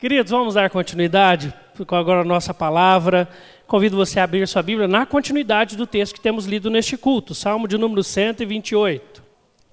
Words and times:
Queridos, 0.00 0.30
vamos 0.30 0.54
dar 0.54 0.70
continuidade 0.70 1.52
com 1.86 1.94
agora 1.94 2.22
a 2.22 2.24
nossa 2.24 2.54
palavra. 2.54 3.28
Convido 3.66 3.98
você 3.98 4.18
a 4.18 4.24
abrir 4.24 4.48
sua 4.48 4.62
Bíblia 4.62 4.88
na 4.88 5.04
continuidade 5.04 5.76
do 5.76 5.86
texto 5.86 6.14
que 6.14 6.22
temos 6.22 6.46
lido 6.46 6.70
neste 6.70 6.96
culto, 6.96 7.34
Salmo 7.34 7.68
de 7.68 7.76
número 7.76 8.02
128. 8.02 9.22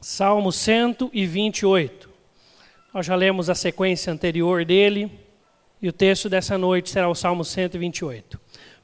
Salmo 0.01 0.51
128. 0.51 2.09
Nós 2.93 3.05
já 3.05 3.15
lemos 3.15 3.49
a 3.49 3.55
sequência 3.55 4.11
anterior 4.11 4.65
dele, 4.65 5.09
e 5.81 5.87
o 5.87 5.93
texto 5.93 6.27
dessa 6.27 6.57
noite 6.57 6.89
será 6.89 7.07
o 7.07 7.15
Salmo 7.15 7.45
128. 7.45 8.35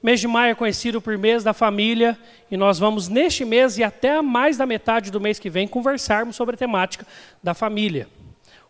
O 0.02 0.05
mês 0.05 0.21
de 0.21 0.28
maio 0.30 0.52
é 0.52 0.55
conhecido 0.55 1.02
por 1.02 1.18
mês 1.18 1.44
da 1.44 1.52
família, 1.52 2.18
e 2.50 2.55
nós 2.55 2.80
vamos 2.80 3.10
neste 3.10 3.44
mês 3.44 3.78
e 3.78 3.84
até 3.84 4.21
mais 4.21 4.55
da 4.55 4.66
metade 4.66 5.12
do 5.12 5.20
mês 5.20 5.39
que 5.39 5.50
vem 5.50 5.68
conversarmos 5.68 6.38
sobre 6.38 6.55
a 6.55 6.57
temática 6.57 7.05
da 7.44 7.54
família. 7.54 8.07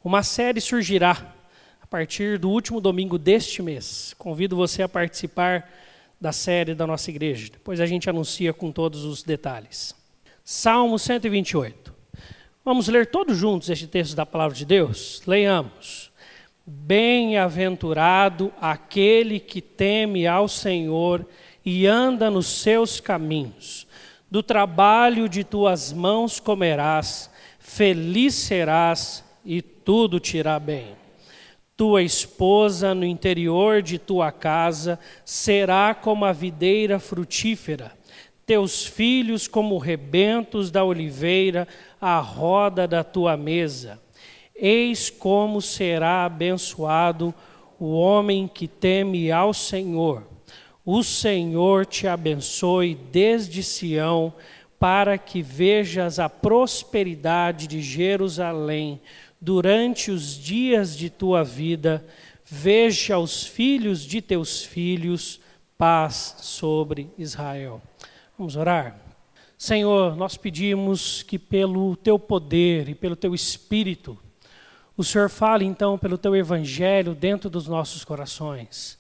Uma 0.04 0.24
série 0.24 0.60
surgirá 0.60 1.33
partir 1.94 2.40
do 2.40 2.50
último 2.50 2.82
domingo 2.82 3.20
deste 3.20 3.62
mês. 3.62 4.16
Convido 4.18 4.56
você 4.56 4.82
a 4.82 4.90
participar 4.90 5.72
da 6.20 6.32
série 6.32 6.74
da 6.74 6.88
nossa 6.88 7.12
igreja. 7.12 7.52
Depois 7.52 7.80
a 7.80 7.86
gente 7.86 8.10
anuncia 8.10 8.52
com 8.52 8.72
todos 8.72 9.06
os 9.06 9.22
detalhes. 9.22 9.94
Salmo 10.44 10.98
128. 10.98 11.94
Vamos 12.66 12.88
ler 12.88 13.06
todos 13.06 13.38
juntos 13.38 13.70
este 13.70 13.86
texto 13.86 14.16
da 14.16 14.26
palavra 14.26 14.58
de 14.58 14.66
Deus? 14.66 15.22
Leiamos. 15.28 16.12
Bem-aventurado 16.66 18.52
aquele 18.60 19.40
que 19.40 19.62
teme 19.62 20.26
ao 20.26 20.48
Senhor 20.48 21.24
e 21.64 21.86
anda 21.86 22.32
nos 22.32 22.48
seus 22.48 23.00
caminhos. 23.00 23.86
Do 24.32 24.42
trabalho 24.42 25.30
de 25.30 25.44
tuas 25.44 25.94
mãos 25.94 26.40
comerás, 26.40 27.30
feliz 27.60 28.34
serás 28.34 29.24
e 29.46 29.62
tudo 29.62 30.20
te 30.20 30.38
irá 30.38 30.58
bem 30.58 31.03
tua 31.76 32.04
esposa 32.04 32.94
no 32.94 33.06
interior 33.06 33.82
de 33.82 33.98
tua 33.98 34.32
casa 34.32 35.00
será 35.26 35.96
como 35.96 36.26
a 36.26 36.32
videira 36.32 37.00
frutífera, 37.00 37.92
teus 38.46 38.86
filhos 38.86 39.48
como 39.48 39.78
rebentos 39.78 40.70
da 40.70 40.84
oliveira 40.84 41.68
à 42.00 42.20
roda 42.20 42.88
da 42.88 43.04
tua 43.04 43.36
mesa. 43.36 44.00
Eis 44.56 45.10
como 45.10 45.62
será 45.62 46.26
abençoado 46.26 47.34
o 47.80 47.94
homem 47.94 48.48
que 48.48 48.68
teme 48.68 49.32
ao 49.32 49.54
Senhor. 49.54 50.28
O 50.86 51.02
Senhor 51.02 51.86
te 51.86 52.08
abençoe 52.08 52.94
desde 52.94 53.64
Sião, 53.64 54.34
para 54.78 55.18
que 55.18 55.42
vejas 55.42 56.20
a 56.20 56.28
prosperidade 56.28 57.68
de 57.68 57.82
Jerusalém 57.82 59.00
durante 59.44 60.10
os 60.10 60.38
dias 60.38 60.96
de 60.96 61.10
tua 61.10 61.44
vida, 61.44 62.06
veja 62.46 63.18
os 63.18 63.44
filhos 63.44 64.02
de 64.06 64.22
teus 64.22 64.64
filhos, 64.64 65.42
paz 65.78 66.36
sobre 66.40 67.12
Israel. 67.18 67.82
Vamos 68.38 68.56
orar? 68.56 68.98
Senhor, 69.58 70.16
nós 70.16 70.38
pedimos 70.38 71.24
que 71.24 71.38
pelo 71.38 71.98
teu 71.98 72.18
poder 72.18 72.88
e 72.88 72.96
pelo 72.96 73.18
teu 73.18 73.36
espírito, 73.36 74.18
o 74.96 75.04
Senhor 75.04 75.30
fale 75.30 75.66
então 75.66 75.98
pelo 75.98 76.18
teu 76.18 76.34
evangelho 76.34 77.14
dentro 77.14 77.50
dos 77.50 77.68
nossos 77.68 78.06
corações 78.06 78.98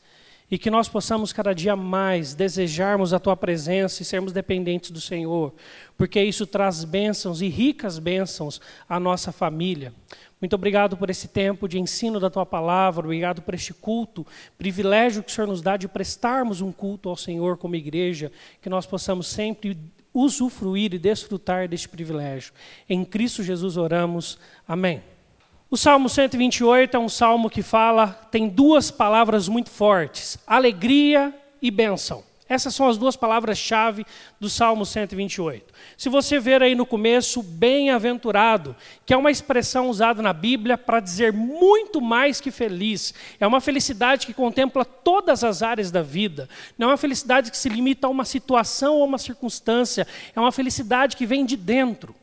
e 0.49 0.57
que 0.57 0.69
nós 0.69 0.87
possamos 0.87 1.33
cada 1.33 1.53
dia 1.53 1.75
mais 1.75 2.33
desejarmos 2.33 3.13
a 3.13 3.19
tua 3.19 3.35
presença 3.35 4.01
e 4.01 4.05
sermos 4.05 4.31
dependentes 4.31 4.91
do 4.91 5.01
Senhor, 5.01 5.53
porque 5.97 6.21
isso 6.21 6.45
traz 6.45 6.83
bênçãos 6.83 7.41
e 7.41 7.47
ricas 7.47 7.99
bênçãos 7.99 8.61
à 8.87 8.99
nossa 8.99 9.31
família. 9.31 9.93
Muito 10.39 10.55
obrigado 10.55 10.97
por 10.97 11.09
esse 11.09 11.29
tempo 11.29 11.69
de 11.69 11.79
ensino 11.79 12.19
da 12.19 12.29
tua 12.29 12.45
palavra, 12.45 13.05
obrigado 13.05 13.41
por 13.41 13.53
este 13.53 13.73
culto, 13.73 14.27
privilégio 14.57 15.23
que 15.23 15.31
o 15.31 15.33
Senhor 15.33 15.47
nos 15.47 15.61
dá 15.61 15.77
de 15.77 15.87
prestarmos 15.87 16.59
um 16.59 16.71
culto 16.71 17.07
ao 17.07 17.15
Senhor 17.15 17.57
como 17.57 17.75
igreja, 17.75 18.31
que 18.61 18.69
nós 18.69 18.85
possamos 18.85 19.27
sempre 19.27 19.77
usufruir 20.13 20.93
e 20.93 20.99
desfrutar 20.99 21.67
deste 21.67 21.89
privilégio. 21.89 22.53
Em 22.87 23.03
Cristo 23.03 23.41
Jesus 23.41 23.77
oramos. 23.77 24.37
Amém. 24.67 25.12
O 25.73 25.75
Salmo 25.75 26.07
128 26.07 26.95
é 26.95 26.99
um 26.99 27.09
salmo 27.09 27.49
que 27.49 27.63
fala, 27.63 28.09
tem 28.29 28.47
duas 28.47 28.91
palavras 28.91 29.49
muito 29.49 29.71
fortes: 29.71 30.37
alegria 30.45 31.33
e 31.59 31.71
bênção. 31.71 32.23
Essas 32.47 32.75
são 32.75 32.87
as 32.87 32.95
duas 32.95 33.15
palavras-chave 33.15 34.05
do 34.39 34.51
Salmo 34.51 34.85
128. 34.85 35.73
Se 35.97 36.09
você 36.09 36.39
ver 36.39 36.61
aí 36.61 36.75
no 36.75 36.85
começo, 36.85 37.41
bem-aventurado, 37.41 38.75
que 39.03 39.15
é 39.15 39.17
uma 39.17 39.31
expressão 39.31 39.89
usada 39.89 40.21
na 40.21 40.31
Bíblia 40.31 40.77
para 40.77 40.99
dizer 40.99 41.33
muito 41.33 41.99
mais 41.99 42.39
que 42.39 42.51
feliz. 42.51 43.11
É 43.39 43.47
uma 43.47 43.59
felicidade 43.59 44.27
que 44.27 44.33
contempla 44.35 44.85
todas 44.85 45.43
as 45.43 45.63
áreas 45.63 45.89
da 45.89 46.03
vida. 46.03 46.47
Não 46.77 46.89
é 46.89 46.91
uma 46.91 46.97
felicidade 46.97 47.49
que 47.49 47.57
se 47.57 47.67
limita 47.67 48.05
a 48.05 48.11
uma 48.11 48.25
situação 48.25 48.97
ou 48.97 49.05
uma 49.05 49.17
circunstância. 49.17 50.05
É 50.35 50.39
uma 50.39 50.51
felicidade 50.51 51.17
que 51.17 51.25
vem 51.25 51.43
de 51.43 51.57
dentro. 51.57 52.13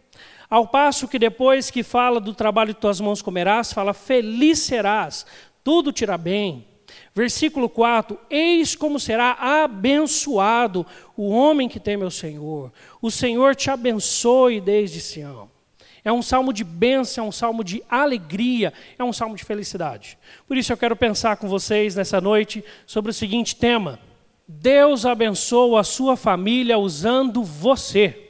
Ao 0.50 0.66
passo 0.66 1.06
que 1.06 1.16
depois 1.16 1.70
que 1.70 1.84
fala 1.84 2.18
do 2.18 2.34
trabalho 2.34 2.74
de 2.74 2.80
tuas 2.80 3.00
mãos 3.00 3.22
comerás, 3.22 3.72
fala 3.72 3.94
feliz 3.94 4.58
serás, 4.58 5.24
tudo 5.62 5.92
te 5.92 6.02
irá 6.02 6.18
bem. 6.18 6.66
Versículo 7.14 7.68
4: 7.68 8.18
Eis 8.28 8.74
como 8.74 8.98
será 8.98 9.62
abençoado 9.62 10.84
o 11.16 11.28
homem 11.28 11.68
que 11.68 11.78
teme 11.78 12.02
ao 12.02 12.10
Senhor. 12.10 12.72
O 13.00 13.12
Senhor 13.12 13.54
te 13.54 13.70
abençoe 13.70 14.60
desde 14.60 15.00
Sião. 15.00 15.48
É 16.02 16.12
um 16.12 16.22
salmo 16.22 16.52
de 16.52 16.64
bênção, 16.64 17.26
é 17.26 17.28
um 17.28 17.32
salmo 17.32 17.62
de 17.62 17.82
alegria, 17.88 18.72
é 18.98 19.04
um 19.04 19.12
salmo 19.12 19.36
de 19.36 19.44
felicidade. 19.44 20.18
Por 20.48 20.56
isso 20.56 20.72
eu 20.72 20.76
quero 20.76 20.96
pensar 20.96 21.36
com 21.36 21.46
vocês 21.46 21.94
nessa 21.94 22.20
noite 22.20 22.64
sobre 22.86 23.12
o 23.12 23.14
seguinte 23.14 23.54
tema: 23.54 24.00
Deus 24.48 25.06
abençoa 25.06 25.80
a 25.80 25.84
sua 25.84 26.16
família 26.16 26.76
usando 26.76 27.44
você. 27.44 28.29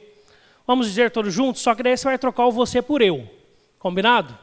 Vamos 0.71 0.87
dizer 0.87 1.11
todos 1.11 1.33
juntos, 1.33 1.61
só 1.61 1.75
que 1.75 1.83
daí 1.83 1.97
você 1.97 2.05
vai 2.05 2.17
trocar 2.17 2.45
o 2.45 2.51
você 2.51 2.81
por 2.81 3.01
eu. 3.01 3.27
Combinado? 3.77 4.37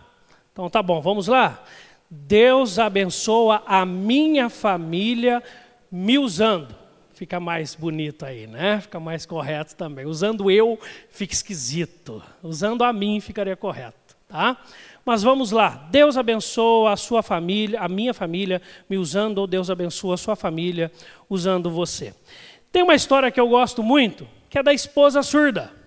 Então 0.52 0.68
tá 0.68 0.82
bom, 0.82 1.00
vamos 1.00 1.26
lá. 1.26 1.64
Deus 2.10 2.78
abençoa 2.78 3.62
a 3.64 3.86
minha 3.86 4.50
família 4.50 5.42
me 5.90 6.18
usando. 6.18 6.76
Fica 7.14 7.40
mais 7.40 7.74
bonito 7.74 8.26
aí, 8.26 8.46
né? 8.46 8.78
Fica 8.82 9.00
mais 9.00 9.24
correto 9.24 9.74
também. 9.74 10.04
Usando 10.04 10.50
eu, 10.50 10.78
fica 11.08 11.32
esquisito. 11.32 12.22
Usando 12.42 12.84
a 12.84 12.92
mim, 12.92 13.20
ficaria 13.20 13.56
correto, 13.56 14.14
tá? 14.28 14.58
Mas 15.06 15.22
vamos 15.22 15.50
lá. 15.50 15.88
Deus 15.90 16.18
abençoa 16.18 16.92
a 16.92 16.96
sua 16.98 17.22
família, 17.22 17.80
a 17.80 17.88
minha 17.88 18.12
família, 18.12 18.60
me 18.86 18.98
usando, 18.98 19.38
ou 19.38 19.46
Deus 19.46 19.70
abençoa 19.70 20.12
a 20.12 20.18
sua 20.18 20.36
família 20.36 20.92
usando 21.30 21.70
você. 21.70 22.12
Tem 22.70 22.82
uma 22.82 22.94
história 22.94 23.30
que 23.30 23.40
eu 23.40 23.48
gosto 23.48 23.82
muito, 23.82 24.28
que 24.50 24.58
é 24.58 24.62
da 24.62 24.74
esposa 24.74 25.22
surda. 25.22 25.77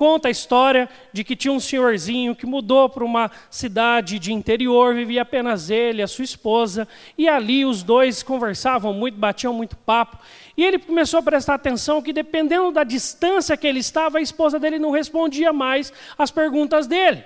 Conta 0.00 0.28
a 0.28 0.30
história 0.30 0.88
de 1.12 1.22
que 1.22 1.36
tinha 1.36 1.52
um 1.52 1.60
senhorzinho 1.60 2.34
que 2.34 2.46
mudou 2.46 2.88
para 2.88 3.04
uma 3.04 3.30
cidade 3.50 4.18
de 4.18 4.32
interior, 4.32 4.94
vivia 4.94 5.20
apenas 5.20 5.68
ele 5.68 6.00
a 6.00 6.08
sua 6.08 6.24
esposa, 6.24 6.88
e 7.18 7.28
ali 7.28 7.66
os 7.66 7.82
dois 7.82 8.22
conversavam 8.22 8.94
muito, 8.94 9.18
batiam 9.18 9.52
muito 9.52 9.76
papo. 9.76 10.16
E 10.56 10.64
ele 10.64 10.78
começou 10.78 11.20
a 11.20 11.22
prestar 11.22 11.54
atenção 11.54 12.00
que, 12.00 12.14
dependendo 12.14 12.72
da 12.72 12.82
distância 12.82 13.58
que 13.58 13.66
ele 13.66 13.80
estava, 13.80 14.16
a 14.16 14.22
esposa 14.22 14.58
dele 14.58 14.78
não 14.78 14.90
respondia 14.90 15.52
mais 15.52 15.92
às 16.16 16.30
perguntas 16.30 16.86
dele. 16.86 17.22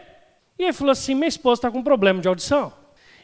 E 0.58 0.64
ele 0.64 0.72
falou 0.72 0.90
assim: 0.90 1.14
Minha 1.14 1.28
esposa 1.28 1.60
está 1.60 1.70
com 1.70 1.80
problema 1.80 2.20
de 2.20 2.26
audição. 2.26 2.72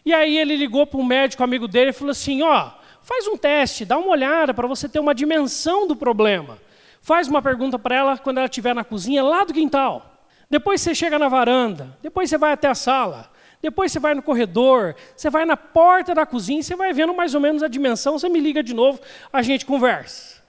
E 0.05 0.15
aí 0.15 0.39
ele 0.39 0.55
ligou 0.55 0.87
para 0.87 1.01
um 1.01 1.05
médico 1.05 1.43
amigo 1.43 1.67
dele 1.67 1.91
e 1.91 1.93
falou 1.93 2.13
assim: 2.13 2.41
Ó, 2.43 2.69
oh, 2.69 2.71
faz 3.03 3.27
um 3.27 3.37
teste, 3.37 3.85
dá 3.85 3.99
uma 3.99 4.11
olhada 4.11 4.55
para 4.55 4.69
você 4.69 4.89
ter 4.89 5.01
uma 5.01 5.15
dimensão 5.15 5.89
do 5.89 5.97
problema. 5.97 6.57
Faz 7.01 7.29
uma 7.29 7.41
pergunta 7.41 7.79
para 7.79 7.95
ela 7.95 8.19
quando 8.19 8.39
ela 8.39 8.47
estiver 8.47 8.75
na 8.75 8.85
cozinha, 8.85 9.23
lá 9.23 9.45
do 9.45 9.53
quintal. 9.53 10.07
Depois 10.49 10.81
você 10.81 10.95
chega 10.95 11.19
na 11.19 11.29
varanda, 11.29 11.97
depois 12.03 12.29
você 12.29 12.37
vai 12.37 12.53
até 12.53 12.69
a 12.69 12.75
sala, 12.75 13.31
depois 13.63 13.93
você 13.93 13.99
vai 13.99 14.15
no 14.15 14.23
corredor, 14.23 14.97
você 15.17 15.31
vai 15.31 15.45
na 15.45 15.57
porta 15.57 16.15
da 16.15 16.27
cozinha, 16.27 16.63
você 16.63 16.75
vai 16.75 16.93
vendo 16.93 17.15
mais 17.15 17.35
ou 17.35 17.41
menos 17.41 17.63
a 17.63 17.69
dimensão, 17.69 18.19
você 18.19 18.29
me 18.29 18.41
liga 18.41 18.63
de 18.63 18.75
novo, 18.75 19.01
a 19.33 19.43
gente 19.43 19.65
conversa. 19.65 20.43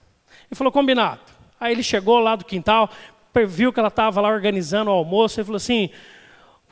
Ele 0.50 0.56
falou, 0.56 0.72
combinado. 0.72 1.20
Aí 1.60 1.72
ele 1.72 1.82
chegou 1.82 2.18
lá 2.18 2.34
do 2.34 2.44
quintal, 2.44 2.90
viu 3.46 3.72
que 3.72 3.78
ela 3.78 3.88
estava 3.88 4.20
lá 4.20 4.28
organizando 4.28 4.90
o 4.90 4.94
almoço, 4.94 5.38
ele 5.38 5.44
falou 5.44 5.56
assim, 5.56 5.90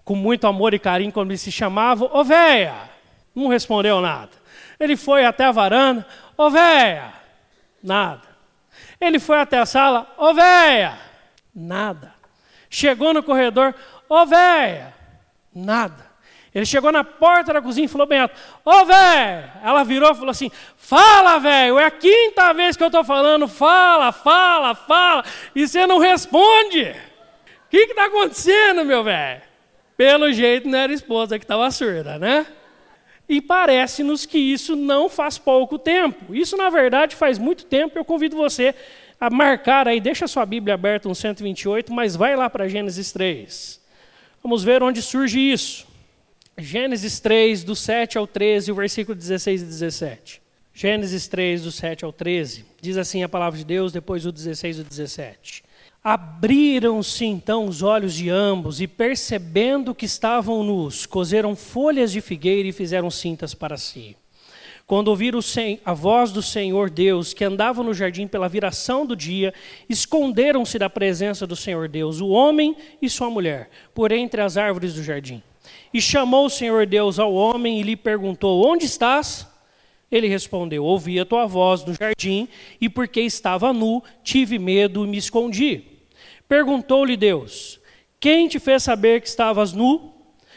com 0.04 0.16
muito 0.16 0.46
amor 0.46 0.74
e 0.74 0.78
carinho, 0.78 1.12
quando 1.12 1.30
ele 1.30 1.38
se 1.38 1.52
chamava, 1.52 2.10
ô 2.12 2.24
véia! 2.24 2.74
Não 3.32 3.46
respondeu 3.46 4.00
nada. 4.00 4.30
Ele 4.78 4.96
foi 4.96 5.24
até 5.24 5.44
a 5.44 5.52
varanda, 5.52 6.04
ô 6.36 6.50
véia! 6.50 7.12
Nada. 7.82 8.29
Ele 9.00 9.18
foi 9.18 9.40
até 9.40 9.58
a 9.58 9.66
sala, 9.66 10.12
ô 10.18 10.34
véia, 10.34 10.98
nada. 11.54 12.12
Chegou 12.68 13.14
no 13.14 13.22
corredor, 13.22 13.74
ô 14.08 14.26
véia, 14.26 14.94
nada. 15.54 16.10
Ele 16.54 16.66
chegou 16.66 16.90
na 16.90 17.04
porta 17.04 17.52
da 17.52 17.62
cozinha 17.62 17.84
e 17.84 17.88
falou 17.88 18.06
bem 18.06 18.20
alto, 18.20 18.34
ô 18.64 18.84
véia. 18.84 19.52
Ela 19.64 19.84
virou 19.84 20.10
e 20.10 20.14
falou 20.14 20.30
assim, 20.30 20.50
fala 20.76 21.38
velho, 21.38 21.78
é 21.78 21.86
a 21.86 21.90
quinta 21.90 22.52
vez 22.52 22.76
que 22.76 22.82
eu 22.82 22.88
estou 22.88 23.04
falando, 23.04 23.46
fala, 23.48 24.12
fala, 24.12 24.74
fala, 24.74 25.24
e 25.54 25.66
você 25.66 25.86
não 25.86 25.98
responde. 25.98 26.82
O 27.66 27.70
que 27.70 27.78
está 27.78 28.06
acontecendo, 28.06 28.84
meu 28.84 29.04
velho? 29.04 29.42
Pelo 29.96 30.32
jeito 30.32 30.68
não 30.68 30.78
era 30.78 30.92
esposa 30.92 31.38
que 31.38 31.44
estava 31.44 31.70
surda, 31.70 32.18
né? 32.18 32.46
E 33.30 33.40
parece-nos 33.40 34.26
que 34.26 34.38
isso 34.38 34.74
não 34.74 35.08
faz 35.08 35.38
pouco 35.38 35.78
tempo. 35.78 36.34
Isso, 36.34 36.56
na 36.56 36.68
verdade, 36.68 37.14
faz 37.14 37.38
muito 37.38 37.64
tempo. 37.64 37.96
Eu 37.96 38.04
convido 38.04 38.36
você 38.36 38.74
a 39.20 39.30
marcar 39.30 39.86
aí, 39.86 40.00
deixa 40.00 40.26
sua 40.26 40.44
Bíblia 40.44 40.74
aberta 40.74 41.08
no 41.08 41.14
128, 41.14 41.92
mas 41.92 42.16
vai 42.16 42.34
lá 42.34 42.50
para 42.50 42.66
Gênesis 42.66 43.12
3. 43.12 43.80
Vamos 44.42 44.64
ver 44.64 44.82
onde 44.82 45.00
surge 45.00 45.38
isso. 45.38 45.86
Gênesis 46.58 47.20
3, 47.20 47.62
do 47.62 47.76
7 47.76 48.18
ao 48.18 48.26
13, 48.26 48.72
o 48.72 48.74
versículo 48.74 49.14
16 49.14 49.62
e 49.62 49.64
17. 49.64 50.42
Gênesis 50.74 51.28
3, 51.28 51.62
do 51.62 51.70
7 51.70 52.04
ao 52.04 52.12
13. 52.12 52.64
Diz 52.80 52.96
assim 52.96 53.22
a 53.22 53.28
palavra 53.28 53.56
de 53.56 53.64
Deus, 53.64 53.92
depois 53.92 54.26
o 54.26 54.32
16 54.32 54.78
e 54.78 54.80
o 54.80 54.84
17. 54.84 55.62
Abriram-se 56.02 57.26
então 57.26 57.66
os 57.66 57.82
olhos 57.82 58.14
de 58.14 58.30
ambos 58.30 58.80
e, 58.80 58.86
percebendo 58.86 59.94
que 59.94 60.06
estavam 60.06 60.62
nus, 60.62 61.04
coseram 61.04 61.54
folhas 61.54 62.10
de 62.10 62.22
figueira 62.22 62.66
e 62.68 62.72
fizeram 62.72 63.10
cintas 63.10 63.52
para 63.52 63.76
si. 63.76 64.16
Quando 64.86 65.08
ouviram 65.08 65.40
a 65.84 65.92
voz 65.92 66.32
do 66.32 66.42
Senhor 66.42 66.88
Deus, 66.88 67.34
que 67.34 67.44
andava 67.44 67.82
no 67.82 67.92
jardim 67.92 68.26
pela 68.26 68.48
viração 68.48 69.04
do 69.04 69.14
dia, 69.14 69.52
esconderam-se 69.88 70.78
da 70.78 70.88
presença 70.88 71.46
do 71.46 71.54
Senhor 71.54 71.86
Deus, 71.86 72.20
o 72.20 72.28
homem 72.28 72.74
e 73.00 73.08
sua 73.08 73.30
mulher, 73.30 73.68
por 73.94 74.10
entre 74.10 74.40
as 74.40 74.56
árvores 74.56 74.94
do 74.94 75.02
jardim. 75.02 75.42
E 75.92 76.00
chamou 76.00 76.46
o 76.46 76.50
Senhor 76.50 76.86
Deus 76.86 77.18
ao 77.18 77.32
homem 77.32 77.78
e 77.78 77.82
lhe 77.82 77.94
perguntou: 77.94 78.66
Onde 78.66 78.86
estás? 78.86 79.46
Ele 80.10 80.26
respondeu: 80.26 80.84
Ouvi 80.84 81.20
a 81.20 81.24
tua 81.24 81.46
voz 81.46 81.84
no 81.84 81.94
jardim, 81.94 82.48
e 82.80 82.88
porque 82.88 83.20
estava 83.20 83.72
nu, 83.72 84.02
tive 84.24 84.58
medo 84.58 85.04
e 85.04 85.08
me 85.08 85.16
escondi. 85.16 85.84
Perguntou-lhe 86.48 87.16
Deus: 87.16 87.80
Quem 88.18 88.48
te 88.48 88.58
fez 88.58 88.82
saber 88.82 89.20
que 89.20 89.28
estavas 89.28 89.72
nu? 89.72 90.14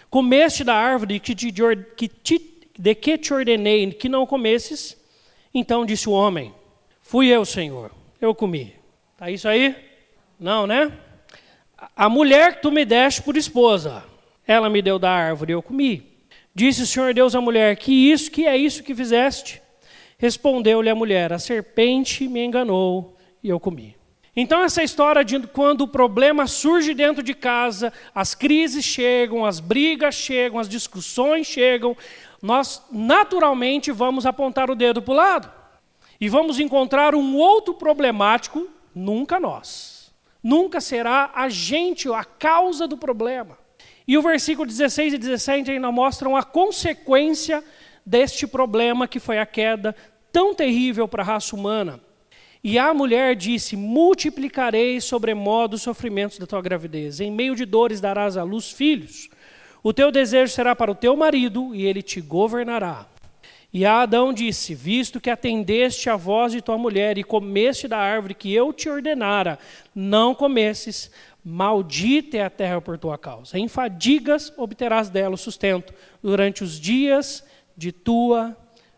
Comeste 0.09 0.63
da 0.63 0.75
árvore 0.75 1.19
que 1.19 1.35
te, 1.35 1.51
que 1.95 2.07
te, 2.07 2.59
de 2.77 2.95
que 2.95 3.17
te 3.17 3.33
ordenei 3.33 3.91
que 3.91 4.09
não 4.09 4.25
comesses? 4.25 4.97
Então 5.53 5.85
disse 5.85 6.09
o 6.09 6.13
homem: 6.13 6.53
Fui 7.01 7.27
eu, 7.27 7.45
Senhor, 7.45 7.91
eu 8.19 8.33
comi. 8.33 8.73
Está 9.13 9.29
isso 9.29 9.47
aí? 9.47 9.75
Não, 10.39 10.65
né? 10.65 10.91
A 11.95 12.09
mulher 12.09 12.55
que 12.55 12.61
tu 12.61 12.71
me 12.71 12.85
deste 12.85 13.21
por 13.21 13.37
esposa, 13.37 14.03
ela 14.47 14.69
me 14.69 14.81
deu 14.81 14.97
da 14.97 15.11
árvore, 15.11 15.51
eu 15.51 15.61
comi. 15.61 16.12
Disse 16.55 16.83
o 16.83 16.87
Senhor 16.87 17.13
Deus 17.13 17.35
à 17.35 17.41
mulher: 17.41 17.75
Que 17.77 17.91
isso, 18.11 18.29
que 18.29 18.45
é 18.45 18.55
isso 18.55 18.83
que 18.83 18.93
fizeste? 18.93 19.61
Respondeu-lhe 20.17 20.89
a 20.89 20.95
mulher: 20.95 21.33
A 21.33 21.39
serpente 21.39 22.27
me 22.27 22.43
enganou 22.43 23.17
e 23.43 23.49
eu 23.49 23.59
comi. 23.59 23.95
Então, 24.35 24.63
essa 24.63 24.81
história 24.81 25.23
de 25.23 25.39
quando 25.41 25.81
o 25.81 25.87
problema 25.87 26.47
surge 26.47 26.95
dentro 26.95 27.21
de 27.21 27.35
casa, 27.35 27.93
as 28.15 28.33
crises 28.33 28.83
chegam, 28.83 29.45
as 29.45 29.59
brigas 29.59 30.15
chegam, 30.15 30.57
as 30.57 30.67
discussões 30.67 31.45
chegam, 31.45 31.95
nós 32.41 32.83
naturalmente 32.91 33.91
vamos 33.91 34.25
apontar 34.25 34.71
o 34.71 34.75
dedo 34.75 35.03
para 35.03 35.11
o 35.11 35.17
lado 35.17 35.51
e 36.19 36.27
vamos 36.29 36.59
encontrar 36.59 37.13
um 37.13 37.35
outro 37.35 37.75
problemático, 37.75 38.67
nunca 38.93 39.39
nós. 39.39 40.11
Nunca 40.41 40.81
será 40.81 41.31
a 41.33 41.47
gente 41.47 42.11
a 42.11 42.23
causa 42.23 42.87
do 42.87 42.97
problema. 42.97 43.57
E 44.07 44.17
o 44.17 44.21
versículo 44.21 44.67
16 44.67 45.13
e 45.13 45.17
17 45.17 45.71
ainda 45.71 45.91
mostram 45.91 46.35
a 46.35 46.43
consequência 46.43 47.63
deste 48.05 48.45
problema 48.45 49.07
que 49.07 49.19
foi 49.19 49.39
a 49.39 49.45
queda 49.45 49.95
tão 50.31 50.53
terrível 50.53 51.07
para 51.07 51.23
a 51.23 51.25
raça 51.25 51.55
humana. 51.55 51.99
E 52.63 52.79
a 52.79 52.93
mulher 52.93 53.35
disse: 53.35 53.75
Multiplicarei 53.75 54.99
sobremodo 54.99 55.75
os 55.75 55.81
sofrimentos 55.81 56.37
da 56.37 56.47
tua 56.47 56.61
gravidez. 56.61 57.19
Em 57.19 57.31
meio 57.31 57.55
de 57.55 57.65
dores 57.65 58.01
darás 58.01 58.37
à 58.37 58.43
luz 58.43 58.71
filhos. 58.71 59.29
O 59.81 59.93
teu 59.93 60.11
desejo 60.11 60.53
será 60.53 60.75
para 60.75 60.91
o 60.91 60.95
teu 60.95 61.15
marido 61.15 61.75
e 61.75 61.85
ele 61.85 62.01
te 62.01 62.21
governará. 62.21 63.05
E 63.73 63.85
Adão 63.85 64.31
disse: 64.31 64.75
Visto 64.75 65.19
que 65.19 65.31
atendeste 65.31 66.09
à 66.09 66.15
voz 66.15 66.51
de 66.51 66.61
tua 66.61 66.77
mulher 66.77 67.17
e 67.17 67.23
comeste 67.23 67.87
da 67.87 67.97
árvore 67.97 68.35
que 68.35 68.53
eu 68.53 68.71
te 68.71 68.87
ordenara, 68.87 69.57
não 69.95 70.35
comesses, 70.35 71.09
maldita 71.43 72.37
é 72.37 72.43
a 72.43 72.49
terra 72.49 72.79
por 72.79 72.97
tua 72.99 73.17
causa. 73.17 73.57
Em 73.57 73.67
fadigas 73.67 74.53
obterás 74.57 75.09
dela 75.09 75.33
o 75.33 75.37
sustento 75.37 75.93
durante 76.21 76.63
os 76.63 76.79
dias 76.79 77.43
de 77.75 77.91
tua 77.91 78.55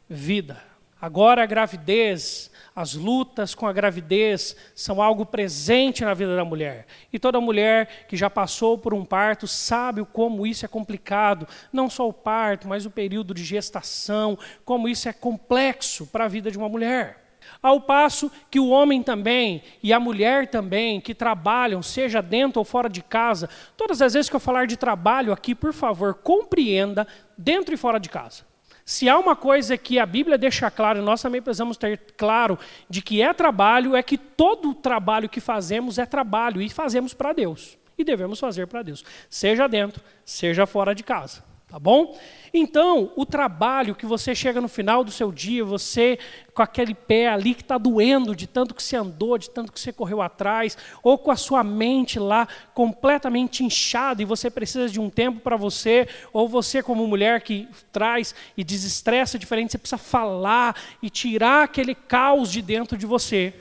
vida. 0.10 0.75
Agora 1.05 1.43
a 1.43 1.45
gravidez 1.45 2.49
as 2.75 2.95
lutas 2.95 3.53
com 3.53 3.67
a 3.67 3.71
gravidez 3.71 4.55
são 4.73 4.99
algo 4.99 5.23
presente 5.23 6.03
na 6.03 6.15
vida 6.15 6.35
da 6.35 6.43
mulher. 6.43 6.87
E 7.13 7.19
toda 7.19 7.39
mulher 7.39 8.07
que 8.07 8.17
já 8.17 8.27
passou 8.27 8.75
por 8.75 8.91
um 8.91 9.05
parto 9.05 9.47
sabe 9.47 10.03
como 10.03 10.47
isso 10.47 10.65
é 10.65 10.67
complicado. 10.67 11.47
Não 11.71 11.91
só 11.91 12.09
o 12.09 12.11
parto, 12.11 12.67
mas 12.67 12.87
o 12.87 12.89
período 12.89 13.35
de 13.35 13.43
gestação, 13.43 14.35
como 14.65 14.89
isso 14.89 15.07
é 15.07 15.13
complexo 15.13 16.07
para 16.07 16.25
a 16.25 16.27
vida 16.27 16.49
de 16.49 16.57
uma 16.57 16.67
mulher. 16.67 17.37
Ao 17.61 17.79
passo 17.79 18.31
que 18.49 18.59
o 18.59 18.69
homem 18.69 19.03
também 19.03 19.61
e 19.83 19.93
a 19.93 19.99
mulher 19.99 20.47
também, 20.47 20.99
que 20.99 21.13
trabalham, 21.13 21.83
seja 21.83 22.19
dentro 22.19 22.57
ou 22.57 22.65
fora 22.65 22.89
de 22.89 23.03
casa, 23.03 23.47
todas 23.77 24.01
as 24.01 24.15
vezes 24.15 24.27
que 24.27 24.35
eu 24.35 24.39
falar 24.39 24.65
de 24.65 24.75
trabalho 24.75 25.31
aqui, 25.31 25.53
por 25.53 25.71
favor, 25.71 26.15
compreenda 26.15 27.07
dentro 27.37 27.75
e 27.75 27.77
fora 27.77 27.99
de 27.99 28.09
casa. 28.09 28.54
Se 28.87 29.09
há 29.09 29.17
uma 29.17 29.35
coisa 29.35 29.75
que 29.77 29.97
a 29.97 30.05
Bíblia 30.05 30.37
deixa 30.37 30.69
claro, 30.69 31.01
nós 31.01 31.19
também 31.19 31.41
precisamos 31.41 31.75
ter 31.75 31.99
claro 32.15 32.57
de 32.87 33.01
que 33.01 33.19
é 33.19 33.33
trabalho, 33.33 33.95
é 33.95 34.03
que 34.03 34.15
todo 34.15 34.69
o 34.69 34.75
trabalho 34.75 35.27
que 35.27 35.41
fazemos 35.41 35.97
é 35.97 36.05
trabalho 36.05 36.61
e 36.61 36.69
fazemos 36.69 37.11
para 37.11 37.33
Deus. 37.33 37.79
E 37.97 38.03
devemos 38.03 38.39
fazer 38.39 38.67
para 38.67 38.83
Deus, 38.83 39.03
seja 39.27 39.67
dentro, 39.67 40.03
seja 40.23 40.67
fora 40.67 40.93
de 40.93 41.01
casa. 41.01 41.43
Tá 41.67 41.79
bom? 41.79 42.15
Então, 42.53 43.12
o 43.15 43.25
trabalho 43.25 43.95
que 43.95 44.06
você 44.06 44.35
chega 44.35 44.62
no 44.62 44.67
final 44.67 45.03
do 45.03 45.12
seu 45.12 45.31
dia, 45.31 45.65
você 45.65 46.19
com 46.53 46.62
aquele 46.62 46.94
pé 46.94 47.27
ali 47.27 47.56
que 47.56 47.63
está 47.63 47.77
doendo 47.77 48.35
de 48.35 48.45
tanto 48.45 48.75
que 48.75 48.83
você 48.83 48.95
andou, 48.95 49.35
de 49.38 49.50
tanto 49.50 49.73
que 49.73 49.79
você 49.79 49.91
correu 49.91 50.21
atrás, 50.21 50.77
ou 51.01 51.17
com 51.17 51.31
a 51.31 51.35
sua 51.35 51.63
mente 51.63 52.19
lá 52.19 52.47
completamente 52.73 53.63
inchada 53.63 54.21
e 54.21 54.25
você 54.25 54.50
precisa 54.50 54.88
de 54.88 55.01
um 55.01 55.09
tempo 55.09 55.39
para 55.39 55.57
você, 55.57 56.07
ou 56.31 56.47
você, 56.47 56.83
como 56.83 57.07
mulher 57.07 57.41
que 57.41 57.67
traz 57.91 58.35
e 58.56 58.63
desestressa 58.63 59.39
diferente, 59.39 59.71
você 59.71 59.79
precisa 59.79 59.97
falar 59.97 60.75
e 61.01 61.09
tirar 61.09 61.63
aquele 61.63 61.95
caos 61.95 62.51
de 62.51 62.62
dentro 62.62 62.95
de 62.95 63.07
você 63.07 63.53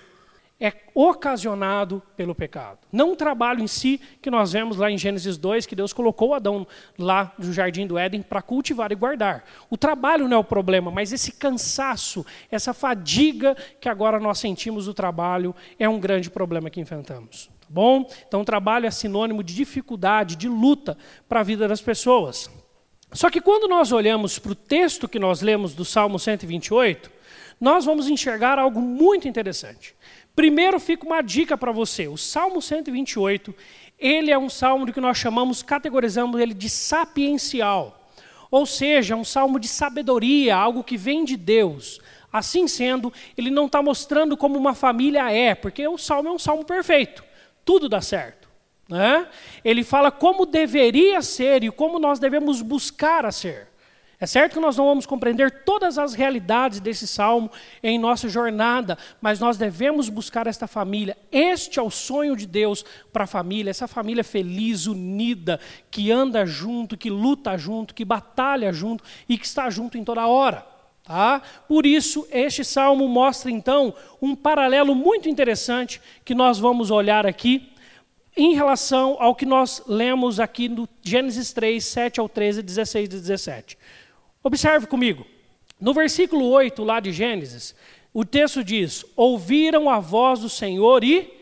é 0.61 0.73
ocasionado 0.95 2.03
pelo 2.17 2.35
pecado. 2.35 2.79
Não 2.93 3.13
o 3.13 3.17
trabalho 3.17 3.63
em 3.63 3.67
si, 3.67 4.01
que 4.23 4.31
nós 4.31 4.53
vemos 4.53 4.77
lá 4.77 4.91
em 4.91 4.97
Gênesis 4.97 5.37
2, 5.37 5.67
que 5.67 5.75
Deus 5.75 5.93
colocou 5.93 6.33
Adão 6.33 6.67
lá 6.99 7.35
no 7.39 7.53
jardim 7.53 7.87
do 7.87 7.99
Éden 7.99 8.23
para 8.23 8.41
cultivar 8.41 8.93
e 8.93 8.95
guardar. 8.95 9.45
O 9.69 9.77
trabalho 9.77 10.29
não 10.29 10.37
é 10.37 10.41
o 10.41 10.45
problema, 10.45 10.91
mas 10.91 11.13
esse 11.13 11.33
cansaço, 11.33 12.25
essa 12.51 12.73
fadiga 12.73 13.57
que 13.81 13.89
agora 13.89 14.21
nós 14.21 14.39
sentimos 14.39 14.87
do 14.87 14.95
trabalho 14.95 15.55
é 15.79 15.89
um 15.89 15.99
grande 15.99 16.31
problema 16.31 16.71
que 16.71 16.81
enfrentamos. 16.81 17.51
Tá 17.61 17.67
bom? 17.69 18.09
Então, 18.27 18.43
o 18.43 18.45
trabalho 18.45 18.87
é 18.87 18.91
sinônimo 18.91 19.43
de 19.43 19.55
dificuldade, 19.55 20.37
de 20.37 20.49
luta 20.49 20.97
para 21.29 21.41
a 21.41 21.45
vida 21.45 21.67
das 21.67 21.81
pessoas. 21.81 22.49
Só 23.13 23.31
que 23.31 23.41
quando 23.41 23.69
nós 23.69 23.93
olhamos 23.93 24.39
para 24.39 24.53
o 24.53 24.57
texto 24.57 25.09
que 25.09 25.19
nós 25.19 25.41
lemos 25.41 25.75
do 25.75 25.85
Salmo 25.85 26.19
128, 26.19 27.11
nós 27.61 27.85
vamos 27.85 28.09
enxergar 28.09 28.59
algo 28.59 28.81
muito 28.81 29.29
interessante. 29.29 29.95
Primeiro 30.35 30.81
fica 30.81 31.07
uma 31.07 31.23
dica 31.23 31.57
para 31.57 31.71
você. 31.71 32.09
O 32.09 32.17
Salmo 32.17 32.61
128, 32.61 33.55
ele 33.99 34.31
é 34.31 34.39
um 34.39 34.49
salmo 34.49 34.93
que 34.93 35.01
nós 35.01 35.17
chamamos, 35.17 35.63
categorizamos 35.63 36.41
ele 36.41 36.55
de 36.55 36.69
sapiencial. 36.69 38.01
Ou 38.51 38.67
seja, 38.67 39.17
um 39.17 39.25
salmo 39.25 39.59
de 39.59 39.69
sabedoria, 39.69 40.57
algo 40.57 40.85
que 40.85 40.97
vem 40.97 41.25
de 41.25 41.37
Deus. 41.37 42.01
Assim 42.33 42.67
sendo, 42.67 43.13
ele 43.37 43.51
não 43.51 43.67
está 43.67 43.81
mostrando 43.81 44.37
como 44.37 44.59
uma 44.59 44.75
família 44.75 45.31
é, 45.31 45.55
porque 45.55 45.87
o 45.87 45.97
salmo 45.97 46.29
é 46.29 46.33
um 46.33 46.39
salmo 46.39 46.65
perfeito. 46.65 47.23
Tudo 47.65 47.89
dá 47.89 48.01
certo. 48.01 48.49
Né? 48.89 49.27
Ele 49.65 49.83
fala 49.83 50.11
como 50.11 50.45
deveria 50.45 51.23
ser 51.23 51.65
e 51.65 51.71
como 51.71 51.99
nós 51.99 52.19
devemos 52.19 52.61
buscar 52.61 53.25
a 53.25 53.33
ser. 53.33 53.69
É 54.25 54.27
certo 54.27 54.55
que 54.55 54.61
nós 54.61 54.79
não 54.79 54.87
vamos 54.87 55.05
compreender 55.05 55.51
todas 55.51 55.99
as 55.99 56.15
realidades 56.15 56.81
desse 56.81 57.07
salmo 57.07 57.51
em 57.83 57.99
nossa 57.99 58.27
jornada, 58.27 58.97
mas 59.21 59.39
nós 59.39 59.59
devemos 59.59 60.09
buscar 60.09 60.47
esta 60.47 60.67
família. 60.67 61.15
Este 61.31 61.79
é 61.79 61.83
o 61.83 61.91
sonho 61.91 62.35
de 62.35 62.47
Deus 62.47 62.87
para 63.13 63.25
a 63.25 63.27
família, 63.27 63.69
essa 63.69 63.87
família 63.87 64.25
feliz, 64.25 64.87
unida, 64.87 65.61
que 65.91 66.11
anda 66.11 66.47
junto, 66.47 66.97
que 66.97 67.11
luta 67.11 67.55
junto, 67.59 67.95
que 67.95 68.03
batalha 68.03 68.73
junto 68.73 69.05
e 69.29 69.37
que 69.37 69.45
está 69.45 69.69
junto 69.69 69.99
em 69.99 70.05
toda 70.05 70.27
hora. 70.27 70.67
Tá? 71.03 71.43
Por 71.69 71.85
isso, 71.85 72.27
este 72.31 72.65
salmo 72.65 73.07
mostra 73.07 73.51
então 73.51 73.93
um 74.23 74.35
paralelo 74.35 74.95
muito 74.95 75.29
interessante 75.29 76.01
que 76.25 76.35
nós 76.35 76.59
vamos 76.59 76.91
olhar 76.91 77.27
aqui 77.27 77.71
em 78.35 78.55
relação 78.55 79.19
ao 79.21 79.35
que 79.35 79.45
nós 79.45 79.83
lemos 79.87 80.41
aqui 80.41 80.67
no 80.67 80.89
Gênesis 81.03 81.53
3, 81.53 81.85
7 81.85 82.21
ao 82.21 82.27
13, 82.27 82.63
16 82.63 83.05
e 83.05 83.09
17. 83.09 83.79
Observe 84.45 84.87
comigo. 84.87 85.27
No 85.81 85.95
versículo 85.95 86.47
8 86.51 86.85
lá 86.85 87.01
de 87.01 87.11
Gênesis, 87.11 87.75
o 88.13 88.25
texto 88.25 88.63
diz: 88.63 89.05
Ouviram 89.17 89.89
a 89.89 89.99
voz 89.99 90.41
do 90.41 90.51
Senhor 90.51 91.03
e 91.03 91.33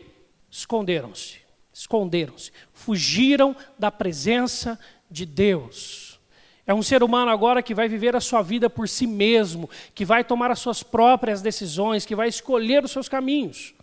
esconderam-se. 0.49 1.39
Esconderam-se. 1.73 2.51
Fugiram 2.71 3.55
da 3.77 3.91
presença 3.91 4.79
de 5.11 5.25
Deus. 5.25 6.17
É 6.65 6.73
um 6.73 6.81
ser 6.81 7.03
humano 7.03 7.29
agora 7.29 7.61
que 7.61 7.75
vai 7.75 7.89
viver 7.89 8.15
a 8.15 8.21
sua 8.21 8.41
vida 8.41 8.69
por 8.69 8.87
si 8.87 9.05
mesmo, 9.05 9.69
que 9.93 10.05
vai 10.05 10.23
tomar 10.23 10.49
as 10.49 10.59
suas 10.59 10.81
próprias 10.81 11.41
decisões, 11.41 12.05
que 12.05 12.15
vai 12.15 12.29
escolher 12.29 12.85
os 12.85 12.91
seus 12.91 13.09
caminhos. 13.09 13.73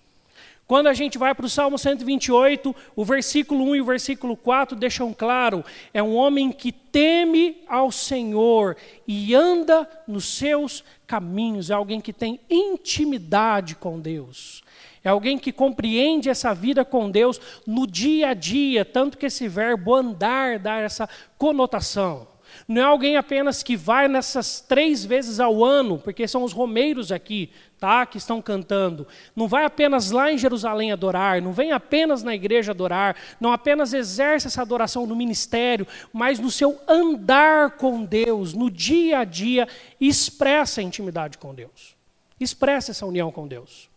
Quando 0.70 0.86
a 0.86 0.94
gente 0.94 1.18
vai 1.18 1.34
para 1.34 1.46
o 1.46 1.50
Salmo 1.50 1.76
128, 1.76 2.76
o 2.94 3.04
versículo 3.04 3.64
1 3.70 3.74
e 3.74 3.80
o 3.80 3.84
versículo 3.84 4.36
4 4.36 4.76
deixam 4.76 5.12
claro: 5.12 5.64
é 5.92 6.00
um 6.00 6.14
homem 6.14 6.52
que 6.52 6.70
teme 6.70 7.56
ao 7.66 7.90
Senhor 7.90 8.76
e 9.04 9.34
anda 9.34 9.90
nos 10.06 10.26
seus 10.26 10.84
caminhos, 11.08 11.70
é 11.70 11.74
alguém 11.74 12.00
que 12.00 12.12
tem 12.12 12.38
intimidade 12.48 13.74
com 13.74 13.98
Deus. 13.98 14.62
É 15.02 15.08
alguém 15.08 15.40
que 15.40 15.50
compreende 15.50 16.30
essa 16.30 16.54
vida 16.54 16.84
com 16.84 17.10
Deus 17.10 17.40
no 17.66 17.84
dia 17.84 18.28
a 18.28 18.34
dia, 18.34 18.84
tanto 18.84 19.18
que 19.18 19.26
esse 19.26 19.48
verbo 19.48 19.92
andar 19.92 20.60
dá 20.60 20.76
essa 20.76 21.08
conotação. 21.36 22.29
Não 22.66 22.82
é 22.82 22.84
alguém 22.84 23.16
apenas 23.16 23.62
que 23.62 23.76
vai 23.76 24.08
nessas 24.08 24.60
três 24.60 25.04
vezes 25.04 25.40
ao 25.40 25.64
ano, 25.64 25.98
porque 25.98 26.26
são 26.28 26.42
os 26.42 26.52
romeiros 26.52 27.10
aqui, 27.10 27.50
tá, 27.78 28.04
que 28.04 28.18
estão 28.18 28.42
cantando. 28.42 29.06
Não 29.34 29.48
vai 29.48 29.64
apenas 29.64 30.10
lá 30.10 30.30
em 30.30 30.38
Jerusalém 30.38 30.92
adorar, 30.92 31.40
não 31.40 31.52
vem 31.52 31.72
apenas 31.72 32.22
na 32.22 32.34
igreja 32.34 32.72
adorar, 32.72 33.16
não 33.40 33.52
apenas 33.52 33.92
exerce 33.92 34.46
essa 34.46 34.62
adoração 34.62 35.06
no 35.06 35.16
ministério, 35.16 35.86
mas 36.12 36.38
no 36.38 36.50
seu 36.50 36.78
andar 36.86 37.72
com 37.72 38.04
Deus, 38.04 38.54
no 38.54 38.70
dia 38.70 39.20
a 39.20 39.24
dia, 39.24 39.66
expressa 40.00 40.80
a 40.80 40.84
intimidade 40.84 41.38
com 41.38 41.54
Deus. 41.54 41.96
Expressa 42.38 42.90
essa 42.90 43.06
união 43.06 43.32
com 43.32 43.46
Deus. 43.46 43.88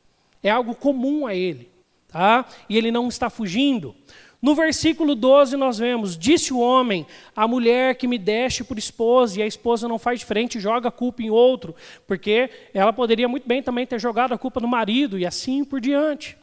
É 0.41 0.49
algo 0.49 0.75
comum 0.75 1.25
a 1.25 1.33
ele, 1.33 1.69
tá? 2.09 2.45
E 2.67 2.77
ele 2.77 2.91
não 2.91 3.07
está 3.07 3.29
fugindo. 3.29 3.95
No 4.43 4.53
versículo 4.55 5.15
12 5.15 5.55
nós 5.55 5.77
vemos: 5.79 6.17
Disse 6.17 6.51
o 6.51 6.59
homem, 6.59 7.07
a 7.33 7.47
mulher 7.47 7.95
que 7.95 8.05
me 8.05 8.17
deste 8.17 8.61
por 8.61 8.77
esposa, 8.77 9.39
e 9.39 9.41
a 9.41 9.47
esposa 9.47 9.87
não 9.87 9.97
faz 9.97 10.21
frente, 10.21 10.59
joga 10.59 10.89
a 10.89 10.91
culpa 10.91 11.23
em 11.23 11.29
outro, 11.29 11.73
porque 12.05 12.49
ela 12.73 12.91
poderia 12.91 13.29
muito 13.29 13.47
bem 13.47 13.63
também 13.63 13.87
ter 13.87 14.01
jogado 14.01 14.33
a 14.33 14.37
culpa 14.37 14.59
no 14.59 14.67
marido, 14.67 15.17
e 15.17 15.25
assim 15.25 15.63
por 15.63 15.79
diante. 15.79 16.37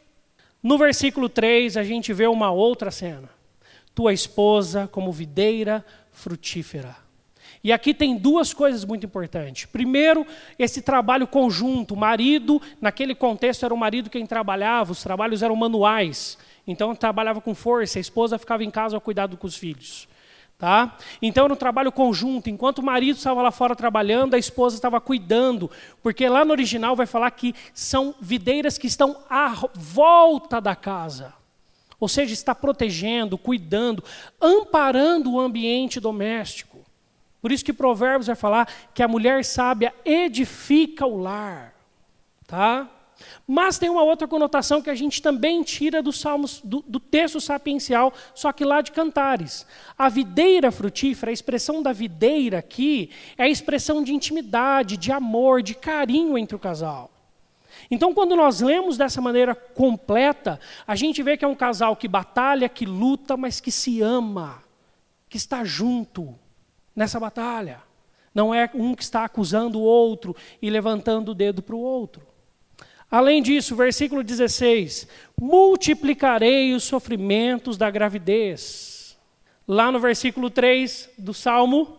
No 0.63 0.79
versículo 0.79 1.29
3 1.29 1.77
a 1.77 1.83
gente 1.83 2.11
vê 2.11 2.25
uma 2.25 2.49
outra 2.49 2.89
cena: 2.89 3.29
Tua 3.93 4.11
esposa 4.11 4.89
como 4.91 5.11
videira 5.11 5.85
frutífera. 6.11 6.95
E 7.63 7.71
aqui 7.71 7.93
tem 7.93 8.17
duas 8.17 8.51
coisas 8.51 8.83
muito 8.83 9.05
importantes. 9.05 9.65
Primeiro, 9.65 10.25
esse 10.57 10.81
trabalho 10.81 11.27
conjunto. 11.27 11.93
O 11.93 11.97
marido, 11.97 12.59
naquele 12.81 13.13
contexto, 13.13 13.63
era 13.63 13.73
o 13.75 13.77
marido 13.77 14.09
quem 14.09 14.25
trabalhava, 14.25 14.91
os 14.91 15.03
trabalhos 15.03 15.43
eram 15.43 15.55
manuais. 15.55 16.39
Então 16.65 16.95
trabalhava 16.95 17.41
com 17.41 17.55
força, 17.55 17.99
a 17.99 18.01
esposa 18.01 18.37
ficava 18.37 18.63
em 18.63 18.71
casa 18.71 18.95
ao 18.95 19.01
cuidado 19.01 19.37
com 19.37 19.47
os 19.47 19.55
filhos. 19.55 20.07
Tá? 20.57 20.95
Então 21.19 21.45
era 21.45 21.53
um 21.53 21.57
trabalho 21.57 21.91
conjunto. 21.91 22.47
Enquanto 22.47 22.79
o 22.79 22.83
marido 22.83 23.17
estava 23.17 23.41
lá 23.41 23.49
fora 23.49 23.75
trabalhando, 23.75 24.35
a 24.35 24.37
esposa 24.37 24.75
estava 24.75 25.01
cuidando. 25.01 25.71
Porque 26.03 26.29
lá 26.29 26.45
no 26.45 26.51
original 26.51 26.95
vai 26.95 27.07
falar 27.07 27.31
que 27.31 27.55
são 27.73 28.13
videiras 28.21 28.77
que 28.77 28.85
estão 28.85 29.17
à 29.27 29.55
volta 29.73 30.61
da 30.61 30.75
casa. 30.75 31.33
Ou 31.99 32.07
seja, 32.07 32.31
está 32.31 32.53
protegendo, 32.53 33.39
cuidando, 33.39 34.03
amparando 34.39 35.33
o 35.33 35.39
ambiente 35.39 35.99
doméstico. 35.99 36.79
Por 37.41 37.51
isso 37.51 37.65
que 37.65 37.73
Provérbios 37.73 38.27
vai 38.27 38.35
falar 38.35 38.67
que 38.93 39.01
a 39.01 39.07
mulher 39.07 39.43
sábia 39.43 39.91
edifica 40.05 41.07
o 41.07 41.17
lar. 41.19 41.73
Tá? 42.45 42.87
Mas 43.47 43.77
tem 43.77 43.89
uma 43.89 44.03
outra 44.03 44.27
conotação 44.27 44.81
que 44.81 44.89
a 44.89 44.95
gente 44.95 45.21
também 45.21 45.63
tira 45.63 46.01
do, 46.01 46.11
salmos, 46.11 46.61
do, 46.63 46.83
do, 46.87 46.99
texto 46.99 47.39
sapiencial, 47.41 48.13
só 48.33 48.51
que 48.51 48.65
lá 48.65 48.81
de 48.81 48.91
Cantares. 48.91 49.65
A 49.97 50.09
videira 50.09 50.71
frutífera, 50.71 51.31
a 51.31 51.33
expressão 51.33 51.81
da 51.81 51.93
videira 51.93 52.59
aqui, 52.59 53.09
é 53.37 53.43
a 53.43 53.49
expressão 53.49 54.03
de 54.03 54.13
intimidade, 54.13 54.97
de 54.97 55.11
amor, 55.11 55.61
de 55.61 55.75
carinho 55.75 56.37
entre 56.37 56.55
o 56.55 56.59
casal. 56.59 57.11
Então, 57.89 58.13
quando 58.13 58.35
nós 58.35 58.61
lemos 58.61 58.97
dessa 58.97 59.21
maneira 59.21 59.55
completa, 59.55 60.59
a 60.85 60.95
gente 60.95 61.21
vê 61.23 61.35
que 61.35 61.43
é 61.43 61.47
um 61.47 61.55
casal 61.55 61.95
que 61.95 62.07
batalha, 62.07 62.69
que 62.69 62.85
luta, 62.85 63.35
mas 63.35 63.59
que 63.59 63.71
se 63.71 64.01
ama, 64.01 64.63
que 65.27 65.37
está 65.37 65.63
junto 65.63 66.33
nessa 66.95 67.19
batalha. 67.19 67.81
Não 68.33 68.53
é 68.53 68.69
um 68.73 68.95
que 68.95 69.03
está 69.03 69.25
acusando 69.25 69.79
o 69.79 69.83
outro 69.83 70.35
e 70.61 70.69
levantando 70.69 71.31
o 71.31 71.35
dedo 71.35 71.61
para 71.61 71.75
o 71.75 71.79
outro. 71.79 72.30
Além 73.11 73.43
disso, 73.43 73.75
versículo 73.75 74.23
16: 74.23 75.05
multiplicarei 75.39 76.73
os 76.73 76.85
sofrimentos 76.85 77.77
da 77.77 77.91
gravidez. 77.91 79.17
Lá 79.67 79.91
no 79.91 79.99
versículo 79.99 80.49
3 80.49 81.09
do 81.17 81.33
Salmo, 81.33 81.97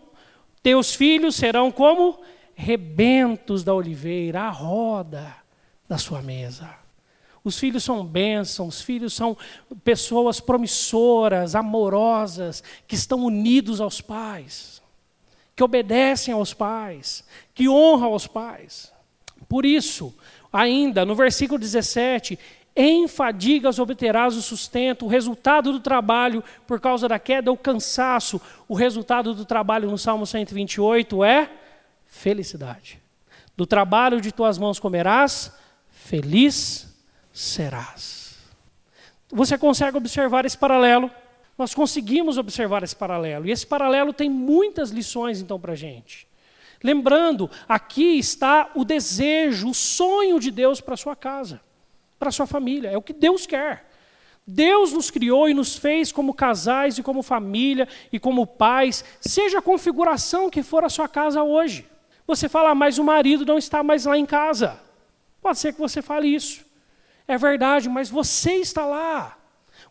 teus 0.63 0.95
filhos 0.95 1.35
serão 1.35 1.71
como 1.71 2.19
rebentos 2.55 3.63
da 3.63 3.73
oliveira, 3.73 4.41
a 4.41 4.49
roda 4.49 5.35
da 5.87 5.97
sua 5.99 6.21
mesa. 6.21 6.83
Os 7.43 7.59
filhos 7.59 7.83
são 7.83 8.05
bênçãos, 8.05 8.77
os 8.77 8.81
filhos 8.81 9.13
são 9.13 9.37
pessoas 9.83 10.39
promissoras, 10.39 11.55
amorosas, 11.55 12.63
que 12.87 12.95
estão 12.95 13.19
unidos 13.19 13.81
aos 13.81 13.99
pais, 13.99 14.81
que 15.55 15.63
obedecem 15.63 16.33
aos 16.33 16.53
pais, 16.53 17.23
que 17.53 17.67
honram 17.67 18.13
aos 18.13 18.25
pais. 18.25 18.93
Por 19.49 19.65
isso, 19.65 20.15
Ainda, 20.53 21.03
no 21.03 21.15
versículo 21.15 21.57
17, 21.57 22.37
em 22.75 23.07
fadigas 23.07 23.79
obterás 23.79 24.35
o 24.35 24.41
sustento, 24.41 25.05
o 25.05 25.07
resultado 25.07 25.71
do 25.71 25.79
trabalho 25.79 26.43
por 26.67 26.79
causa 26.79 27.07
da 27.07 27.17
queda, 27.17 27.51
o 27.51 27.57
cansaço. 27.57 28.39
O 28.67 28.75
resultado 28.75 29.33
do 29.33 29.45
trabalho 29.45 29.89
no 29.89 29.97
Salmo 29.97 30.27
128 30.27 31.23
é 31.23 31.49
felicidade. 32.05 32.99
Do 33.57 33.65
trabalho 33.65 34.21
de 34.21 34.31
tuas 34.31 34.57
mãos 34.57 34.79
comerás, 34.79 35.51
feliz 35.89 36.87
serás. 37.31 38.37
Você 39.31 39.57
consegue 39.57 39.97
observar 39.97 40.45
esse 40.45 40.57
paralelo? 40.57 41.09
Nós 41.57 41.73
conseguimos 41.73 42.37
observar 42.37 42.83
esse 42.83 42.95
paralelo. 42.95 43.47
E 43.47 43.51
esse 43.51 43.65
paralelo 43.65 44.13
tem 44.13 44.29
muitas 44.29 44.91
lições, 44.91 45.41
então, 45.41 45.59
para 45.59 45.73
a 45.73 45.75
gente. 45.75 46.27
Lembrando, 46.83 47.49
aqui 47.67 48.17
está 48.17 48.69
o 48.75 48.83
desejo, 48.83 49.69
o 49.69 49.73
sonho 49.73 50.37
de 50.37 50.51
Deus 50.51 50.81
para 50.81 50.97
sua 50.97 51.15
casa, 51.15 51.61
para 52.19 52.29
sua 52.29 52.45
família. 52.45 52.89
É 52.89 52.97
o 52.97 53.01
que 53.01 53.13
Deus 53.13 53.47
quer. 53.47 53.89
Deus 54.45 54.91
nos 54.91 55.09
criou 55.09 55.47
e 55.47 55.53
nos 55.53 55.77
fez 55.77 56.11
como 56.11 56.33
casais 56.33 56.97
e 56.97 57.03
como 57.03 57.23
família 57.23 57.87
e 58.11 58.19
como 58.19 58.45
pais, 58.45 59.05
seja 59.21 59.59
a 59.59 59.61
configuração 59.61 60.49
que 60.49 60.61
for 60.61 60.83
a 60.83 60.89
sua 60.89 61.07
casa 61.07 61.41
hoje. 61.41 61.87
Você 62.27 62.49
fala, 62.49 62.71
ah, 62.71 62.75
mas 62.75 62.97
o 62.97 63.03
marido 63.03 63.45
não 63.45 63.57
está 63.57 63.81
mais 63.81 64.03
lá 64.03 64.17
em 64.17 64.25
casa. 64.25 64.79
Pode 65.41 65.59
ser 65.59 65.73
que 65.73 65.79
você 65.79 66.01
fale 66.01 66.27
isso. 66.27 66.65
É 67.25 67.37
verdade, 67.37 67.87
mas 67.87 68.09
você 68.09 68.55
está 68.55 68.85
lá. 68.85 69.37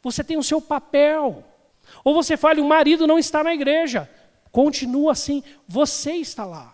Você 0.03 0.23
tem 0.23 0.37
o 0.37 0.43
seu 0.43 0.61
papel. 0.61 1.43
Ou 2.05 2.13
você 2.13 2.37
fale, 2.37 2.61
o 2.61 2.69
marido 2.69 3.07
não 3.07 3.19
está 3.19 3.43
na 3.43 3.55
igreja. 3.55 4.11
Continua 4.51 5.13
assim, 5.13 5.43
você 5.67 6.13
está 6.13 6.45
lá. 6.45 6.72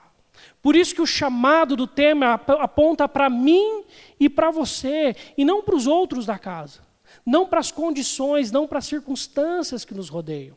Por 0.69 0.77
isso 0.77 0.95
que 0.95 1.01
o 1.01 1.07
chamado 1.07 1.75
do 1.75 1.87
tema 1.87 2.35
aponta 2.35 3.09
para 3.09 3.31
mim 3.31 3.85
e 4.21 4.29
para 4.29 4.51
você, 4.51 5.17
e 5.35 5.43
não 5.43 5.63
para 5.63 5.75
os 5.75 5.87
outros 5.87 6.27
da 6.27 6.39
casa. 6.39 6.81
Não 7.25 7.47
para 7.47 7.59
as 7.59 7.73
condições, 7.73 8.53
não 8.53 8.69
para 8.69 8.77
as 8.77 8.85
circunstâncias 8.85 9.83
que 9.83 9.95
nos 9.95 10.11
rodeiam. 10.11 10.55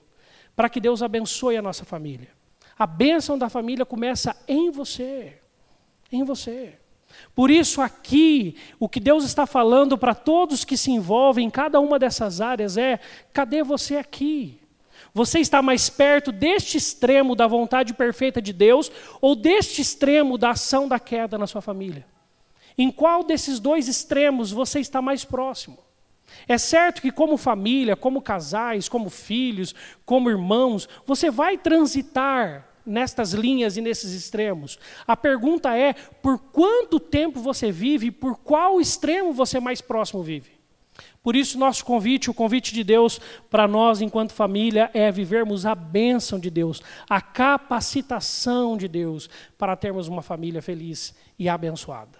Para 0.53 0.67
que 0.67 0.81
Deus 0.81 1.01
abençoe 1.01 1.55
a 1.55 1.61
nossa 1.61 1.85
família. 1.85 2.27
A 2.77 2.85
bênção 2.85 3.37
da 3.37 3.47
família 3.47 3.85
começa 3.85 4.35
em 4.49 4.69
você. 4.69 5.39
Em 6.11 6.25
você. 6.25 6.77
Por 7.33 7.49
isso, 7.49 7.81
aqui, 7.81 8.57
o 8.77 8.89
que 8.89 8.99
Deus 8.99 9.23
está 9.23 9.45
falando 9.45 9.97
para 9.97 10.13
todos 10.13 10.65
que 10.65 10.75
se 10.75 10.91
envolvem 10.91 11.47
em 11.47 11.49
cada 11.49 11.79
uma 11.79 11.97
dessas 11.97 12.41
áreas 12.41 12.75
é: 12.75 12.99
cadê 13.31 13.63
você 13.63 13.95
aqui? 13.95 14.60
Você 15.13 15.39
está 15.39 15.61
mais 15.61 15.89
perto 15.89 16.31
deste 16.31 16.77
extremo 16.77 17.35
da 17.35 17.45
vontade 17.45 17.93
perfeita 17.93 18.41
de 18.41 18.53
Deus 18.53 18.91
ou 19.19 19.35
deste 19.35 19.81
extremo 19.81 20.37
da 20.37 20.51
ação 20.51 20.87
da 20.87 20.99
queda 20.99 21.37
na 21.37 21.47
sua 21.47 21.61
família? 21.61 22.05
Em 22.77 22.89
qual 22.89 23.23
desses 23.23 23.59
dois 23.59 23.87
extremos 23.87 24.51
você 24.51 24.79
está 24.79 25.01
mais 25.01 25.25
próximo? 25.25 25.77
É 26.47 26.57
certo 26.57 27.01
que, 27.01 27.11
como 27.11 27.35
família, 27.35 27.95
como 27.95 28.21
casais, 28.21 28.87
como 28.87 29.09
filhos, 29.09 29.75
como 30.05 30.29
irmãos, 30.29 30.87
você 31.05 31.29
vai 31.29 31.57
transitar 31.57 32.69
nestas 32.85 33.33
linhas 33.33 33.75
e 33.75 33.81
nesses 33.81 34.13
extremos. 34.13 34.79
A 35.05 35.17
pergunta 35.17 35.75
é: 35.75 35.93
por 35.93 36.39
quanto 36.39 37.01
tempo 37.01 37.39
você 37.41 37.69
vive 37.69 38.07
e 38.07 38.11
por 38.11 38.37
qual 38.37 38.79
extremo 38.79 39.33
você 39.33 39.59
mais 39.59 39.81
próximo 39.81 40.23
vive? 40.23 40.60
Por 41.23 41.35
isso, 41.35 41.59
nosso 41.59 41.85
convite, 41.85 42.31
o 42.31 42.33
convite 42.33 42.73
de 42.73 42.83
Deus 42.83 43.21
para 43.49 43.67
nós, 43.67 44.01
enquanto 44.01 44.33
família, 44.33 44.89
é 44.93 45.11
vivermos 45.11 45.65
a 45.67 45.75
bênção 45.75 46.39
de 46.39 46.49
Deus, 46.49 46.81
a 47.07 47.21
capacitação 47.21 48.75
de 48.75 48.87
Deus 48.87 49.29
para 49.57 49.75
termos 49.75 50.07
uma 50.07 50.23
família 50.23 50.61
feliz 50.61 51.13
e 51.37 51.47
abençoada. 51.47 52.19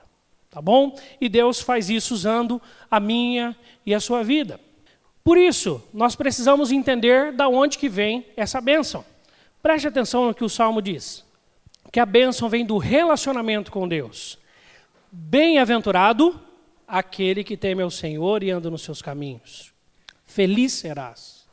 Tá 0.51 0.62
bom? 0.62 0.96
E 1.20 1.27
Deus 1.27 1.62
faz 1.62 1.89
isso 1.89 2.13
usando 2.13 2.62
a 2.91 3.00
minha 3.00 3.55
e 3.86 3.93
a 3.93 4.00
sua 4.00 4.24
vida. 4.24 4.60
Por 5.24 5.38
isso, 5.38 5.81
nós 5.93 6.15
precisamos 6.15 6.72
entender 6.72 7.31
da 7.31 7.48
onde 7.48 7.77
que 7.77 7.89
vem 7.89 8.25
essa 8.36 8.62
bênção. 8.62 9.03
Preste 9.63 9.88
atenção 9.88 10.27
no 10.27 10.34
que 10.34 10.43
o 10.43 10.50
salmo 10.50 10.81
diz: 10.81 11.24
que 11.91 12.00
a 12.00 12.05
bênção 12.05 12.50
vem 12.50 12.65
do 12.65 12.77
relacionamento 12.77 13.72
com 13.72 13.88
Deus. 13.88 14.38
Bem-aventurado 15.12 16.39
aquele 16.91 17.41
que 17.41 17.55
teme 17.55 17.81
ao 17.81 17.89
Senhor 17.89 18.43
e 18.43 18.51
anda 18.51 18.69
nos 18.69 18.81
seus 18.81 19.01
caminhos. 19.01 19.71
Feliz 20.25 20.74
serás. 20.74 21.48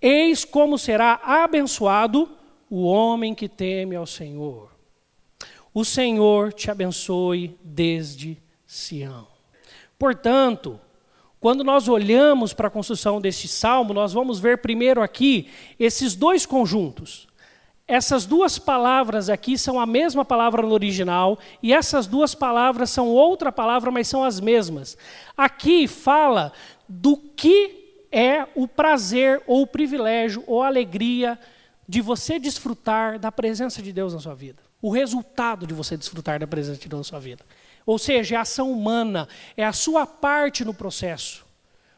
Eis 0.00 0.46
como 0.46 0.78
será 0.78 1.20
abençoado 1.22 2.28
o 2.70 2.84
homem 2.84 3.34
que 3.34 3.48
teme 3.48 3.94
ao 3.94 4.06
Senhor. 4.06 4.70
O 5.74 5.84
Senhor 5.84 6.54
te 6.54 6.70
abençoe 6.70 7.54
desde 7.62 8.38
Sião. 8.66 9.26
Portanto, 9.98 10.80
quando 11.38 11.62
nós 11.62 11.86
olhamos 11.86 12.54
para 12.54 12.68
a 12.68 12.70
construção 12.70 13.20
deste 13.20 13.46
salmo, 13.46 13.92
nós 13.92 14.14
vamos 14.14 14.40
ver 14.40 14.58
primeiro 14.58 15.02
aqui 15.02 15.48
esses 15.78 16.16
dois 16.16 16.46
conjuntos. 16.46 17.28
Essas 17.88 18.26
duas 18.26 18.58
palavras 18.58 19.30
aqui 19.30 19.56
são 19.56 19.80
a 19.80 19.86
mesma 19.86 20.22
palavra 20.22 20.60
no 20.60 20.72
original, 20.72 21.38
e 21.62 21.72
essas 21.72 22.06
duas 22.06 22.34
palavras 22.34 22.90
são 22.90 23.08
outra 23.08 23.50
palavra, 23.50 23.90
mas 23.90 24.06
são 24.06 24.22
as 24.22 24.40
mesmas. 24.40 24.98
Aqui 25.34 25.88
fala 25.88 26.52
do 26.86 27.16
que 27.16 28.04
é 28.12 28.46
o 28.54 28.68
prazer, 28.68 29.42
ou 29.46 29.62
o 29.62 29.66
privilégio, 29.66 30.44
ou 30.46 30.62
a 30.62 30.66
alegria 30.66 31.38
de 31.88 32.02
você 32.02 32.38
desfrutar 32.38 33.18
da 33.18 33.32
presença 33.32 33.80
de 33.80 33.90
Deus 33.90 34.12
na 34.12 34.20
sua 34.20 34.34
vida. 34.34 34.62
O 34.82 34.90
resultado 34.90 35.66
de 35.66 35.72
você 35.72 35.96
desfrutar 35.96 36.38
da 36.38 36.46
presença 36.46 36.78
de 36.78 36.88
Deus 36.90 37.00
na 37.00 37.04
sua 37.04 37.18
vida. 37.18 37.42
Ou 37.86 37.98
seja, 37.98 38.34
é 38.34 38.38
a 38.38 38.42
ação 38.42 38.70
humana, 38.70 39.26
é 39.56 39.64
a 39.64 39.72
sua 39.72 40.06
parte 40.06 40.62
no 40.62 40.74
processo. 40.74 41.46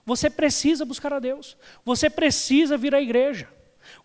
Você 0.07 0.31
precisa 0.31 0.85
buscar 0.85 1.13
a 1.13 1.19
Deus, 1.19 1.57
você 1.85 2.09
precisa 2.09 2.77
vir 2.77 2.95
à 2.95 3.03
igreja. 3.03 3.49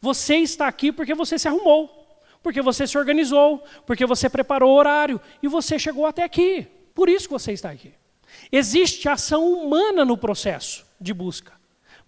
Você 0.01 0.37
está 0.37 0.67
aqui 0.67 0.91
porque 0.91 1.13
você 1.13 1.37
se 1.37 1.47
arrumou, 1.47 2.07
porque 2.41 2.61
você 2.61 2.85
se 2.85 2.97
organizou, 2.97 3.63
porque 3.85 4.05
você 4.05 4.29
preparou 4.29 4.73
o 4.73 4.77
horário 4.77 5.19
e 5.41 5.47
você 5.47 5.79
chegou 5.79 6.05
até 6.05 6.23
aqui. 6.23 6.67
Por 6.93 7.09
isso 7.09 7.27
que 7.27 7.33
você 7.33 7.51
está 7.51 7.71
aqui. 7.71 7.93
Existe 8.51 9.09
ação 9.09 9.51
humana 9.51 10.05
no 10.05 10.17
processo 10.17 10.85
de 10.99 11.13
busca, 11.13 11.53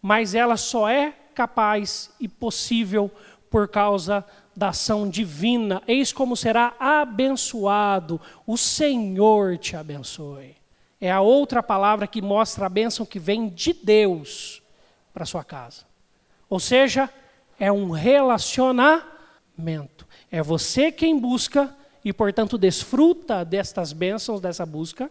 mas 0.01 0.36
ela 0.36 0.57
só 0.57 0.88
é 0.89 1.13
capaz 1.34 2.10
e 2.19 2.27
possível 2.27 3.12
por 3.50 3.67
causa 3.67 4.25
da 4.55 4.69
ação 4.69 5.07
divina. 5.07 5.81
Eis 5.88 6.12
como 6.12 6.36
será 6.36 6.75
abençoado. 6.79 8.19
O 8.46 8.57
Senhor 8.57 9.57
te 9.57 9.75
abençoe. 9.75 10.55
É 11.00 11.12
a 11.12 11.22
outra 11.22 11.62
palavra 11.62 12.07
que 12.07 12.22
mostra 12.22 12.65
a 12.65 12.69
bênção 12.69 13.05
que 13.05 13.19
vem 13.19 13.50
de 13.50 13.72
Deus 13.72 14.63
para 15.13 15.25
sua 15.25 15.43
casa. 15.43 15.86
Ou 16.50 16.60
seja, 16.60 17.10
é 17.60 17.72
um 17.72 17.92
relacionamento. 17.92 20.08
É 20.32 20.42
você 20.42 20.92
quem 20.92 21.20
busca 21.20 21.76
e, 22.04 22.14
portanto, 22.14 22.58
desfruta 22.58 23.44
destas 23.44 23.94
bênçãos, 23.94 24.40
dessa 24.40 24.66
busca. 24.66 25.10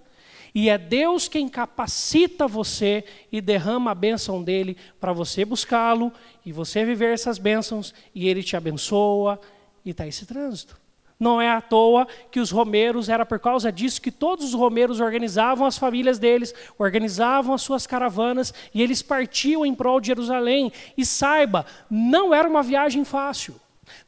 E 0.54 0.70
é 0.70 0.78
Deus 0.78 1.28
quem 1.28 1.48
capacita 1.48 2.48
você 2.48 3.04
e 3.30 3.40
derrama 3.40 3.90
a 3.90 3.94
bênção 3.94 4.42
dele 4.42 4.76
para 4.98 5.12
você 5.12 5.44
buscá-lo 5.44 6.10
e 6.44 6.52
você 6.52 6.84
viver 6.84 7.12
essas 7.12 7.36
bênçãos 7.36 7.92
e 8.14 8.28
ele 8.28 8.42
te 8.42 8.56
abençoa 8.56 9.38
e 9.84 9.90
está 9.90 10.06
esse 10.06 10.24
trânsito. 10.24 10.85
Não 11.18 11.40
é 11.40 11.50
à 11.50 11.60
toa 11.60 12.06
que 12.30 12.40
os 12.40 12.50
romeiros, 12.50 13.08
era 13.08 13.24
por 13.24 13.38
causa 13.38 13.72
disso 13.72 14.02
que 14.02 14.10
todos 14.10 14.44
os 14.44 14.54
romeiros 14.54 15.00
organizavam 15.00 15.66
as 15.66 15.78
famílias 15.78 16.18
deles, 16.18 16.54
organizavam 16.78 17.54
as 17.54 17.62
suas 17.62 17.86
caravanas 17.86 18.52
e 18.74 18.82
eles 18.82 19.00
partiam 19.00 19.64
em 19.64 19.74
prol 19.74 19.98
de 20.00 20.08
Jerusalém. 20.08 20.70
E 20.96 21.06
saiba, 21.06 21.64
não 21.90 22.34
era 22.34 22.48
uma 22.48 22.62
viagem 22.62 23.04
fácil. 23.04 23.58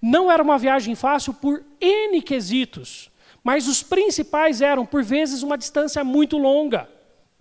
Não 0.02 0.30
era 0.30 0.42
uma 0.42 0.58
viagem 0.58 0.94
fácil 0.94 1.32
por 1.32 1.64
N 1.80 2.20
quesitos, 2.20 3.10
mas 3.42 3.68
os 3.68 3.82
principais 3.82 4.60
eram, 4.60 4.84
por 4.84 5.02
vezes, 5.02 5.42
uma 5.42 5.56
distância 5.56 6.02
muito 6.04 6.36
longa, 6.36 6.88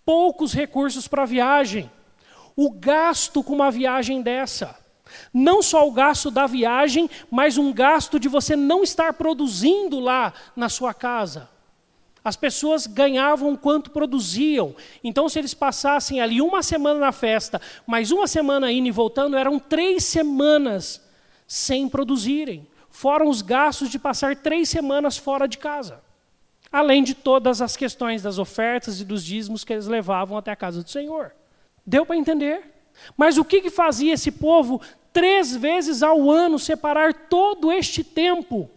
poucos 0.05 0.53
recursos 0.53 1.07
para 1.07 1.23
a 1.23 1.25
viagem, 1.25 1.91
o 2.55 2.71
gasto 2.71 3.43
com 3.43 3.53
uma 3.53 3.71
viagem 3.71 4.21
dessa. 4.21 4.86
Não 5.33 5.61
só 5.61 5.87
o 5.87 5.91
gasto 5.91 6.29
da 6.31 6.47
viagem, 6.47 7.09
mas 7.29 7.57
um 7.57 7.71
gasto 7.71 8.19
de 8.19 8.27
você 8.27 8.55
não 8.55 8.83
estar 8.83 9.13
produzindo 9.13 9.99
lá 9.99 10.33
na 10.55 10.69
sua 10.69 10.93
casa. 10.93 11.49
As 12.23 12.35
pessoas 12.35 12.87
ganhavam 12.87 13.55
quanto 13.55 13.89
produziam. 13.89 14.75
Então, 15.01 15.29
se 15.29 15.39
eles 15.39 15.53
passassem 15.53 16.19
ali 16.19 16.41
uma 16.41 16.61
semana 16.61 16.99
na 16.99 17.11
festa, 17.13 17.61
mais 17.85 18.11
uma 18.11 18.27
semana 18.27 18.69
indo 18.69 18.87
e 18.87 18.91
voltando, 18.91 19.37
eram 19.37 19.57
três 19.57 20.03
semanas 20.03 21.01
sem 21.47 21.87
produzirem. 21.87 22.67
Foram 22.89 23.29
os 23.29 23.41
gastos 23.41 23.89
de 23.89 23.97
passar 23.97 24.35
três 24.35 24.67
semanas 24.67 25.17
fora 25.17 25.47
de 25.47 25.57
casa. 25.57 26.01
Além 26.69 27.01
de 27.01 27.13
todas 27.13 27.61
as 27.61 27.77
questões 27.77 28.23
das 28.23 28.37
ofertas 28.37 28.99
e 28.99 29.05
dos 29.05 29.23
dízimos 29.23 29.63
que 29.63 29.71
eles 29.71 29.87
levavam 29.87 30.37
até 30.37 30.51
a 30.51 30.55
casa 30.55 30.83
do 30.83 30.89
Senhor. 30.89 31.31
Deu 31.85 32.05
para 32.05 32.17
entender? 32.17 32.76
Mas 33.15 33.37
o 33.37 33.45
que, 33.45 33.61
que 33.61 33.69
fazia 33.69 34.13
esse 34.13 34.31
povo 34.31 34.81
três 35.13 35.55
vezes 35.55 36.03
ao 36.03 36.29
ano 36.29 36.59
separar 36.59 37.13
todo 37.13 37.71
este 37.71 38.03
tempo? 38.03 38.69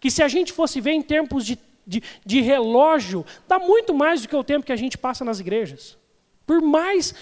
Que 0.00 0.10
se 0.10 0.22
a 0.22 0.28
gente 0.28 0.52
fosse 0.52 0.80
ver 0.80 0.92
em 0.92 1.02
tempos 1.02 1.44
de, 1.44 1.58
de, 1.86 2.02
de 2.24 2.40
relógio, 2.40 3.24
dá 3.48 3.58
muito 3.58 3.94
mais 3.94 4.22
do 4.22 4.28
que 4.28 4.36
o 4.36 4.44
tempo 4.44 4.66
que 4.66 4.72
a 4.72 4.76
gente 4.76 4.98
passa 4.98 5.24
nas 5.24 5.40
igrejas. 5.40 5.96
Por 6.46 6.60
mais 6.60 7.14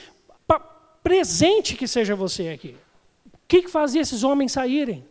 presente 1.03 1.77
que 1.77 1.87
seja 1.87 2.15
você 2.15 2.49
aqui. 2.49 2.77
O 3.27 3.39
que, 3.49 3.63
que 3.63 3.69
fazia 3.69 4.01
esses 4.01 4.23
homens 4.23 4.53
saírem? 4.53 5.05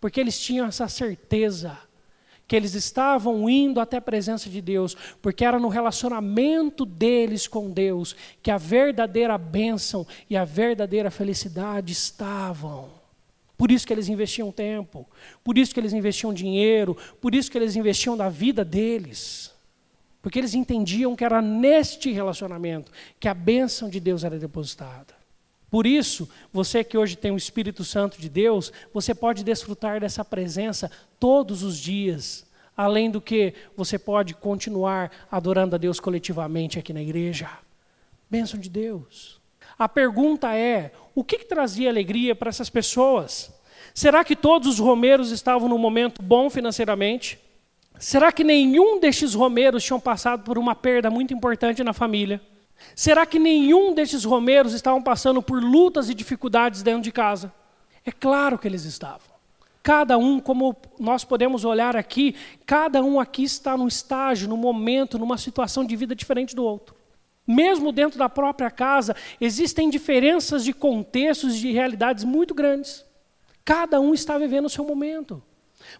Porque 0.00 0.20
eles 0.20 0.38
tinham 0.38 0.66
essa 0.66 0.86
certeza 0.88 1.78
que 2.50 2.56
eles 2.56 2.74
estavam 2.74 3.48
indo 3.48 3.78
até 3.78 3.98
a 3.98 4.02
presença 4.02 4.50
de 4.50 4.60
Deus, 4.60 4.96
porque 5.22 5.44
era 5.44 5.56
no 5.60 5.68
relacionamento 5.68 6.84
deles 6.84 7.46
com 7.46 7.70
Deus 7.70 8.16
que 8.42 8.50
a 8.50 8.58
verdadeira 8.58 9.38
bênção 9.38 10.04
e 10.28 10.36
a 10.36 10.44
verdadeira 10.44 11.12
felicidade 11.12 11.92
estavam. 11.92 12.90
Por 13.56 13.70
isso 13.70 13.86
que 13.86 13.92
eles 13.92 14.08
investiam 14.08 14.50
tempo, 14.50 15.08
por 15.44 15.56
isso 15.56 15.72
que 15.72 15.78
eles 15.78 15.92
investiam 15.92 16.34
dinheiro, 16.34 16.96
por 17.20 17.36
isso 17.36 17.48
que 17.48 17.56
eles 17.56 17.76
investiam 17.76 18.16
da 18.16 18.28
vida 18.28 18.64
deles. 18.64 19.54
Porque 20.20 20.40
eles 20.40 20.52
entendiam 20.52 21.14
que 21.14 21.24
era 21.24 21.40
neste 21.40 22.10
relacionamento 22.10 22.90
que 23.20 23.28
a 23.28 23.34
bênção 23.34 23.88
de 23.88 24.00
Deus 24.00 24.24
era 24.24 24.40
depositada. 24.40 25.19
Por 25.70 25.86
isso, 25.86 26.28
você 26.52 26.82
que 26.82 26.98
hoje 26.98 27.16
tem 27.16 27.30
o 27.30 27.36
Espírito 27.36 27.84
Santo 27.84 28.20
de 28.20 28.28
Deus, 28.28 28.72
você 28.92 29.14
pode 29.14 29.44
desfrutar 29.44 30.00
dessa 30.00 30.24
presença 30.24 30.90
todos 31.18 31.62
os 31.62 31.78
dias. 31.78 32.44
Além 32.76 33.10
do 33.10 33.20
que 33.20 33.54
você 33.76 33.98
pode 33.98 34.34
continuar 34.34 35.10
adorando 35.30 35.76
a 35.76 35.78
Deus 35.78 36.00
coletivamente 36.00 36.78
aqui 36.78 36.92
na 36.92 37.02
igreja. 37.02 37.48
Bênção 38.28 38.58
de 38.58 38.68
Deus. 38.68 39.40
A 39.78 39.88
pergunta 39.88 40.56
é: 40.56 40.92
o 41.14 41.22
que, 41.22 41.38
que 41.38 41.44
trazia 41.44 41.90
alegria 41.90 42.34
para 42.34 42.48
essas 42.48 42.70
pessoas? 42.70 43.52
Será 43.94 44.24
que 44.24 44.34
todos 44.34 44.68
os 44.68 44.78
romeiros 44.78 45.30
estavam 45.30 45.68
num 45.68 45.78
momento 45.78 46.22
bom 46.22 46.48
financeiramente? 46.48 47.38
Será 47.98 48.32
que 48.32 48.42
nenhum 48.42 48.98
destes 48.98 49.34
romeiros 49.34 49.84
tinham 49.84 50.00
passado 50.00 50.42
por 50.42 50.56
uma 50.58 50.74
perda 50.74 51.10
muito 51.10 51.34
importante 51.34 51.84
na 51.84 51.92
família? 51.92 52.40
Será 52.94 53.24
que 53.26 53.38
nenhum 53.38 53.94
desses 53.94 54.24
romeiros 54.24 54.72
estavam 54.72 55.02
passando 55.02 55.42
por 55.42 55.62
lutas 55.62 56.08
e 56.08 56.14
dificuldades 56.14 56.82
dentro 56.82 57.02
de 57.02 57.12
casa? 57.12 57.52
É 58.04 58.12
claro 58.12 58.58
que 58.58 58.66
eles 58.66 58.84
estavam. 58.84 59.30
Cada 59.82 60.18
um, 60.18 60.38
como 60.38 60.76
nós 60.98 61.24
podemos 61.24 61.64
olhar 61.64 61.96
aqui, 61.96 62.34
cada 62.66 63.02
um 63.02 63.18
aqui 63.18 63.44
está 63.44 63.76
num 63.76 63.88
estágio, 63.88 64.48
num 64.48 64.56
momento, 64.56 65.18
numa 65.18 65.38
situação 65.38 65.84
de 65.84 65.96
vida 65.96 66.14
diferente 66.14 66.54
do 66.54 66.64
outro. 66.64 66.94
Mesmo 67.46 67.90
dentro 67.90 68.18
da 68.18 68.28
própria 68.28 68.70
casa, 68.70 69.16
existem 69.40 69.88
diferenças 69.88 70.62
de 70.64 70.72
contextos 70.72 71.56
e 71.56 71.60
de 71.60 71.72
realidades 71.72 72.24
muito 72.24 72.54
grandes. 72.54 73.04
Cada 73.64 74.00
um 74.00 74.12
está 74.12 74.36
vivendo 74.36 74.66
o 74.66 74.70
seu 74.70 74.84
momento. 74.84 75.42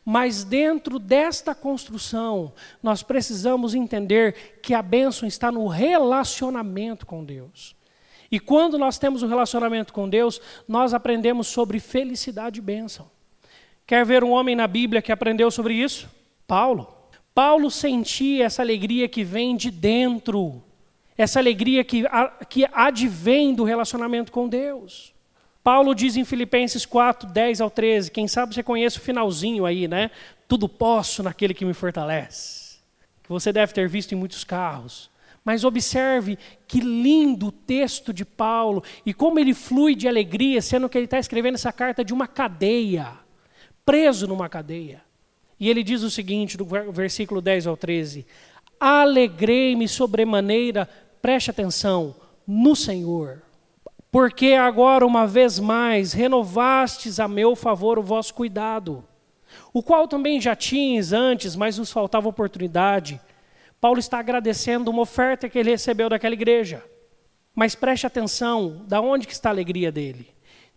Mas 0.05 0.45
dentro 0.45 0.99
desta 0.99 1.55
construção, 1.55 2.53
nós 2.83 3.03
precisamos 3.03 3.75
entender 3.75 4.61
que 4.63 4.75
a 4.75 4.83
bênção 4.83 5.27
está 5.27 5.51
no 5.51 5.67
relacionamento 5.67 7.07
com 7.07 7.25
Deus. 7.25 7.77
E 8.31 8.39
quando 8.39 8.79
nós 8.79 8.99
temos 8.99 9.23
um 9.23 9.29
relacionamento 9.29 9.93
com 9.93 10.09
Deus, 10.09 10.41
nós 10.69 10.95
aprendemos 10.95 11.49
sobre 11.49 11.81
felicidade 11.81 12.61
e 12.61 12.63
bênção. 12.63 13.11
Quer 13.87 14.07
ver 14.07 14.23
um 14.23 14.31
homem 14.31 14.55
na 14.55 14.69
Bíblia 14.69 15.03
que 15.03 15.11
aprendeu 15.11 15.51
sobre 15.51 15.75
isso? 15.75 16.09
Paulo. 16.47 16.97
Paulo 17.35 17.71
sentia 17.71 18.45
essa 18.45 18.63
alegria 18.63 19.09
que 19.09 19.25
vem 19.25 19.57
de 19.57 19.71
dentro, 19.71 20.63
essa 21.17 21.41
alegria 21.41 21.83
que, 21.83 22.05
que 22.49 22.67
advém 22.73 23.55
do 23.55 23.65
relacionamento 23.65 24.31
com 24.31 24.49
Deus. 24.49 25.13
Paulo 25.63 25.95
diz 25.95 26.17
em 26.17 26.25
Filipenses 26.25 26.87
4, 26.87 27.29
10 27.29 27.61
ao 27.61 27.71
13, 27.71 28.11
quem 28.11 28.27
sabe 28.27 28.55
você 28.55 28.63
conhece 28.63 28.99
o 28.99 29.03
finalzinho 29.03 29.67
aí, 29.67 29.87
né? 29.87 30.11
Tudo 30.49 30.69
posso 30.69 31.23
naquele 31.23 31.53
que 31.53 31.65
me 31.65 31.75
fortalece. 31.75 32.79
Que 33.23 33.29
você 33.29 33.53
deve 33.53 33.73
ter 33.73 33.89
visto 33.89 34.13
em 34.13 34.17
muitos 34.17 34.43
carros. 34.43 35.11
Mas 35.45 35.65
observe 35.65 36.39
que 36.67 36.81
lindo 36.81 37.49
o 37.49 37.53
texto 37.53 38.13
de 38.13 38.25
Paulo 38.25 38.83
e 39.05 39.15
como 39.15 39.39
ele 39.39 39.55
flui 39.55 39.95
de 39.95 40.09
alegria, 40.09 40.61
sendo 40.61 40.89
que 40.89 40.99
ele 40.99 41.05
está 41.07 41.19
escrevendo 41.19 41.55
essa 41.55 41.73
carta 41.73 42.05
de 42.05 42.13
uma 42.13 42.27
cadeia. 42.27 43.13
preso 43.85 44.27
numa 44.27 44.49
cadeia. 44.49 45.03
E 45.59 45.69
ele 45.69 45.83
diz 45.83 46.03
o 46.03 46.11
seguinte, 46.11 46.57
do 46.57 46.65
versículo 46.65 47.41
10 47.41 47.67
ao 47.67 47.77
13: 47.77 48.27
Alegrei-me 48.79 49.87
sobremaneira, 49.87 50.89
preste 51.21 51.51
atenção, 51.51 52.15
no 52.47 52.75
Senhor. 52.75 53.43
Porque 54.11 54.55
agora, 54.55 55.07
uma 55.07 55.27
vez 55.27 55.59
mais, 55.59 56.13
renovastes 56.13 57.21
a 57.21 57.29
meu 57.29 57.55
favor 57.55 57.99
o 57.99 58.03
vosso 58.03 58.35
cuidado, 58.35 59.05
o 59.73 59.83
qual 59.83 60.09
também 60.09 60.41
já 60.41 60.57
tinhas 60.57 61.13
antes, 61.13 61.55
mas 61.55 61.79
nos 61.79 61.93
faltava 61.93 62.29
oportunidade. 62.29 63.21
Paulo 63.81 63.99
está 63.99 64.19
agradecendo 64.19 64.91
uma 64.91 65.03
oferta 65.03 65.49
que 65.49 65.59
ele 65.59 65.71
recebeu 65.71 66.09
daquela 66.09 66.35
igreja. 66.35 66.85
Mas 67.55 67.75
preste 67.75 68.07
atenção, 68.07 68.85
da 68.87 69.01
onde 69.01 69.27
que 69.27 69.33
está 69.33 69.49
a 69.49 69.53
alegria 69.53 69.93
dele? 69.93 70.29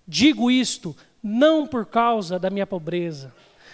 Digo 0.08 0.52
isto 0.52 0.96
não 1.22 1.65
por 1.65 1.86
causa 1.86 2.38
da 2.38 2.50
minha 2.50 2.67
pobreza, 2.67 3.34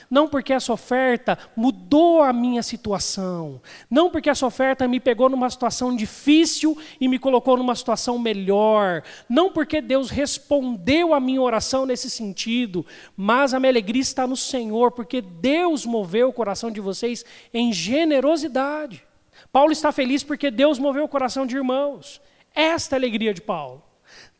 não 0.10 0.28
porque 0.28 0.52
essa 0.52 0.74
oferta 0.74 1.38
mudou 1.56 2.22
a 2.22 2.34
minha 2.34 2.63
situação, 2.63 3.62
não 3.89 4.10
porque 4.10 4.30
essa 4.30 4.45
oferta 4.45 4.88
me 4.88 5.00
pegou 5.00 5.30
numa 5.30 5.50
situação 5.50 5.95
difícil 5.95 6.78
e 7.00 7.08
me 7.08 7.19
colocou 7.19 7.56
numa 7.58 7.76
situação 7.76 8.17
melhor, 8.17 9.04
não 9.30 9.52
porque 9.52 9.82
Deus 9.82 10.10
respondeu 10.10 11.13
a 11.13 11.19
minha 11.19 11.41
oração 11.41 11.86
nesse 11.86 12.10
sentido, 12.10 12.86
mas 13.15 13.54
a 13.54 13.60
minha 13.60 13.72
alegria 13.72 14.02
está 14.02 14.26
no 14.26 14.36
Senhor, 14.36 14.91
porque 14.91 15.22
Deus 15.22 15.86
moveu 15.86 16.30
o 16.30 16.34
coração 16.34 16.72
de 16.72 16.82
vocês 16.82 17.24
em 17.54 17.72
generosidade. 17.72 19.04
Paulo 19.52 19.72
está 19.72 19.91
feliz 19.91 20.24
porque 20.24 20.52
Deus 20.52 20.78
moveu 20.78 21.06
o 21.06 21.10
coração 21.10 21.45
de 21.45 21.56
irmãos. 21.56 22.22
Esta 22.54 22.95
é 22.95 22.98
a 22.98 23.00
alegria 23.00 23.34
de 23.34 23.41
Paulo. 23.41 23.84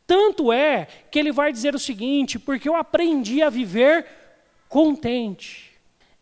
Tanto 0.06 0.52
é 0.52 0.88
que 1.10 1.18
ele 1.18 1.30
vai 1.30 1.52
dizer 1.52 1.74
o 1.74 1.78
seguinte: 1.78 2.38
porque 2.38 2.68
eu 2.68 2.74
aprendi 2.74 3.42
a 3.42 3.48
viver 3.50 4.19
contente 4.70 5.72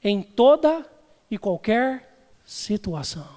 em 0.03 0.23
toda 0.23 0.85
e 1.31 1.37
qualquer 1.37 2.33
situação. 2.45 3.29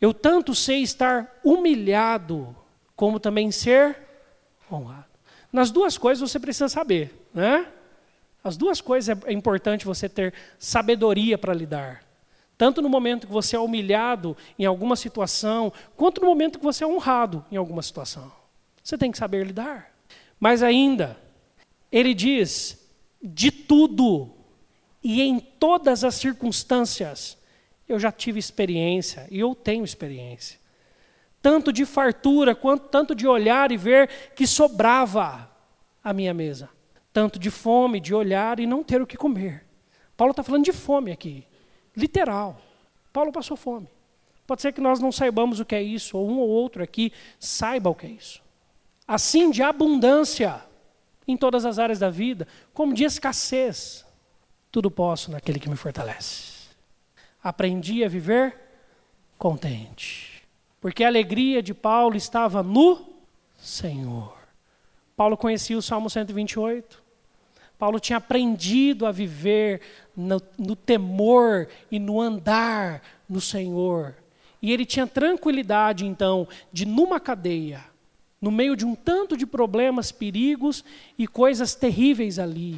Eu 0.00 0.14
tanto 0.14 0.54
sei 0.54 0.80
estar 0.80 1.40
humilhado, 1.44 2.56
como 2.94 3.18
também 3.18 3.50
ser 3.50 3.98
honrado. 4.70 5.06
Nas 5.52 5.72
duas 5.72 5.98
coisas 5.98 6.30
você 6.30 6.38
precisa 6.38 6.68
saber, 6.68 7.12
né? 7.34 7.66
As 8.44 8.56
duas 8.56 8.80
coisas 8.80 9.18
é 9.26 9.32
importante 9.32 9.84
você 9.84 10.08
ter 10.08 10.32
sabedoria 10.56 11.36
para 11.36 11.52
lidar. 11.52 12.04
Tanto 12.56 12.80
no 12.80 12.88
momento 12.88 13.26
que 13.26 13.32
você 13.32 13.56
é 13.56 13.58
humilhado 13.58 14.36
em 14.56 14.64
alguma 14.64 14.94
situação, 14.94 15.72
quanto 15.96 16.20
no 16.20 16.28
momento 16.28 16.60
que 16.60 16.64
você 16.64 16.84
é 16.84 16.86
honrado 16.86 17.44
em 17.50 17.56
alguma 17.56 17.82
situação. 17.82 18.30
Você 18.82 18.96
tem 18.96 19.10
que 19.10 19.18
saber 19.18 19.44
lidar. 19.44 19.92
Mas 20.38 20.62
ainda, 20.62 21.16
ele 21.90 22.14
diz: 22.14 22.81
de 23.22 23.50
tudo 23.50 24.30
e 25.02 25.22
em 25.22 25.38
todas 25.38 26.04
as 26.04 26.14
circunstâncias, 26.16 27.38
eu 27.88 27.98
já 27.98 28.10
tive 28.10 28.38
experiência 28.38 29.26
e 29.30 29.38
eu 29.38 29.54
tenho 29.54 29.84
experiência. 29.84 30.58
Tanto 31.40 31.72
de 31.72 31.84
fartura, 31.84 32.54
quanto 32.54 32.88
tanto 32.88 33.14
de 33.14 33.26
olhar 33.26 33.72
e 33.72 33.76
ver 33.76 34.08
que 34.36 34.46
sobrava 34.46 35.50
a 36.02 36.12
minha 36.12 36.32
mesa. 36.32 36.68
Tanto 37.12 37.38
de 37.38 37.50
fome, 37.50 38.00
de 38.00 38.14
olhar 38.14 38.60
e 38.60 38.66
não 38.66 38.82
ter 38.82 39.02
o 39.02 39.06
que 39.06 39.16
comer. 39.16 39.64
Paulo 40.16 40.30
está 40.30 40.42
falando 40.42 40.64
de 40.64 40.72
fome 40.72 41.10
aqui, 41.10 41.44
literal. 41.96 42.60
Paulo 43.12 43.32
passou 43.32 43.56
fome. 43.56 43.88
Pode 44.46 44.62
ser 44.62 44.72
que 44.72 44.80
nós 44.80 45.00
não 45.00 45.12
saibamos 45.12 45.60
o 45.60 45.64
que 45.64 45.74
é 45.74 45.82
isso, 45.82 46.16
ou 46.16 46.28
um 46.28 46.38
ou 46.38 46.48
outro 46.48 46.82
aqui 46.82 47.12
saiba 47.38 47.90
o 47.90 47.94
que 47.94 48.06
é 48.06 48.10
isso. 48.10 48.42
Assim, 49.06 49.50
de 49.50 49.62
abundância 49.62 50.62
em 51.26 51.36
todas 51.36 51.64
as 51.64 51.78
áreas 51.78 51.98
da 51.98 52.10
vida, 52.10 52.46
como 52.74 52.94
de 52.94 53.04
escassez. 53.04 54.04
Tudo 54.70 54.90
posso 54.90 55.30
naquele 55.30 55.60
que 55.60 55.68
me 55.68 55.76
fortalece. 55.76 56.70
Aprendi 57.42 58.04
a 58.04 58.08
viver 58.08 58.54
contente. 59.38 60.42
Porque 60.80 61.04
a 61.04 61.08
alegria 61.08 61.62
de 61.62 61.74
Paulo 61.74 62.16
estava 62.16 62.62
no 62.62 63.06
Senhor. 63.58 64.36
Paulo 65.16 65.36
conhecia 65.36 65.76
o 65.78 65.82
Salmo 65.82 66.10
128. 66.10 67.02
Paulo 67.78 68.00
tinha 68.00 68.16
aprendido 68.16 69.06
a 69.06 69.12
viver 69.12 69.80
no, 70.16 70.40
no, 70.58 70.76
temor 70.76 71.68
e 71.90 71.98
no 71.98 72.20
andar 72.20 73.02
no 73.28 73.40
Senhor. 73.40 74.14
E 74.60 74.72
ele 74.72 74.86
tinha 74.86 75.06
tranquilidade, 75.06 76.06
então, 76.06 76.46
de 76.72 76.86
numa 76.86 77.18
cadeia, 77.18 77.84
no 78.42 78.50
meio 78.50 78.74
de 78.74 78.84
um 78.84 78.96
tanto 78.96 79.36
de 79.36 79.46
problemas, 79.46 80.10
perigos 80.10 80.84
e 81.16 81.28
coisas 81.28 81.76
terríveis 81.76 82.40
ali, 82.40 82.76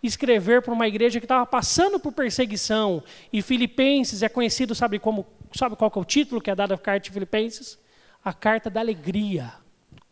escrever 0.00 0.62
para 0.62 0.72
uma 0.72 0.86
igreja 0.86 1.18
que 1.18 1.24
estava 1.24 1.44
passando 1.44 1.98
por 1.98 2.12
perseguição, 2.12 3.02
e 3.32 3.42
Filipenses 3.42 4.22
é 4.22 4.28
conhecido, 4.28 4.72
sabe 4.72 5.00
como, 5.00 5.26
sabe 5.52 5.74
qual 5.74 5.92
é 5.94 5.98
o 5.98 6.04
título 6.04 6.40
que 6.40 6.52
é 6.52 6.54
dado 6.54 6.72
à 6.72 6.78
carta 6.78 7.00
de 7.00 7.10
Filipenses? 7.10 7.76
A 8.24 8.32
carta 8.32 8.70
da 8.70 8.78
alegria. 8.78 9.52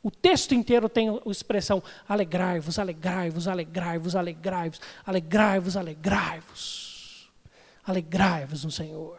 O 0.02 0.10
texto 0.10 0.54
inteiro 0.54 0.88
tem 0.88 1.08
a 1.08 1.30
expressão 1.30 1.80
alegrai-vos, 2.08 2.80
alegrai-vos, 2.80 3.46
alegrai-vos, 3.46 4.16
alegrai-vos, 4.16 4.80
alegrai-vos, 5.06 5.76
alegrai-vos. 5.76 7.30
Alegrai-vos 7.84 8.64
no 8.64 8.70
Senhor. 8.70 9.18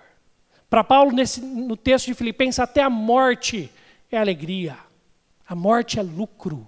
Para 0.69 0.83
Paulo, 0.83 1.11
nesse, 1.11 1.41
no 1.41 1.77
texto 1.77 2.07
de 2.07 2.13
Filipenses, 2.13 2.59
até 2.59 2.83
a 2.83 2.89
morte 2.89 3.71
é 4.11 4.17
alegria. 4.17 4.88
A 5.49 5.55
morte 5.55 5.97
é 5.97 6.03
lucro, 6.03 6.67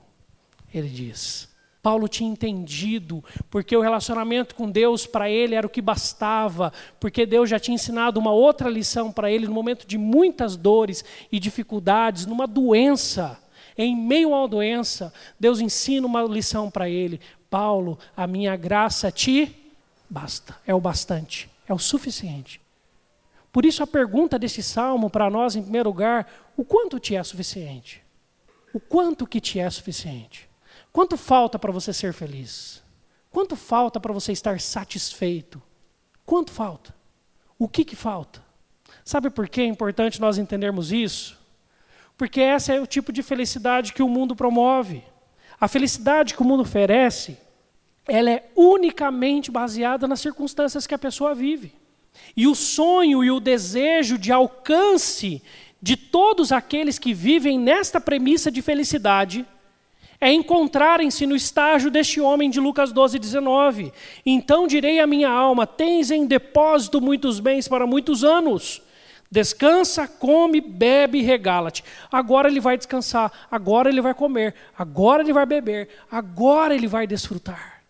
ele 0.73 0.89
diz. 0.89 1.47
Paulo 1.83 2.07
tinha 2.07 2.27
entendido, 2.27 3.23
porque 3.51 3.77
o 3.77 3.81
relacionamento 3.81 4.55
com 4.55 4.67
Deus 4.67 5.05
para 5.05 5.29
ele 5.29 5.53
era 5.53 5.67
o 5.67 5.69
que 5.69 5.83
bastava, 5.83 6.73
porque 6.99 7.23
Deus 7.27 7.47
já 7.47 7.59
tinha 7.59 7.75
ensinado 7.75 8.19
uma 8.19 8.31
outra 8.31 8.67
lição 8.67 9.11
para 9.11 9.31
ele 9.31 9.45
no 9.45 9.53
momento 9.53 9.85
de 9.85 9.99
muitas 9.99 10.55
dores 10.55 11.05
e 11.31 11.39
dificuldades, 11.39 12.25
numa 12.25 12.47
doença. 12.47 13.39
Em 13.77 13.95
meio 13.95 14.29
uma 14.29 14.47
doença, 14.47 15.13
Deus 15.39 15.59
ensina 15.59 16.07
uma 16.07 16.23
lição 16.23 16.71
para 16.71 16.89
ele: 16.89 17.21
Paulo, 17.51 17.99
a 18.17 18.25
minha 18.25 18.55
graça 18.55 19.11
te 19.11 19.55
basta, 20.09 20.57
é 20.65 20.73
o 20.73 20.81
bastante, 20.81 21.47
é 21.67 21.73
o 21.73 21.77
suficiente. 21.77 22.59
Por 23.51 23.63
isso 23.63 23.83
a 23.83 23.87
pergunta 23.87 24.39
desse 24.39 24.63
salmo 24.63 25.07
para 25.07 25.29
nós, 25.29 25.55
em 25.55 25.61
primeiro 25.61 25.89
lugar, 25.89 26.27
o 26.57 26.65
quanto 26.65 26.99
te 26.99 27.15
é 27.15 27.23
suficiente? 27.23 28.01
O 28.73 28.79
quanto 28.79 29.27
que 29.27 29.41
te 29.41 29.59
é 29.59 29.69
suficiente? 29.69 30.49
Quanto 30.91 31.17
falta 31.17 31.59
para 31.59 31.71
você 31.71 31.93
ser 31.93 32.13
feliz? 32.13 32.81
Quanto 33.29 33.55
falta 33.55 33.99
para 33.99 34.13
você 34.13 34.31
estar 34.31 34.59
satisfeito? 34.59 35.61
Quanto 36.25 36.51
falta? 36.51 36.93
O 37.57 37.67
que, 37.67 37.85
que 37.85 37.95
falta? 37.95 38.43
Sabe 39.03 39.29
por 39.29 39.47
que 39.47 39.61
é 39.61 39.65
importante 39.65 40.21
nós 40.21 40.37
entendermos 40.37 40.91
isso? 40.91 41.37
Porque 42.17 42.41
essa 42.41 42.73
é 42.73 42.79
o 42.79 42.87
tipo 42.87 43.11
de 43.11 43.23
felicidade 43.23 43.93
que 43.93 44.03
o 44.03 44.09
mundo 44.09 44.35
promove. 44.35 45.03
A 45.59 45.67
felicidade 45.67 46.33
que 46.33 46.41
o 46.41 46.45
mundo 46.45 46.61
oferece, 46.61 47.37
ela 48.07 48.31
é 48.31 48.49
unicamente 48.55 49.49
baseada 49.51 50.07
nas 50.07 50.19
circunstâncias 50.19 50.85
que 50.85 50.93
a 50.93 50.99
pessoa 50.99 51.33
vive. 51.33 51.73
E 52.35 52.47
o 52.47 52.55
sonho 52.55 53.23
e 53.23 53.31
o 53.31 53.39
desejo 53.39 54.17
de 54.17 54.31
alcance 54.31 55.41
de 55.81 55.97
todos 55.97 56.51
aqueles 56.51 56.99
que 56.99 57.13
vivem 57.13 57.57
nesta 57.57 57.99
premissa 57.99 58.51
de 58.51 58.61
felicidade 58.61 59.45
é 60.19 60.31
encontrarem-se 60.31 61.25
no 61.25 61.35
estágio 61.35 61.89
deste 61.89 62.21
homem 62.21 62.47
de 62.51 62.59
Lucas 62.59 62.91
12, 62.91 63.17
19. 63.17 63.91
Então 64.23 64.67
direi 64.67 64.99
à 64.99 65.07
minha 65.07 65.29
alma: 65.29 65.65
tens 65.65 66.11
em 66.11 66.27
depósito 66.27 67.01
muitos 67.01 67.39
bens 67.39 67.67
para 67.67 67.87
muitos 67.87 68.23
anos. 68.23 68.83
Descansa, 69.31 70.07
come, 70.07 70.61
bebe 70.61 71.19
e 71.19 71.23
regala-te. 71.23 71.83
Agora 72.11 72.49
ele 72.49 72.59
vai 72.59 72.77
descansar, 72.77 73.31
agora 73.49 73.89
ele 73.89 74.01
vai 74.01 74.13
comer, 74.13 74.53
agora 74.77 75.23
ele 75.23 75.33
vai 75.33 75.45
beber, 75.45 75.87
agora 76.11 76.75
ele 76.75 76.85
vai 76.85 77.07
desfrutar. 77.07 77.81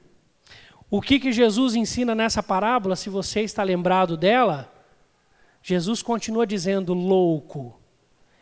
O 0.89 1.01
que, 1.01 1.19
que 1.19 1.31
Jesus 1.31 1.73
ensina 1.73 2.13
nessa 2.13 2.43
parábola, 2.43 2.95
se 2.95 3.09
você 3.09 3.41
está 3.41 3.63
lembrado 3.63 4.15
dela? 4.15 4.71
Jesus 5.63 6.01
continua 6.01 6.45
dizendo: 6.45 6.93
louco, 6.93 7.80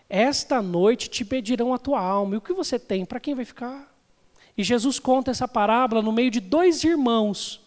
esta 0.10 0.62
noite 0.62 1.08
te 1.08 1.24
pedirão 1.24 1.74
a 1.74 1.78
tua 1.78 2.00
alma. 2.00 2.34
E 2.34 2.38
o 2.38 2.42
que 2.42 2.52
você 2.52 2.80
tem? 2.80 3.06
Para 3.06 3.20
quem 3.20 3.36
vai 3.36 3.46
ficar? 3.46 3.96
E 4.58 4.64
Jesus 4.64 5.00
conta 5.00 5.32
essa 5.32 5.48
parábola 5.48 6.02
no 6.02 6.12
meio 6.12 6.32
de 6.32 6.40
dois 6.40 6.84
irmãos 6.84 7.62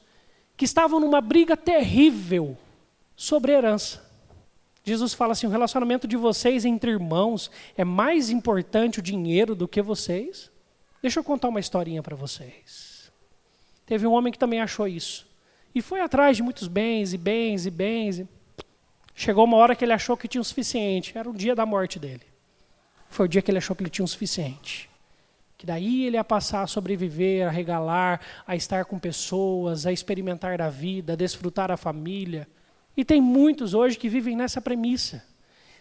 que 0.57 0.65
estavam 0.65 0.99
numa 0.99 1.21
briga 1.21 1.57
terrível 1.57 2.57
sobre 3.17 3.53
herança. 3.53 4.03
Jesus 4.85 5.15
fala 5.15 5.33
assim: 5.33 5.47
o 5.47 5.51
relacionamento 5.51 6.09
de 6.09 6.17
vocês 6.17 6.65
entre 6.65 6.91
irmãos 6.91 7.51
é 7.77 7.85
mais 7.85 8.29
importante 8.29 8.99
o 8.99 9.03
dinheiro 9.03 9.55
do 9.55 9.69
que 9.69 9.81
vocês? 9.81 10.51
Deixa 11.01 11.21
eu 11.21 11.25
contar 11.25 11.49
uma 11.49 11.61
historinha 11.61 12.03
para 12.03 12.17
vocês. 12.17 13.11
Teve 13.87 14.07
um 14.07 14.13
homem 14.13 14.33
que 14.33 14.39
também 14.39 14.61
achou 14.61 14.89
isso. 14.89 15.27
E 15.75 15.81
foi 15.81 16.01
atrás 16.01 16.37
de 16.37 16.43
muitos 16.43 16.69
bens 16.69 17.13
e 17.13 17.19
bens 17.19 17.67
e 17.67 17.71
bens. 17.71 18.19
E... 18.19 18.29
Chegou 19.15 19.45
uma 19.45 19.57
hora 19.57 19.75
que 19.75 19.85
ele 19.85 19.93
achou 19.93 20.17
que 20.17 20.29
tinha 20.29 20.41
o 20.41 20.45
suficiente. 20.45 21.17
Era 21.17 21.29
o 21.31 21.35
dia 21.35 21.55
da 21.55 21.65
morte 21.65 21.99
dele. 21.99 22.32
Foi 23.13 23.27
o 23.27 23.29
dia 23.29 23.43
que 23.43 23.51
ele 23.51 23.59
achou 23.59 23.77
que 23.77 23.83
ele 23.83 23.91
tinha 23.91 24.05
o 24.05 24.09
suficiente. 24.09 24.89
Que 25.59 25.67
daí 25.67 26.07
ele 26.07 26.17
ia 26.17 26.25
passar 26.25 26.63
a 26.63 26.67
sobreviver, 26.67 27.47
a 27.47 27.51
regalar, 27.51 28.21
a 28.47 28.57
estar 28.57 28.87
com 28.87 28.99
pessoas, 28.99 29.85
a 29.85 29.93
experimentar 29.93 30.57
da 30.57 30.71
vida, 30.71 31.13
a 31.13 31.17
desfrutar 31.17 31.71
a 31.71 31.77
família. 31.77 32.49
E 32.97 33.05
tem 33.05 33.21
muitos 33.21 33.75
hoje 33.75 33.99
que 33.99 34.09
vivem 34.09 34.35
nessa 34.35 34.63
premissa. 34.63 35.23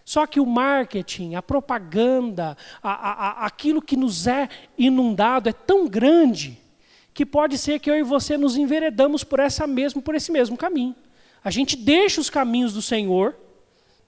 Só 0.04 0.28
que 0.28 0.42
o 0.42 0.46
marketing, 0.46 1.36
a 1.36 1.42
propaganda, 1.42 2.58
a, 2.84 2.92
a, 2.92 3.12
a, 3.12 3.46
aquilo 3.46 3.82
que 3.82 3.96
nos 3.96 4.28
é 4.28 4.50
inundado 4.78 5.48
é 5.48 5.54
tão 5.54 5.88
grande 5.88 6.60
que 7.14 7.26
pode 7.26 7.58
ser 7.58 7.80
que 7.80 7.90
eu 7.90 7.96
e 7.96 8.04
você 8.04 8.38
nos 8.38 8.58
enveredamos 8.58 9.24
por 9.24 9.40
essa 9.40 9.66
mesmo, 9.66 10.02
por 10.02 10.16
esse 10.16 10.34
mesmo 10.34 10.58
caminho. 10.58 10.96
A 11.42 11.50
gente 11.50 11.78
deixa 11.78 12.20
os 12.20 12.30
caminhos 12.30 12.74
do 12.74 12.82
Senhor, 12.82 13.36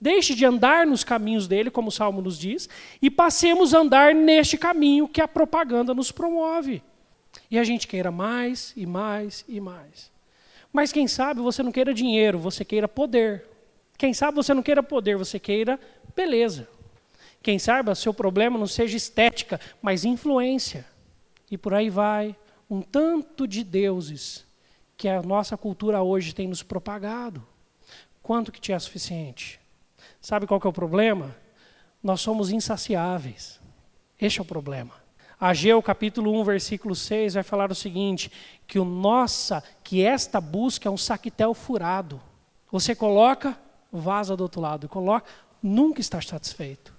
deixe 0.04 0.36
de 0.36 0.46
andar 0.46 0.86
nos 0.86 1.02
caminhos 1.02 1.48
dele, 1.48 1.72
como 1.72 1.88
o 1.88 1.92
Salmo 1.92 2.22
nos 2.22 2.38
diz, 2.38 2.68
e 3.02 3.10
passemos 3.10 3.74
a 3.74 3.80
andar 3.80 4.14
neste 4.14 4.58
caminho 4.58 5.08
que 5.08 5.22
a 5.22 5.28
propaganda 5.30 5.94
nos 5.94 6.12
promove. 6.12 6.84
E 7.50 7.58
a 7.58 7.64
gente 7.64 7.88
queira 7.88 8.12
mais 8.12 8.74
e 8.76 8.86
mais 8.86 9.46
e 9.48 9.62
mais. 9.62 10.12
Mas 10.74 10.92
quem 10.92 11.08
sabe 11.08 11.40
você 11.40 11.64
não 11.64 11.72
queira 11.72 11.94
dinheiro, 11.94 12.38
você 12.38 12.66
queira 12.66 12.86
poder. 12.86 13.46
Quem 13.98 14.14
sabe 14.14 14.36
você 14.36 14.54
não 14.54 14.62
queira 14.62 14.84
poder, 14.84 15.16
você 15.16 15.40
queira 15.40 15.80
beleza. 16.14 16.68
Quem 17.42 17.58
sabe 17.58 17.96
seu 17.96 18.14
problema 18.14 18.60
não 18.60 18.68
seja 18.68 18.98
estética, 18.98 19.58
mas 19.82 20.04
influência. 20.04 20.86
E 21.50 21.58
por 21.58 21.74
aí 21.74 21.90
vai, 21.90 22.36
um 22.70 22.82
tanto 22.82 23.48
de 23.48 23.64
deuses 23.64 24.46
que 24.98 25.08
a 25.08 25.22
nossa 25.22 25.56
cultura 25.56 26.02
hoje 26.02 26.36
tem 26.36 26.50
nos 26.50 26.62
propagado. 26.62 27.42
Quanto 28.22 28.52
que 28.52 28.60
te 28.60 28.74
é 28.74 28.80
suficiente? 28.80 29.63
Sabe 30.24 30.48
qual 30.48 30.58
que 30.58 30.66
é 30.66 30.70
o 30.70 30.74
problema? 30.74 31.36
Nós 32.02 32.22
somos 32.22 32.50
insaciáveis. 32.50 33.60
Este 34.18 34.40
é 34.40 34.42
o 34.42 34.46
problema. 34.46 34.94
Ageu 35.38 35.84
capítulo 35.84 36.32
1, 36.40 36.46
versículo 36.46 36.96
6 36.96 37.34
vai 37.34 37.44
falar 37.44 37.70
o 37.70 37.76
seguinte, 37.76 38.32
que 38.66 38.80
o 38.80 38.86
nossa, 38.86 39.62
que 39.84 40.02
esta 40.02 40.40
busca 40.40 40.88
é 40.88 40.92
um 40.92 40.96
saquetel 40.96 41.54
furado. 41.54 42.22
Você 42.72 42.96
coloca, 42.96 43.60
vaza 43.92 44.38
do 44.38 44.44
outro 44.44 44.62
lado, 44.62 44.88
coloca, 44.88 45.30
nunca 45.62 46.00
está 46.00 46.22
satisfeito. 46.22 46.94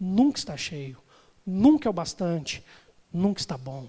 Nunca 0.00 0.36
está 0.36 0.56
cheio. 0.56 0.98
Nunca 1.46 1.88
é 1.88 1.90
o 1.90 1.92
bastante. 1.92 2.64
Nunca 3.12 3.38
está 3.38 3.56
bom. 3.56 3.86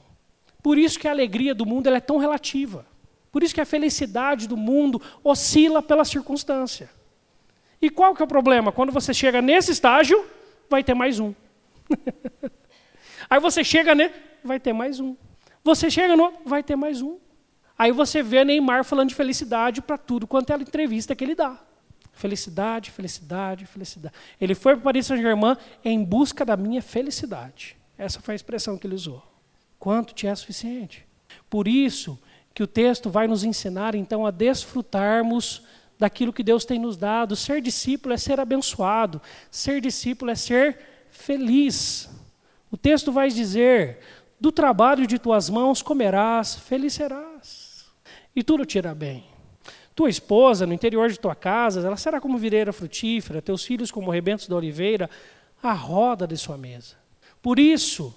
Por 0.62 0.78
isso 0.78 1.00
que 1.00 1.08
a 1.08 1.12
alegria 1.12 1.56
do 1.56 1.66
mundo 1.66 1.90
é 1.90 2.00
tão 2.00 2.20
relativa. 2.20 2.86
Por 3.32 3.42
isso 3.42 3.56
que 3.56 3.62
a 3.62 3.66
felicidade 3.66 4.48
do 4.48 4.56
mundo 4.56 5.02
oscila 5.24 5.82
pela 5.82 6.06
circunstância. 6.06 6.96
E 7.82 7.90
qual 7.90 8.16
que 8.16 8.22
é 8.22 8.26
o 8.26 8.28
problema? 8.28 8.72
Quando 8.72 8.92
você 8.92 9.13
chega 9.13 9.42
nesse 9.42 9.72
estágio, 9.72 10.26
vai 10.70 10.84
ter 10.84 10.94
mais 10.94 11.20
um. 11.20 11.34
Aí 13.30 13.40
você 13.40 13.63
chega, 13.63 13.94
né? 13.94 14.12
Vai 14.44 14.60
ter 14.60 14.74
mais 14.74 15.00
um. 15.00 15.16
Você 15.63 15.92
chega 15.92 16.16
no, 16.16 16.34
vai 16.46 16.63
ter 16.63 16.76
mais 16.76 17.02
um. 17.02 17.18
Aí 17.78 17.92
você 17.92 18.24
vê 18.24 18.44
Neymar 18.44 18.84
falando 18.84 19.10
de 19.10 19.16
felicidade 19.16 19.82
para 19.82 19.98
tudo 19.98 20.26
quanto 20.26 20.50
é 20.52 20.56
a 20.56 20.58
entrevista 20.58 21.16
que 21.16 21.24
ele 21.24 21.36
dá. 21.36 21.60
Felicidade, 22.12 22.90
felicidade, 22.90 23.66
felicidade. 23.68 24.16
Ele 24.42 24.56
foi 24.56 24.74
para 24.74 24.84
Paris 24.84 25.06
Saint-Germain 25.06 25.56
em 25.86 26.04
busca 26.04 26.44
da 26.44 26.58
minha 26.58 26.82
felicidade. 26.82 27.78
Essa 27.98 28.20
foi 28.20 28.34
a 28.34 28.36
expressão 28.36 28.78
que 28.78 28.88
ele 28.88 28.96
usou. 28.96 29.22
Quanto 29.78 30.16
te 30.16 30.26
é 30.26 30.34
suficiente? 30.34 31.06
Por 31.50 31.68
isso 31.68 32.18
que 32.54 32.63
o 32.63 32.68
texto 32.68 33.10
vai 33.10 33.28
nos 33.28 33.44
ensinar 33.44 33.94
então 33.94 34.26
a 34.26 34.32
desfrutarmos 34.32 35.62
daquilo 35.98 36.34
que 36.34 36.44
Deus 36.44 36.66
tem 36.66 36.80
nos 36.80 36.98
dado. 36.98 37.36
Ser 37.36 37.62
discípulo 37.62 38.14
é 38.14 38.18
ser 38.18 38.40
abençoado, 38.40 39.22
ser 39.50 39.82
discípulo 39.82 40.32
é 40.32 40.36
ser 40.36 40.80
feliz. 41.10 42.10
O 42.72 42.78
texto 42.78 43.12
vai 43.12 43.30
dizer: 43.30 44.00
do 44.40 44.52
trabalho 44.52 45.08
de 45.08 45.18
tuas 45.18 45.50
mãos 45.50 45.82
comerás, 45.82 46.56
feliz 46.56 46.94
serás, 46.94 47.86
e 48.36 48.44
tudo 48.44 48.66
te 48.66 48.78
irá 48.78 48.94
bem. 48.94 49.26
Tua 49.96 50.10
esposa, 50.10 50.68
no 50.68 50.74
interior 50.74 51.10
de 51.10 51.20
tua 51.20 51.34
casa, 51.34 51.86
ela 51.86 51.98
será 51.98 52.22
como 52.22 52.38
videira 52.38 52.72
frutífera, 52.72 53.42
teus 53.42 53.66
filhos 53.66 53.90
como 53.90 54.12
rebentos 54.12 54.48
da 54.48 54.56
oliveira, 54.56 55.10
a 55.62 55.74
roda 55.74 56.28
de 56.28 56.38
sua 56.38 56.56
mesa. 56.56 56.96
Por 57.42 57.58
isso, 57.58 58.14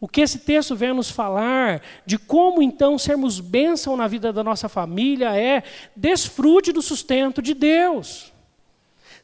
o 0.00 0.06
que 0.06 0.20
esse 0.20 0.38
texto 0.40 0.76
vem 0.76 0.94
nos 0.94 1.10
falar 1.10 1.82
de 2.06 2.18
como 2.18 2.62
então 2.62 2.96
sermos 2.96 3.40
bênção 3.40 3.96
na 3.96 4.06
vida 4.06 4.32
da 4.32 4.44
nossa 4.44 4.68
família 4.68 5.36
é 5.36 5.64
desfrute 5.96 6.72
do 6.72 6.80
sustento 6.80 7.42
de 7.42 7.52
Deus. 7.52 8.32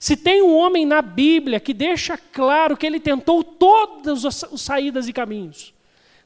Se 0.00 0.16
tem 0.16 0.42
um 0.42 0.56
homem 0.56 0.84
na 0.84 1.00
Bíblia 1.00 1.60
que 1.60 1.72
deixa 1.72 2.18
claro 2.18 2.76
que 2.76 2.84
ele 2.84 2.98
tentou 2.98 3.44
todas 3.44 4.24
as 4.24 4.44
saídas 4.60 5.06
e 5.08 5.12
caminhos, 5.12 5.72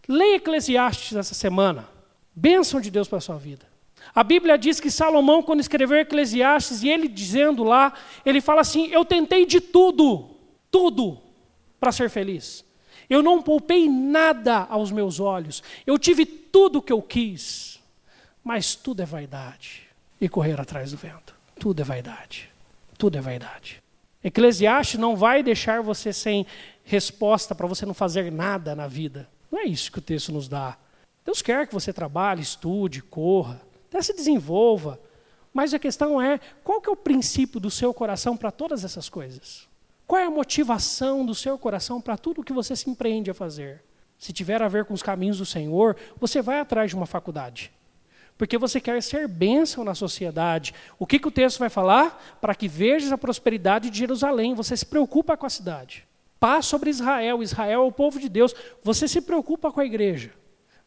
leia 0.08 0.37
Eclesiastes 0.37 1.16
essa 1.16 1.34
semana. 1.34 1.87
Bênção 2.34 2.80
de 2.80 2.90
Deus 2.90 3.06
para 3.06 3.18
a 3.18 3.20
sua 3.20 3.37
vida. 3.37 3.66
A 4.14 4.24
Bíblia 4.24 4.56
diz 4.56 4.80
que 4.80 4.90
Salomão, 4.90 5.42
quando 5.42 5.61
escreveu 5.61 5.98
Eclesiastes, 5.98 6.82
e 6.82 6.88
ele 6.88 7.06
dizendo 7.06 7.62
lá, 7.62 7.92
ele 8.24 8.40
fala 8.40 8.62
assim: 8.62 8.88
Eu 8.88 9.04
tentei 9.04 9.44
de 9.44 9.61
tudo, 9.61 10.30
tudo, 10.70 11.18
para 11.78 11.92
ser 11.92 12.08
feliz. 12.08 12.64
Eu 13.08 13.22
não 13.22 13.42
poupei 13.42 13.88
nada 13.88 14.66
aos 14.68 14.90
meus 14.90 15.18
olhos. 15.18 15.62
Eu 15.86 15.98
tive 15.98 16.26
tudo 16.26 16.78
o 16.78 16.82
que 16.82 16.92
eu 16.92 17.00
quis. 17.00 17.80
Mas 18.44 18.74
tudo 18.74 19.02
é 19.02 19.06
vaidade. 19.06 19.82
E 20.20 20.28
correr 20.28 20.60
atrás 20.60 20.90
do 20.90 20.96
vento. 20.96 21.34
Tudo 21.58 21.80
é 21.80 21.84
vaidade. 21.84 22.50
Tudo 22.96 23.16
é 23.16 23.20
vaidade. 23.20 23.82
Eclesiastes 24.22 24.98
não 24.98 25.16
vai 25.16 25.42
deixar 25.42 25.82
você 25.82 26.12
sem 26.12 26.46
resposta 26.84 27.54
para 27.54 27.66
você 27.66 27.86
não 27.86 27.94
fazer 27.94 28.32
nada 28.32 28.74
na 28.74 28.86
vida. 28.86 29.28
Não 29.50 29.60
é 29.60 29.64
isso 29.64 29.92
que 29.92 29.98
o 29.98 30.02
texto 30.02 30.32
nos 30.32 30.48
dá. 30.48 30.76
Deus 31.24 31.42
quer 31.42 31.66
que 31.66 31.74
você 31.74 31.92
trabalhe, 31.92 32.42
estude, 32.42 33.02
corra, 33.02 33.60
até 33.88 34.00
se 34.02 34.14
desenvolva. 34.14 34.98
Mas 35.52 35.72
a 35.74 35.78
questão 35.78 36.20
é, 36.20 36.40
qual 36.64 36.80
que 36.80 36.88
é 36.88 36.92
o 36.92 36.96
princípio 36.96 37.60
do 37.60 37.70
seu 37.70 37.92
coração 37.92 38.36
para 38.36 38.50
todas 38.50 38.84
essas 38.84 39.08
coisas? 39.08 39.67
Qual 40.08 40.18
é 40.18 40.24
a 40.24 40.30
motivação 40.30 41.22
do 41.22 41.34
seu 41.34 41.58
coração 41.58 42.00
para 42.00 42.16
tudo 42.16 42.40
o 42.40 42.44
que 42.44 42.50
você 42.50 42.74
se 42.74 42.88
empreende 42.88 43.30
a 43.30 43.34
fazer? 43.34 43.84
Se 44.18 44.32
tiver 44.32 44.62
a 44.62 44.66
ver 44.66 44.86
com 44.86 44.94
os 44.94 45.02
caminhos 45.02 45.36
do 45.36 45.44
Senhor, 45.44 45.94
você 46.18 46.40
vai 46.40 46.60
atrás 46.60 46.88
de 46.88 46.96
uma 46.96 47.04
faculdade. 47.04 47.70
Porque 48.38 48.56
você 48.56 48.80
quer 48.80 49.02
ser 49.02 49.28
bênção 49.28 49.84
na 49.84 49.94
sociedade. 49.94 50.72
O 50.98 51.06
que, 51.06 51.18
que 51.18 51.28
o 51.28 51.30
texto 51.30 51.58
vai 51.58 51.68
falar? 51.68 52.38
Para 52.40 52.54
que 52.54 52.66
vejas 52.66 53.12
a 53.12 53.18
prosperidade 53.18 53.90
de 53.90 53.98
Jerusalém. 53.98 54.54
Você 54.54 54.78
se 54.78 54.86
preocupa 54.86 55.36
com 55.36 55.44
a 55.44 55.50
cidade. 55.50 56.08
Paz 56.40 56.64
sobre 56.64 56.88
Israel. 56.88 57.42
Israel 57.42 57.82
é 57.82 57.86
o 57.86 57.92
povo 57.92 58.18
de 58.18 58.30
Deus. 58.30 58.54
Você 58.82 59.06
se 59.06 59.20
preocupa 59.20 59.70
com 59.70 59.80
a 59.80 59.84
igreja. 59.84 60.32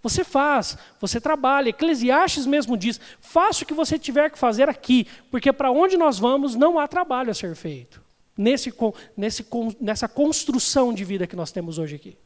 Você 0.01 0.23
faz, 0.23 0.79
você 0.99 1.21
trabalha. 1.21 1.69
Eclesiastes 1.69 2.47
mesmo 2.47 2.75
diz: 2.75 2.99
faça 3.19 3.63
o 3.63 3.67
que 3.67 3.73
você 3.75 3.99
tiver 3.99 4.31
que 4.31 4.39
fazer 4.39 4.67
aqui, 4.67 5.05
porque 5.29 5.53
para 5.53 5.69
onde 5.69 5.95
nós 5.95 6.17
vamos 6.17 6.55
não 6.55 6.79
há 6.79 6.87
trabalho 6.87 7.29
a 7.29 7.35
ser 7.35 7.55
feito 7.55 8.01
nesse, 8.37 8.73
nesse, 9.15 9.45
nessa 9.79 10.07
construção 10.07 10.93
de 10.93 11.03
vida 11.03 11.27
que 11.27 11.35
nós 11.35 11.51
temos 11.51 11.77
hoje 11.77 11.95
aqui. 11.95 12.17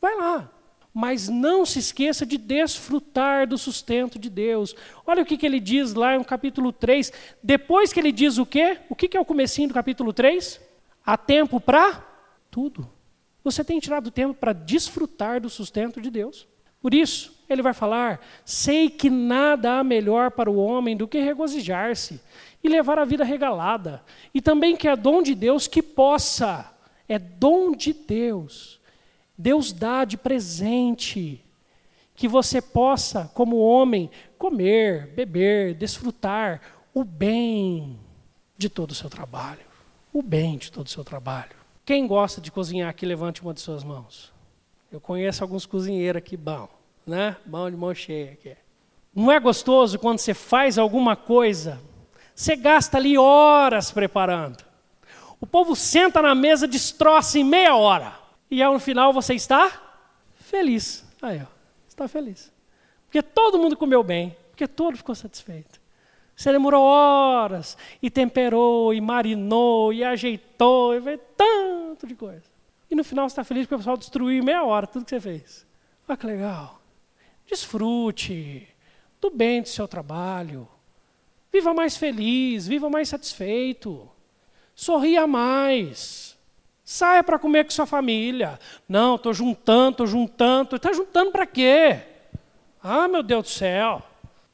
Vai 0.00 0.16
lá. 0.16 0.50
Mas 0.94 1.28
não 1.28 1.64
se 1.64 1.78
esqueça 1.78 2.26
de 2.26 2.36
desfrutar 2.36 3.46
do 3.46 3.56
sustento 3.56 4.18
de 4.18 4.28
Deus. 4.28 4.74
Olha 5.06 5.22
o 5.22 5.26
que, 5.26 5.38
que 5.38 5.46
ele 5.46 5.58
diz 5.58 5.94
lá 5.94 6.18
no 6.18 6.24
capítulo 6.24 6.70
3. 6.70 7.10
Depois 7.42 7.92
que 7.92 8.00
ele 8.00 8.12
diz 8.12 8.36
o 8.36 8.44
quê? 8.44 8.78
O 8.90 8.94
que, 8.94 9.08
que 9.08 9.16
é 9.16 9.20
o 9.20 9.24
comecinho 9.24 9.68
do 9.68 9.74
capítulo 9.74 10.12
3? 10.12 10.60
Há 11.04 11.16
tempo 11.16 11.58
para 11.58 12.04
tudo. 12.50 12.90
Você 13.42 13.64
tem 13.64 13.80
tirado 13.80 14.10
tempo 14.10 14.34
para 14.34 14.52
desfrutar 14.52 15.40
do 15.40 15.48
sustento 15.48 16.00
de 16.00 16.10
Deus. 16.10 16.46
Por 16.80 16.92
isso, 16.92 17.42
ele 17.48 17.62
vai 17.62 17.72
falar: 17.72 18.20
sei 18.44 18.90
que 18.90 19.08
nada 19.08 19.78
há 19.78 19.84
melhor 19.84 20.30
para 20.32 20.50
o 20.50 20.56
homem 20.56 20.96
do 20.96 21.08
que 21.08 21.20
regozijar-se 21.20 22.20
e 22.62 22.68
levar 22.68 22.98
a 22.98 23.04
vida 23.04 23.24
regalada. 23.24 24.02
E 24.32 24.40
também 24.40 24.76
que 24.76 24.86
é 24.86 24.94
dom 24.94 25.22
de 25.22 25.34
Deus 25.34 25.66
que 25.66 25.82
possa, 25.82 26.72
é 27.08 27.18
dom 27.18 27.72
de 27.72 27.92
Deus. 27.92 28.80
Deus 29.36 29.72
dá 29.72 30.04
de 30.04 30.16
presente 30.16 31.44
que 32.14 32.28
você 32.28 32.62
possa, 32.62 33.30
como 33.34 33.56
homem, 33.56 34.10
comer, 34.38 35.08
beber, 35.08 35.74
desfrutar 35.74 36.60
o 36.94 37.02
bem 37.02 37.98
de 38.56 38.68
todo 38.68 38.92
o 38.92 38.94
seu 38.94 39.10
trabalho. 39.10 39.60
O 40.12 40.22
bem 40.22 40.58
de 40.58 40.70
todo 40.70 40.86
o 40.86 40.90
seu 40.90 41.02
trabalho. 41.02 41.56
Quem 41.84 42.06
gosta 42.06 42.40
de 42.40 42.52
cozinhar 42.52 42.88
aqui, 42.88 43.04
levante 43.04 43.42
uma 43.42 43.52
de 43.52 43.60
suas 43.60 43.82
mãos. 43.82 44.32
Eu 44.90 45.00
conheço 45.00 45.42
alguns 45.42 45.66
cozinheiros 45.66 46.18
aqui 46.18 46.36
bom, 46.36 46.68
né? 47.06 47.36
Mão 47.46 47.70
de 47.70 47.76
mão 47.76 47.94
cheia 47.94 48.32
aqui. 48.32 48.54
Não 49.14 49.32
é 49.32 49.40
gostoso 49.40 49.98
quando 49.98 50.18
você 50.18 50.34
faz 50.34 50.78
alguma 50.78 51.16
coisa 51.16 51.80
você 52.42 52.56
gasta 52.56 52.96
ali 52.96 53.16
horas 53.16 53.92
preparando. 53.92 54.64
O 55.40 55.46
povo 55.46 55.76
senta 55.76 56.20
na 56.20 56.34
mesa, 56.34 56.66
destroça 56.66 57.38
em 57.38 57.44
meia 57.44 57.76
hora. 57.76 58.18
E 58.50 58.60
ao 58.60 58.80
final 58.80 59.12
você 59.12 59.34
está 59.34 59.70
feliz. 60.34 61.04
Aí, 61.22 61.40
ó, 61.40 61.46
está 61.88 62.08
feliz. 62.08 62.52
Porque 63.04 63.22
todo 63.22 63.58
mundo 63.58 63.76
comeu 63.76 64.02
bem, 64.02 64.36
porque 64.50 64.66
todo 64.66 64.96
ficou 64.96 65.14
satisfeito. 65.14 65.80
Você 66.34 66.50
demorou 66.50 66.82
horas 66.82 67.78
e 68.02 68.10
temperou, 68.10 68.92
e 68.92 69.00
marinou, 69.00 69.92
e 69.92 70.02
ajeitou, 70.02 70.96
e 70.96 71.00
fez 71.00 71.20
tanto 71.36 72.08
de 72.08 72.16
coisa. 72.16 72.42
E 72.90 72.96
no 72.96 73.04
final 73.04 73.28
você 73.28 73.34
está 73.34 73.44
feliz 73.44 73.66
porque 73.66 73.76
o 73.76 73.78
pessoal 73.78 73.96
destruiu 73.96 74.36
em 74.36 74.44
meia 74.44 74.64
hora 74.64 74.88
tudo 74.88 75.04
que 75.04 75.10
você 75.10 75.20
fez. 75.20 75.64
Olha 76.08 76.16
que 76.16 76.26
legal. 76.26 76.80
Desfrute 77.48 78.66
do 79.20 79.30
bem 79.30 79.62
do 79.62 79.68
seu 79.68 79.86
trabalho. 79.86 80.68
Viva 81.52 81.74
mais 81.74 81.96
feliz, 81.96 82.66
viva 82.66 82.88
mais 82.88 83.10
satisfeito. 83.10 84.08
Sorria 84.74 85.26
mais. 85.26 86.38
Saia 86.82 87.22
para 87.22 87.38
comer 87.38 87.64
com 87.64 87.70
sua 87.70 87.84
família. 87.84 88.58
Não, 88.88 89.16
estou 89.16 89.34
juntando, 89.34 89.90
estou 89.90 90.06
juntando. 90.06 90.76
Está 90.76 90.92
juntando 90.92 91.30
para 91.30 91.44
quê? 91.44 92.00
Ah, 92.82 93.06
meu 93.06 93.22
Deus 93.22 93.44
do 93.44 93.48
céu. 93.50 94.02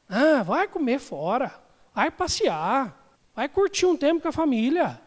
Ah, 0.09 0.43
vai 0.43 0.67
comer 0.67 0.99
fora. 0.99 1.53
Vai 1.95 2.11
passear. 2.11 2.95
Vai 3.33 3.47
curtir 3.47 3.85
um 3.85 3.95
tempo 3.95 4.21
com 4.21 4.27
a 4.27 4.33
família. 4.33 4.99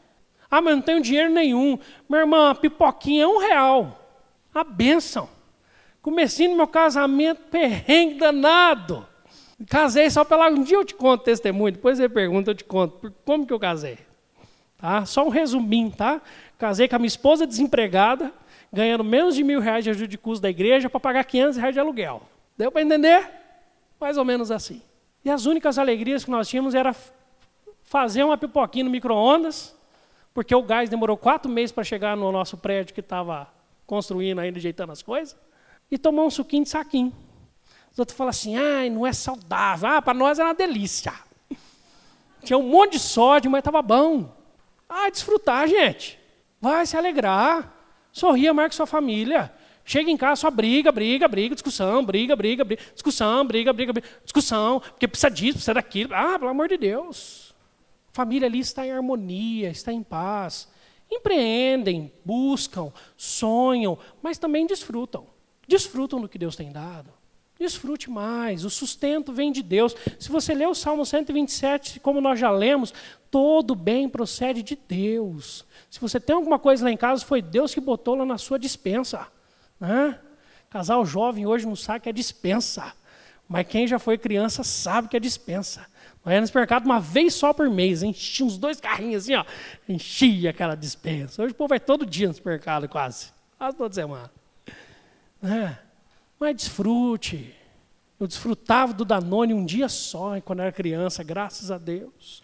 Ah, 0.51 0.61
mas 0.61 0.75
não 0.75 0.83
tenho 0.83 1.03
dinheiro 1.03 1.31
nenhum. 1.31 1.79
Meu 2.09 2.21
irmão, 2.21 2.47
a 2.47 2.55
pipoquinha 2.55 3.25
é 3.25 3.27
um 3.27 3.39
real. 3.39 3.99
A 4.55 4.65
bênção. 4.65 5.29
Comecei 6.01 6.49
no 6.49 6.57
meu 6.57 6.67
casamento, 6.67 7.43
perrengue 7.51 8.15
danado. 8.15 9.07
Casei 9.69 10.11
só 10.11 10.25
pela. 10.25 10.49
Um 10.49 10.63
dia 10.63 10.77
eu 10.77 10.85
te 10.85 10.95
conto 10.95 11.25
testemunho, 11.25 11.73
depois 11.73 11.99
você 11.99 12.09
pergunta, 12.09 12.51
eu 12.51 12.55
te 12.55 12.65
conto. 12.65 13.13
Como 13.25 13.47
que 13.47 13.53
eu 13.53 13.59
casei? 13.59 13.99
Tá? 14.79 15.05
Só 15.05 15.25
um 15.25 15.29
resuminho, 15.29 15.91
tá? 15.91 16.21
Casei 16.59 16.89
com 16.89 16.97
a 16.97 16.99
minha 16.99 17.07
esposa 17.07 17.47
desempregada, 17.47 18.33
ganhando 18.73 19.05
menos 19.05 19.35
de 19.35 19.45
mil 19.45 19.61
reais 19.61 19.85
de 19.85 19.91
ajuda 19.91 20.09
de 20.09 20.19
custo 20.19 20.43
da 20.43 20.51
igreja 20.51 20.91
para 20.91 20.99
pagar 20.99 21.25
500 21.25 21.57
reais 21.57 21.75
de 21.75 21.81
aluguel. 21.81 22.23
Deu 22.57 22.71
para 22.73 22.83
entender? 22.83 23.29
Mais 24.01 24.19
ou 24.19 24.25
menos 24.25 24.51
assim. 24.51 24.83
E 25.25 25.31
as 25.31 25.47
únicas 25.47 25.79
alegrias 25.79 26.25
que 26.25 26.31
nós 26.31 26.49
tínhamos 26.49 26.75
era 26.75 26.95
fazer 27.83 28.25
uma 28.25 28.37
pipoquinha 28.37 28.85
no 28.85 28.91
micro-ondas, 28.91 29.77
porque 30.35 30.55
o 30.55 30.63
gás 30.63 30.89
demorou 30.89 31.17
quatro 31.17 31.51
meses 31.51 31.71
para 31.71 31.85
chegar 31.85 32.17
no 32.17 32.33
nosso 32.33 32.57
prédio 32.57 32.95
que 32.95 33.01
estava 33.01 33.49
construindo 33.87 34.41
ainda, 34.41 34.59
ajeitando 34.59 34.91
as 34.91 35.03
coisas 35.03 35.37
e 35.91 35.99
tomar 35.99 36.25
um 36.25 36.31
suquinho 36.31 36.65
de 36.65 36.71
saquinho. 36.71 37.13
Os 37.93 37.99
outros 37.99 38.17
falam 38.17 38.31
assim, 38.31 38.57
ai, 38.57 38.89
não 38.89 39.07
é 39.07 39.13
saudável. 39.13 39.89
Ah, 39.89 40.03
para 40.03 40.15
nós 40.15 40.39
era 40.39 40.49
uma 40.49 40.55
delícia. 40.55 41.13
Tinha 42.43 42.59
um 42.59 42.63
monte 42.63 42.93
de 42.93 42.99
sódio, 42.99 43.51
mas 43.51 43.61
estava 43.61 43.83
bom. 43.83 44.35
Ah, 44.89 45.11
desfrutar, 45.11 45.69
gente. 45.69 46.19
Vai 46.61 46.87
se 46.87 46.97
alegrar. 46.97 47.73
Sorria 48.11 48.55
com 48.55 48.71
sua 48.73 48.87
família. 48.87 49.53
Chega 49.85 50.11
em 50.11 50.17
casa, 50.17 50.43
só 50.43 50.51
briga, 50.51 50.93
briga, 50.93 51.27
briga, 51.27 51.55
discussão, 51.55 52.05
briga, 52.05 52.37
briga, 52.37 52.65
briga, 52.65 52.83
discussão, 52.95 53.45
briga, 53.45 53.73
briga, 53.73 53.93
briga, 53.93 54.09
discussão, 54.23 54.79
porque 54.81 55.09
precisa 55.09 55.31
disso, 55.31 55.55
precisa 55.55 55.75
daquilo. 55.75 56.15
Ah, 56.15 56.39
pelo 56.39 56.51
amor 56.51 56.69
de 56.69 56.77
Deus. 56.77 57.55
A 58.13 58.15
família 58.15 58.47
ali 58.47 58.61
está 58.61 58.87
em 58.87 58.93
harmonia, 58.93 59.71
está 59.71 59.93
em 59.93 60.03
paz. 60.03 60.69
Empreendem, 61.11 62.13
buscam, 62.25 62.93
sonham, 63.17 63.99
mas 64.23 64.39
também 64.39 64.67
desfrutam. 64.67 65.27
Desfrutam 65.67 66.21
do 66.21 66.29
que 66.29 66.39
Deus 66.39 66.55
tem 66.55 66.71
dado. 66.71 67.13
Desfrute 67.63 68.11
mais. 68.11 68.65
O 68.65 68.71
sustento 68.71 69.33
vem 69.33 69.53
de 69.53 69.63
Deus. 69.63 69.95
Se 70.19 70.29
você 70.29 70.53
ler 70.53 70.67
o 70.67 70.75
Salmo 70.75 71.07
127, 71.07 72.01
como 72.01 72.21
nós 72.21 72.41
já 72.41 72.51
lemos, 72.51 72.93
todo 73.31 73.77
bem 73.77 74.09
procede 74.09 74.65
de 74.65 74.77
Deus. 74.77 75.65
Se 75.89 76.01
você 76.01 76.19
tem 76.19 76.35
alguma 76.35 76.59
coisa 76.59 76.85
lá 76.85 76.91
em 76.91 76.97
casa, 76.97 77.25
foi 77.25 77.41
Deus 77.41 77.73
que 77.73 77.81
botou 77.81 78.17
lá 78.17 78.27
na 78.27 78.37
sua 78.37 78.59
dispensa. 78.59 79.29
Né? 79.79 80.19
Casal 80.69 81.07
jovem 81.07 81.47
hoje 81.47 81.65
não 81.65 81.77
sabe 81.77 82.01
que 82.01 82.09
é 82.09 82.13
dispensa. 82.13 82.93
Mas 83.49 83.69
quem 83.69 83.87
já 83.87 84.01
foi 84.01 84.19
criança 84.19 84.65
sabe 84.65 85.07
que 85.07 85.17
é 85.17 85.21
dispensa. 85.21 85.87
Nós 86.25 86.35
ia 86.35 86.41
no 86.41 86.47
supermercado 86.49 86.85
uma 86.85 86.99
vez 86.99 87.33
só 87.33 87.53
por 87.53 87.71
mês, 87.71 88.03
enchia 88.03 88.45
uns 88.45 88.59
dois 88.59 88.81
carrinhos 88.81 89.23
assim, 89.23 89.37
ó, 89.37 89.45
enchia 89.89 90.51
aquela 90.51 90.75
dispensa. 90.75 91.41
Hoje 91.43 91.53
o 91.53 91.55
povo 91.55 91.69
vai 91.69 91.79
todo 91.79 92.05
dia 92.05 92.27
no 92.27 92.35
supermercado, 92.35 92.89
quase. 92.89 93.33
Quase 93.57 93.77
toda 93.77 93.95
semana. 93.95 94.31
É. 95.45 95.92
Mas 96.43 96.57
desfrute. 96.57 97.55
Eu 98.19 98.27
desfrutava 98.27 98.93
do 98.93 99.05
Danone 99.05 99.55
um 99.55 99.65
dia 99.65 99.89
só, 99.89 100.41
quando 100.41 100.59
era 100.59 100.73
criança, 100.73 101.23
graças 101.23 101.71
a 101.71 101.79
Deus. 101.79 102.43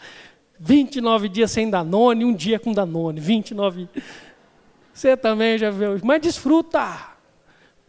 29 0.56 1.28
dias 1.28 1.50
sem 1.50 1.68
Danone, 1.68 2.24
um 2.24 2.32
dia 2.32 2.60
com 2.60 2.72
Danone. 2.72 3.18
29. 3.18 3.88
Você 4.94 5.16
também 5.16 5.58
já 5.58 5.72
viu. 5.72 5.98
Mas 6.04 6.22
desfruta. 6.22 7.08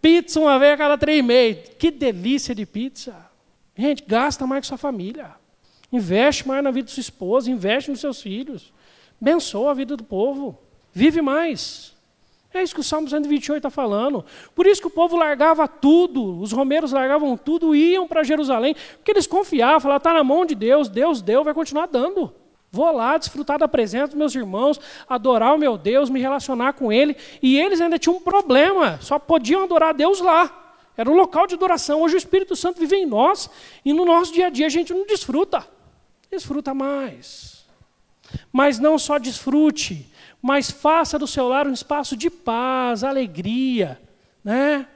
Pizza 0.01 0.39
uma 0.39 0.57
vez 0.57 0.73
a 0.73 0.77
cada 0.77 0.97
três 0.97 1.23
meses. 1.23 1.69
Que 1.77 1.91
delícia 1.91 2.55
de 2.55 2.65
pizza. 2.65 3.15
Gente, 3.77 4.03
gasta 4.07 4.47
mais 4.47 4.61
com 4.61 4.69
sua 4.69 4.79
família. 4.79 5.35
Investe 5.93 6.47
mais 6.47 6.63
na 6.63 6.71
vida 6.71 6.87
da 6.87 6.91
sua 6.91 7.01
esposa, 7.01 7.51
investe 7.51 7.91
nos 7.91 7.99
seus 7.99 8.19
filhos. 8.19 8.73
Abençoa 9.21 9.69
a 9.69 9.75
vida 9.75 9.95
do 9.95 10.03
povo. 10.03 10.57
Vive 10.91 11.21
mais. 11.21 11.95
É 12.53 12.63
isso 12.63 12.73
que 12.73 12.81
o 12.81 12.83
Salmo 12.83 13.07
128 13.07 13.57
está 13.57 13.69
falando. 13.69 14.25
Por 14.55 14.65
isso 14.65 14.81
que 14.81 14.88
o 14.88 14.91
povo 14.91 15.15
largava 15.15 15.67
tudo, 15.67 16.39
os 16.39 16.51
romeiros 16.51 16.91
largavam 16.91 17.38
tudo, 17.38 17.75
iam 17.75 18.07
para 18.07 18.23
Jerusalém, 18.23 18.75
porque 18.97 19.12
eles 19.12 19.27
confiavam, 19.27 19.79
falavam, 19.79 19.97
está 19.97 20.13
na 20.13 20.23
mão 20.23 20.45
de 20.45 20.55
Deus, 20.55 20.89
Deus 20.89 21.21
deu, 21.21 21.43
vai 21.43 21.53
continuar 21.53 21.85
dando. 21.88 22.33
Vou 22.71 22.91
lá 22.91 23.17
desfrutar 23.17 23.57
da 23.57 23.67
presença 23.67 24.07
dos 24.07 24.15
meus 24.15 24.35
irmãos, 24.35 24.79
adorar 25.07 25.55
o 25.55 25.57
meu 25.57 25.77
Deus, 25.77 26.09
me 26.09 26.19
relacionar 26.19 26.73
com 26.73 26.91
Ele. 26.91 27.15
E 27.41 27.59
eles 27.59 27.81
ainda 27.81 27.97
tinham 27.97 28.17
um 28.17 28.21
problema, 28.21 28.99
só 29.01 29.17
podiam 29.17 29.63
adorar 29.63 29.93
Deus 29.93 30.19
lá. 30.19 30.55
Era 30.95 31.09
um 31.09 31.15
local 31.15 31.47
de 31.47 31.55
adoração. 31.55 32.01
Hoje 32.01 32.15
o 32.15 32.17
Espírito 32.17 32.55
Santo 32.55 32.79
vive 32.79 32.95
em 32.95 33.05
nós 33.05 33.49
e 33.85 33.93
no 33.93 34.05
nosso 34.05 34.33
dia 34.33 34.47
a 34.47 34.49
dia 34.49 34.65
a 34.65 34.69
gente 34.69 34.93
não 34.93 35.05
desfruta. 35.05 35.65
Desfruta 36.29 36.73
mais. 36.73 37.65
Mas 38.51 38.79
não 38.79 38.99
só 38.99 39.17
desfrute, 39.17 40.08
mas 40.41 40.71
faça 40.71 41.19
do 41.19 41.28
seu 41.28 41.47
lar 41.47 41.67
um 41.67 41.73
espaço 41.73 42.15
de 42.15 42.30
paz, 42.30 43.04
alegria, 43.04 43.99
né? 44.43 44.88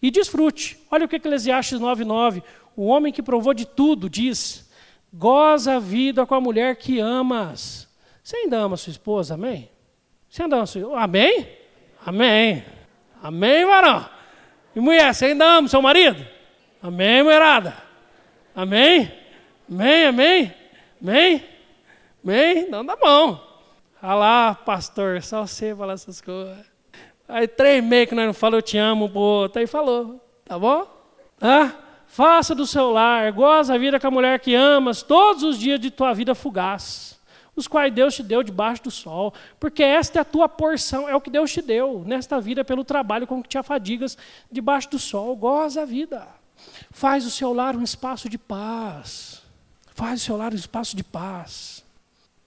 E 0.00 0.10
desfrute. 0.10 0.78
Olha 0.90 1.04
o 1.04 1.08
que 1.08 1.16
Eclesiastes 1.16 1.78
9:9, 1.78 2.42
o 2.76 2.86
homem 2.86 3.12
que 3.12 3.22
provou 3.22 3.54
de 3.54 3.64
tudo 3.64 4.10
diz: 4.10 4.68
goza 5.12 5.76
a 5.76 5.78
vida 5.78 6.26
com 6.26 6.34
a 6.34 6.40
mulher 6.40 6.76
que 6.76 6.98
amas. 6.98 7.88
Você 8.22 8.36
ainda 8.36 8.58
ama 8.58 8.76
sua 8.76 8.90
esposa, 8.90 9.34
amém? 9.34 9.68
Você 10.28 10.42
ainda 10.42 10.56
ama 10.56 10.66
sua 10.66 10.80
esposa, 10.80 11.00
amém? 11.00 11.48
Amém. 12.04 12.64
Amém, 13.22 13.64
varão. 13.64 14.08
E 14.74 14.80
mulher, 14.80 15.14
você 15.14 15.26
ainda 15.26 15.44
ama 15.44 15.68
seu 15.68 15.82
marido? 15.82 16.26
Amém, 16.82 17.22
mulherada? 17.22 17.76
Amém? 18.54 19.12
Amém, 19.70 20.06
amém? 20.06 20.54
Amém? 21.00 21.44
Amém? 22.24 22.58
Então 22.58 22.84
tá 22.84 22.96
bom. 22.96 23.51
Ah 24.04 24.14
lá, 24.16 24.52
pastor, 24.52 25.22
só 25.22 25.46
você 25.46 25.72
falar 25.76 25.92
essas 25.92 26.20
coisas. 26.20 26.66
Aí 27.28 27.46
três 27.46 27.84
meses 27.84 28.08
que 28.08 28.16
nós 28.16 28.26
não 28.26 28.34
falamos, 28.34 28.58
eu 28.58 28.62
te 28.62 28.76
amo, 28.76 29.08
pô, 29.08 29.48
aí 29.54 29.64
falou, 29.64 30.20
tá 30.44 30.58
bom? 30.58 30.88
Ah, 31.40 31.70
faça 32.08 32.52
do 32.52 32.66
seu 32.66 32.90
lar, 32.90 33.30
goza 33.30 33.74
a 33.74 33.78
vida 33.78 34.00
com 34.00 34.08
a 34.08 34.10
mulher 34.10 34.40
que 34.40 34.56
amas, 34.56 35.02
todos 35.02 35.44
os 35.44 35.56
dias 35.56 35.78
de 35.78 35.88
tua 35.88 36.12
vida 36.14 36.34
fugaz, 36.34 37.16
os 37.54 37.68
quais 37.68 37.94
Deus 37.94 38.16
te 38.16 38.24
deu 38.24 38.42
debaixo 38.42 38.82
do 38.82 38.90
sol, 38.90 39.32
porque 39.60 39.84
esta 39.84 40.18
é 40.18 40.22
a 40.22 40.24
tua 40.24 40.48
porção, 40.48 41.08
é 41.08 41.14
o 41.14 41.20
que 41.20 41.30
Deus 41.30 41.52
te 41.52 41.62
deu 41.62 42.02
nesta 42.04 42.40
vida 42.40 42.64
pelo 42.64 42.82
trabalho 42.82 43.24
com 43.24 43.40
que 43.40 43.48
te 43.48 43.56
afadigas 43.56 44.18
debaixo 44.50 44.90
do 44.90 44.98
sol, 44.98 45.36
goza 45.36 45.82
a 45.82 45.84
vida. 45.84 46.26
Faz 46.90 47.24
o 47.24 47.30
seu 47.30 47.52
lar 47.52 47.76
um 47.76 47.84
espaço 47.84 48.28
de 48.28 48.36
paz. 48.36 49.42
Faz 49.94 50.20
o 50.20 50.24
seu 50.24 50.36
lar 50.36 50.52
um 50.52 50.56
espaço 50.56 50.96
de 50.96 51.04
paz. 51.04 51.81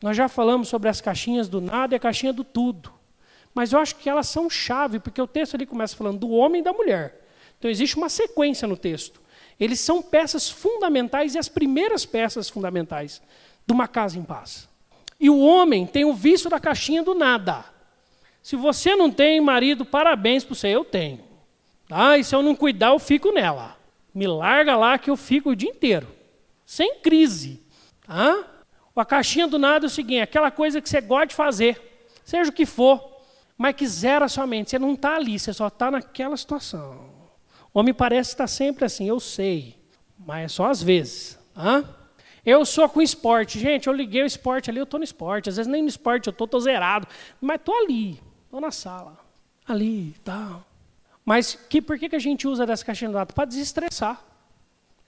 Nós 0.02 0.16
já 0.16 0.28
falamos 0.28 0.68
sobre 0.68 0.90
as 0.90 1.02
caixinhas 1.02 1.48
do 1.48 1.62
nada 1.62 1.96
e 1.96 1.98
a 1.98 2.00
caixinha 2.00 2.34
do 2.34 2.44
tudo. 2.44 2.94
Mas 3.54 3.72
eu 3.72 3.80
acho 3.80 3.96
que 3.96 4.10
elas 4.10 4.28
são 4.28 4.50
chave, 4.50 5.00
porque 5.00 5.22
o 5.22 5.28
texto 5.28 5.56
ali 5.56 5.66
começa 5.66 5.96
falando 5.96 6.20
do 6.20 6.30
homem 6.30 6.62
e 6.62 6.64
da 6.64 6.74
mulher. 6.74 7.26
Então 7.58 7.72
existe 7.72 7.96
uma 7.96 8.10
sequência 8.10 8.68
no 8.68 8.76
texto. 8.76 9.22
Eles 9.60 9.80
são 9.80 10.02
peças 10.02 10.50
fundamentais 10.50 11.36
e 11.36 11.40
as 11.40 11.48
primeiras 11.48 12.06
peças 12.06 12.50
fundamentais 12.50 13.22
de 13.66 13.74
uma 13.74 13.88
casa 13.88 14.20
em 14.20 14.24
paz. 14.24 14.68
E 15.20 15.30
o 15.30 15.40
homem 15.40 15.88
tem 15.88 16.04
o 16.04 16.14
vício 16.14 16.50
da 16.50 16.60
caixinha 16.60 17.02
do 17.02 17.16
nada. 17.16 17.64
Se 18.44 18.56
você 18.56 18.96
não 18.96 19.10
tem 19.10 19.40
marido, 19.40 19.86
parabéns 19.86 20.44
para 20.44 20.56
você, 20.56 20.68
eu 20.68 20.84
tenho. 20.84 21.24
Ah, 21.90 22.18
e 22.18 22.24
se 22.24 22.36
eu 22.36 22.42
não 22.42 22.54
cuidar, 22.54 22.90
eu 22.90 23.00
fico 23.00 23.32
nela. 23.32 23.78
Me 24.14 24.28
larga 24.28 24.76
lá 24.76 24.98
que 24.98 25.10
eu 25.10 25.16
fico 25.16 25.52
o 25.52 25.56
dia 25.56 25.70
inteiro. 25.70 26.08
Sem 26.66 27.00
crise. 27.00 27.62
Tá? 28.06 28.46
A 28.96 29.06
caixinha 29.06 29.48
do 29.48 29.60
nada 29.60 29.86
é 29.86 29.88
o 29.88 29.90
seguinte: 29.90 30.22
aquela 30.22 30.50
coisa 30.50 30.82
que 30.82 30.90
você 30.90 31.02
gosta 31.02 31.28
de 31.28 31.36
fazer, 31.36 32.10
seja 32.24 32.50
o 32.50 32.54
que 32.54 32.66
for, 32.66 33.22
mas 33.58 33.76
que 33.76 33.86
zera 33.86 34.26
a 34.26 34.30
sua 34.30 34.48
mente. 34.48 34.70
Você 34.70 34.80
não 34.80 34.94
está 34.94 35.16
ali, 35.16 35.38
você 35.38 35.54
só 35.54 35.68
está 35.68 35.92
naquela 35.92 36.38
situação. 36.38 37.14
O 37.74 37.80
homem 37.80 37.94
parece 37.94 38.32
estar 38.32 38.48
sempre 38.48 38.86
assim, 38.86 39.08
eu 39.08 39.20
sei, 39.20 39.78
mas 40.18 40.46
é 40.46 40.48
só 40.48 40.70
às 40.70 40.82
vezes. 40.82 41.38
Hã? 41.56 41.84
Eu 42.46 42.64
sou 42.64 42.88
com 42.88 43.02
esporte. 43.02 43.60
Gente, 43.60 43.88
eu 43.88 43.94
liguei 43.94 44.22
o 44.22 44.26
esporte 44.26 44.70
ali, 44.70 44.80
eu 44.80 44.84
estou 44.84 45.00
no 45.00 45.04
esporte. 45.04 45.50
Às 45.50 45.58
vezes 45.58 45.70
nem 45.70 45.82
no 45.82 45.90
esporte, 45.90 46.28
eu 46.28 46.32
estou 46.32 46.48
tô 46.48 46.60
zerado. 46.60 47.08
Mas 47.42 47.60
estou 47.60 47.76
ali, 47.76 48.22
estou 48.46 48.62
na 48.62 48.72
sala. 48.72 49.18
Ali 49.68 50.10
e 50.10 50.20
tal. 50.24 50.64
Mas 51.26 51.56
que, 51.56 51.82
por 51.82 51.98
que, 51.98 52.08
que 52.08 52.16
a 52.16 52.20
gente 52.20 52.48
usa 52.48 52.66
dessa 52.68 52.86
caixinha 52.86 53.10
do 53.10 53.16
nada? 53.16 53.34
Para 53.34 53.46
desestressar. 53.46 54.24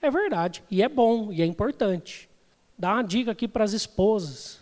É 0.02 0.10
verdade. 0.10 0.64
E 0.70 0.82
é 0.82 0.90
bom, 0.90 1.32
e 1.32 1.44
é 1.44 1.46
importante. 1.46 2.27
Dá 2.78 2.94
uma 2.94 3.04
dica 3.04 3.32
aqui 3.32 3.48
para 3.48 3.64
as 3.64 3.74
esposas. 3.74 4.60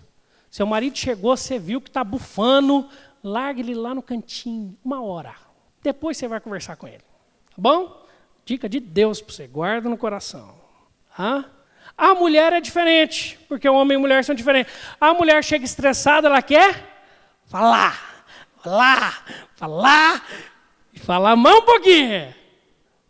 Seu 0.49 0.66
marido 0.66 0.97
chegou, 0.97 1.36
você 1.36 1.59
viu 1.59 1.82
que 1.82 1.89
está 1.89 2.03
bufando, 2.03 2.88
largue 3.22 3.61
ele 3.61 3.76
lá 3.76 3.93
no 3.93 4.01
cantinho, 4.01 4.78
uma 4.84 5.03
hora. 5.03 5.36
Depois 5.84 6.16
você 6.16 6.28
vai 6.28 6.39
conversar 6.39 6.78
com 6.78 6.88
ele. 6.88 6.99
Tá 6.99 7.57
bom? 7.57 8.05
Dica 8.45 8.70
de 8.70 8.80
Deus 8.80 9.22
para 9.22 9.34
você, 9.34 9.47
guarda 9.47 9.89
no 9.89 9.97
coração. 9.97 10.55
Hã? 11.20 11.45
A 11.97 12.13
mulher 12.13 12.53
é 12.53 12.61
diferente, 12.61 13.38
porque 13.47 13.68
o 13.68 13.74
homem 13.74 13.95
e 13.95 13.97
a 13.97 13.99
mulher 13.99 14.24
são 14.24 14.34
diferentes. 14.34 14.74
A 14.99 15.13
mulher 15.13 15.43
chega 15.43 15.66
estressada, 15.66 16.28
ela 16.28 16.41
quer 16.41 16.95
falar, 17.47 18.26
falar, 18.63 19.26
falar, 19.55 20.26
e 20.93 20.99
falar 20.99 21.36
mais 21.36 21.57
um 21.57 21.61
pouquinho. 21.61 22.34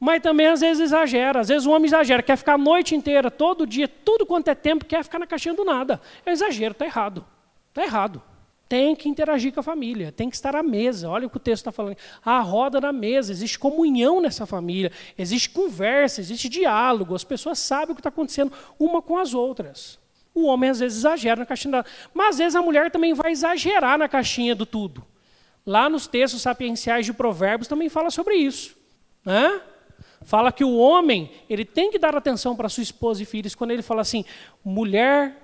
Mas 0.06 0.22
também 0.22 0.46
às 0.46 0.62
vezes 0.62 0.84
exagera, 0.84 1.40
às 1.40 1.48
vezes 1.48 1.66
o 1.66 1.72
homem 1.72 1.88
exagera, 1.88 2.22
quer 2.22 2.38
ficar 2.38 2.54
a 2.54 2.58
noite 2.60 2.94
inteira, 2.94 3.32
todo 3.32 3.66
dia, 3.66 3.88
tudo 3.88 4.24
quanto 4.24 4.48
é 4.50 4.54
tempo, 4.54 4.86
quer 4.86 5.04
ficar 5.04 5.18
na 5.18 5.26
caixinha 5.26 5.56
do 5.56 5.66
nada. 5.66 6.00
É 6.24 6.32
exagero, 6.32 6.74
está 6.74 6.86
errado. 6.86 7.26
Está 7.70 7.82
errado. 7.82 8.22
Tem 8.70 8.96
que 8.96 9.10
interagir 9.10 9.52
com 9.52 9.62
a 9.62 9.64
família, 9.64 10.12
tem 10.12 10.30
que 10.30 10.36
estar 10.36 10.56
à 10.56 10.62
mesa. 10.62 11.10
Olha 11.10 11.26
o 11.26 11.30
que 11.30 11.38
o 11.38 11.40
texto 11.40 11.62
está 11.62 11.72
falando. 11.72 11.98
A 12.24 12.40
roda 12.40 12.80
da 12.80 12.94
mesa, 12.94 13.32
existe 13.32 13.58
comunhão 13.58 14.22
nessa 14.22 14.46
família, 14.46 14.92
existe 15.18 15.50
conversa, 15.50 16.22
existe 16.22 16.50
diálogo, 16.50 17.16
as 17.16 17.24
pessoas 17.24 17.58
sabem 17.58 17.94
o 17.94 17.96
que 17.96 18.00
está 18.02 18.10
acontecendo 18.10 18.54
uma 18.78 19.02
com 19.02 19.18
as 19.18 19.34
outras. 19.34 19.98
O 20.36 20.46
homem 20.46 20.70
às 20.70 20.82
vezes 20.82 21.00
exagera 21.00 21.40
na 21.40 21.48
caixinha 21.48 21.72
da. 21.72 21.86
Mas 22.14 22.36
às 22.36 22.38
vezes 22.38 22.56
a 22.56 22.62
mulher 22.62 22.92
também 22.92 23.16
vai 23.16 23.32
exagerar 23.32 23.98
na 23.98 24.08
caixinha 24.08 24.54
do 24.54 24.68
tudo. 24.68 25.04
Lá 25.66 25.90
nos 25.90 26.06
textos 26.06 26.44
sapienciais 26.44 27.08
de 27.08 27.14
Provérbios 27.14 27.68
também 27.68 27.90
fala 27.90 28.12
sobre 28.12 28.36
isso. 28.36 28.78
Né? 29.26 29.62
Fala 30.26 30.52
que 30.52 30.64
o 30.64 30.76
homem 30.76 31.32
ele 31.50 31.64
tem 31.64 31.90
que 31.90 31.98
dar 31.98 32.16
atenção 32.16 32.56
para 32.56 32.68
sua 32.68 32.84
esposa 32.84 33.24
e 33.24 33.26
filhos 33.26 33.56
quando 33.56 33.72
ele 33.72 33.82
fala 33.82 34.02
assim, 34.02 34.26
mulher 34.64 35.38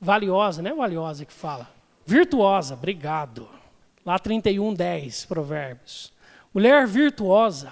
valiosa, 0.00 0.62
não 0.62 0.70
é 0.70 0.74
valiosa 0.74 1.24
que 1.24 1.32
fala 1.32 1.76
Virtuosa, 2.08 2.72
obrigado. 2.72 3.46
Lá 4.02 4.18
31, 4.18 4.72
10, 4.72 5.26
Provérbios. 5.26 6.10
Mulher 6.54 6.86
virtuosa. 6.86 7.70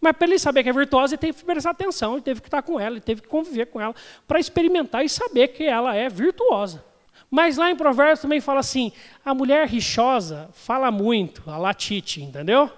Mas 0.00 0.16
para 0.16 0.26
ele 0.26 0.38
saber 0.38 0.62
que 0.62 0.70
é 0.70 0.72
virtuosa, 0.72 1.12
ele 1.12 1.20
teve 1.20 1.38
que 1.38 1.44
prestar 1.44 1.72
atenção, 1.72 2.14
ele 2.14 2.22
teve 2.22 2.40
que 2.40 2.46
estar 2.46 2.62
com 2.62 2.80
ela, 2.80 2.94
ele 2.94 3.02
teve 3.02 3.20
que 3.20 3.28
conviver 3.28 3.66
com 3.66 3.78
ela, 3.78 3.94
para 4.26 4.40
experimentar 4.40 5.04
e 5.04 5.08
saber 5.10 5.48
que 5.48 5.64
ela 5.64 5.94
é 5.94 6.08
virtuosa. 6.08 6.82
Mas 7.30 7.58
lá 7.58 7.70
em 7.70 7.76
Provérbios 7.76 8.20
também 8.20 8.40
fala 8.40 8.60
assim: 8.60 8.90
a 9.22 9.34
mulher 9.34 9.68
rixosa 9.68 10.48
fala 10.54 10.90
muito, 10.90 11.42
a 11.46 11.58
latite, 11.58 12.22
entendeu? 12.22 12.70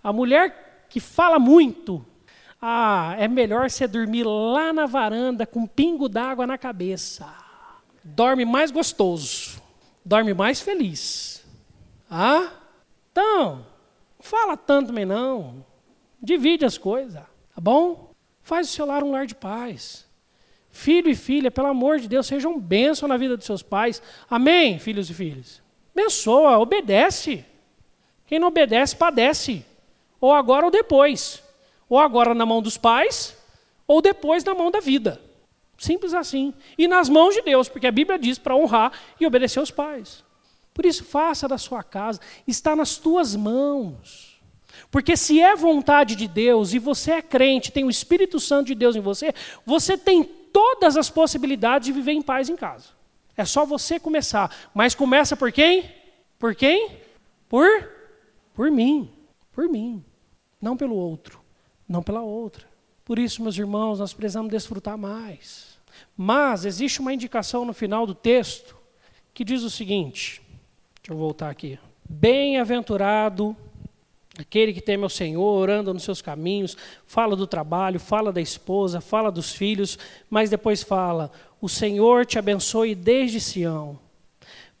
A 0.00 0.12
mulher 0.12 0.86
que 0.88 1.00
fala 1.00 1.40
muito, 1.40 2.06
ah, 2.60 3.14
é 3.18 3.28
melhor 3.28 3.70
você 3.70 3.86
dormir 3.86 4.24
lá 4.24 4.72
na 4.72 4.86
varanda 4.86 5.46
com 5.46 5.60
um 5.60 5.66
pingo 5.66 6.08
d'água 6.08 6.46
na 6.46 6.58
cabeça. 6.58 7.26
Dorme 8.02 8.44
mais 8.44 8.70
gostoso 8.70 9.66
dorme 10.06 10.32
mais 10.32 10.60
feliz. 10.60 11.44
Ah? 12.08 12.52
Então, 13.10 13.66
fala 14.20 14.56
tanto 14.56 14.88
também 14.88 15.04
não. 15.04 15.66
Divide 16.22 16.64
as 16.64 16.78
coisas, 16.78 17.14
tá 17.14 17.60
bom? 17.60 18.12
Faz 18.40 18.68
o 18.68 18.72
seu 18.72 18.86
lar 18.86 19.02
um 19.02 19.10
lar 19.10 19.26
de 19.26 19.34
paz. 19.34 20.06
Filho 20.70 21.10
e 21.10 21.14
filha, 21.16 21.50
pelo 21.50 21.66
amor 21.66 21.98
de 21.98 22.06
Deus, 22.06 22.26
sejam 22.26 22.60
bênção 22.60 23.08
na 23.08 23.16
vida 23.16 23.36
dos 23.36 23.46
seus 23.46 23.62
pais. 23.62 24.00
Amém, 24.30 24.78
filhos 24.78 25.10
e 25.10 25.14
filhas? 25.14 25.60
Abençoa, 25.92 26.58
obedece. 26.58 27.44
Quem 28.26 28.38
não 28.38 28.48
obedece, 28.48 28.94
padece. 28.94 29.64
Ou 30.20 30.32
agora 30.32 30.66
ou 30.66 30.70
depois. 30.70 31.42
Ou 31.88 31.98
agora 31.98 32.34
na 32.34 32.46
mão 32.46 32.60
dos 32.60 32.76
pais, 32.76 33.36
ou 33.86 34.02
depois 34.02 34.42
na 34.44 34.54
mão 34.54 34.70
da 34.70 34.80
vida. 34.80 35.20
Simples 35.78 36.14
assim. 36.14 36.52
E 36.76 36.88
nas 36.88 37.08
mãos 37.08 37.34
de 37.34 37.42
Deus, 37.42 37.68
porque 37.68 37.86
a 37.86 37.92
Bíblia 37.92 38.18
diz 38.18 38.38
para 38.38 38.56
honrar 38.56 38.92
e 39.20 39.26
obedecer 39.26 39.58
aos 39.58 39.70
pais. 39.70 40.24
Por 40.72 40.84
isso, 40.84 41.04
faça 41.04 41.48
da 41.48 41.58
sua 41.58 41.82
casa, 41.82 42.20
está 42.46 42.74
nas 42.74 42.96
tuas 42.96 43.34
mãos. 43.34 44.40
Porque 44.90 45.16
se 45.16 45.40
é 45.40 45.54
vontade 45.56 46.14
de 46.14 46.28
Deus 46.28 46.74
e 46.74 46.78
você 46.78 47.12
é 47.12 47.22
crente, 47.22 47.72
tem 47.72 47.84
o 47.84 47.90
Espírito 47.90 48.38
Santo 48.38 48.66
de 48.66 48.74
Deus 48.74 48.94
em 48.94 49.00
você, 49.00 49.34
você 49.64 49.96
tem 49.96 50.22
todas 50.22 50.96
as 50.96 51.08
possibilidades 51.08 51.86
de 51.86 51.92
viver 51.92 52.12
em 52.12 52.22
paz 52.22 52.48
em 52.48 52.56
casa. 52.56 52.88
É 53.36 53.44
só 53.44 53.64
você 53.64 54.00
começar. 54.00 54.54
Mas 54.74 54.94
começa 54.94 55.36
por 55.36 55.52
quem? 55.52 55.90
Por 56.38 56.54
quem? 56.54 56.98
Por 57.48 57.96
por 58.56 58.70
mim, 58.70 59.12
por 59.52 59.68
mim, 59.68 60.02
não 60.60 60.78
pelo 60.78 60.96
outro, 60.96 61.38
não 61.88 62.02
pela 62.02 62.22
outra. 62.22 62.66
Por 63.04 63.18
isso, 63.18 63.42
meus 63.42 63.56
irmãos, 63.56 63.98
nós 63.98 64.12
precisamos 64.12 64.50
desfrutar 64.50 64.98
mais. 64.98 65.78
Mas 66.16 66.64
existe 66.64 67.00
uma 67.00 67.14
indicação 67.14 67.64
no 67.64 67.72
final 67.72 68.06
do 68.06 68.14
texto 68.14 68.76
que 69.32 69.44
diz 69.44 69.62
o 69.62 69.70
seguinte: 69.70 70.42
deixa 71.02 71.12
eu 71.12 71.16
voltar 71.16 71.50
aqui. 71.50 71.78
Bem-aventurado 72.08 73.56
aquele 74.38 74.72
que 74.72 74.80
teme 74.80 75.04
ao 75.04 75.08
Senhor, 75.08 75.70
anda 75.70 75.94
nos 75.94 76.02
seus 76.02 76.20
caminhos, 76.20 76.76
fala 77.06 77.34
do 77.34 77.46
trabalho, 77.46 77.98
fala 77.98 78.32
da 78.32 78.40
esposa, 78.40 79.00
fala 79.00 79.30
dos 79.30 79.52
filhos, 79.52 79.98
mas 80.28 80.50
depois 80.50 80.82
fala: 80.82 81.30
O 81.60 81.68
Senhor 81.68 82.26
te 82.26 82.38
abençoe 82.38 82.94
desde 82.94 83.40
Sião 83.40 84.05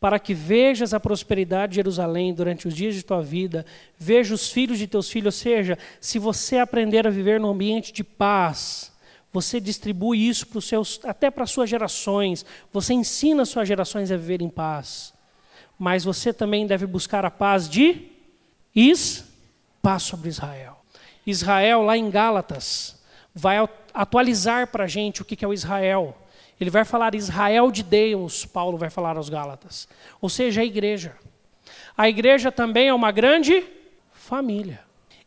para 0.06 0.20
que 0.20 0.32
vejas 0.32 0.94
a 0.94 1.00
prosperidade 1.00 1.70
de 1.70 1.76
Jerusalém 1.78 2.32
durante 2.32 2.68
os 2.68 2.74
dias 2.76 2.94
de 2.94 3.02
tua 3.02 3.20
vida, 3.20 3.66
veja 3.98 4.32
os 4.32 4.52
filhos 4.52 4.78
de 4.78 4.86
teus 4.86 5.10
filhos, 5.10 5.34
ou 5.34 5.40
seja, 5.40 5.76
se 6.00 6.16
você 6.16 6.58
aprender 6.58 7.08
a 7.08 7.10
viver 7.10 7.40
num 7.40 7.48
ambiente 7.48 7.92
de 7.92 8.04
paz, 8.04 8.92
você 9.32 9.58
distribui 9.58 10.28
isso 10.28 10.46
para 10.46 10.58
os 10.58 10.68
seus, 10.68 11.00
até 11.02 11.28
para 11.28 11.42
as 11.42 11.50
suas 11.50 11.68
gerações, 11.68 12.46
você 12.72 12.94
ensina 12.94 13.42
as 13.42 13.48
suas 13.48 13.66
gerações 13.66 14.12
a 14.12 14.16
viver 14.16 14.40
em 14.40 14.48
paz. 14.48 15.12
Mas 15.76 16.04
você 16.04 16.32
também 16.32 16.68
deve 16.68 16.86
buscar 16.86 17.24
a 17.24 17.30
paz 17.30 17.68
de 17.68 18.06
Is, 18.72 19.24
paz 19.82 20.04
sobre 20.04 20.28
Israel. 20.28 20.84
Israel, 21.26 21.82
lá 21.82 21.98
em 21.98 22.08
Gálatas, 22.10 22.96
vai 23.34 23.56
atualizar 23.92 24.68
para 24.68 24.84
a 24.84 24.86
gente 24.86 25.20
o 25.20 25.24
que 25.24 25.44
é 25.44 25.48
o 25.48 25.52
Israel. 25.52 26.16
Ele 26.60 26.70
vai 26.70 26.84
falar 26.84 27.14
Israel 27.14 27.70
de 27.70 27.82
Deus, 27.82 28.46
Paulo 28.46 28.78
vai 28.78 28.88
falar 28.88 29.16
aos 29.16 29.28
Gálatas. 29.28 29.86
Ou 30.20 30.28
seja, 30.28 30.62
a 30.62 30.64
igreja. 30.64 31.16
A 31.96 32.08
igreja 32.08 32.50
também 32.50 32.88
é 32.88 32.94
uma 32.94 33.12
grande 33.12 33.64
família. 34.12 34.80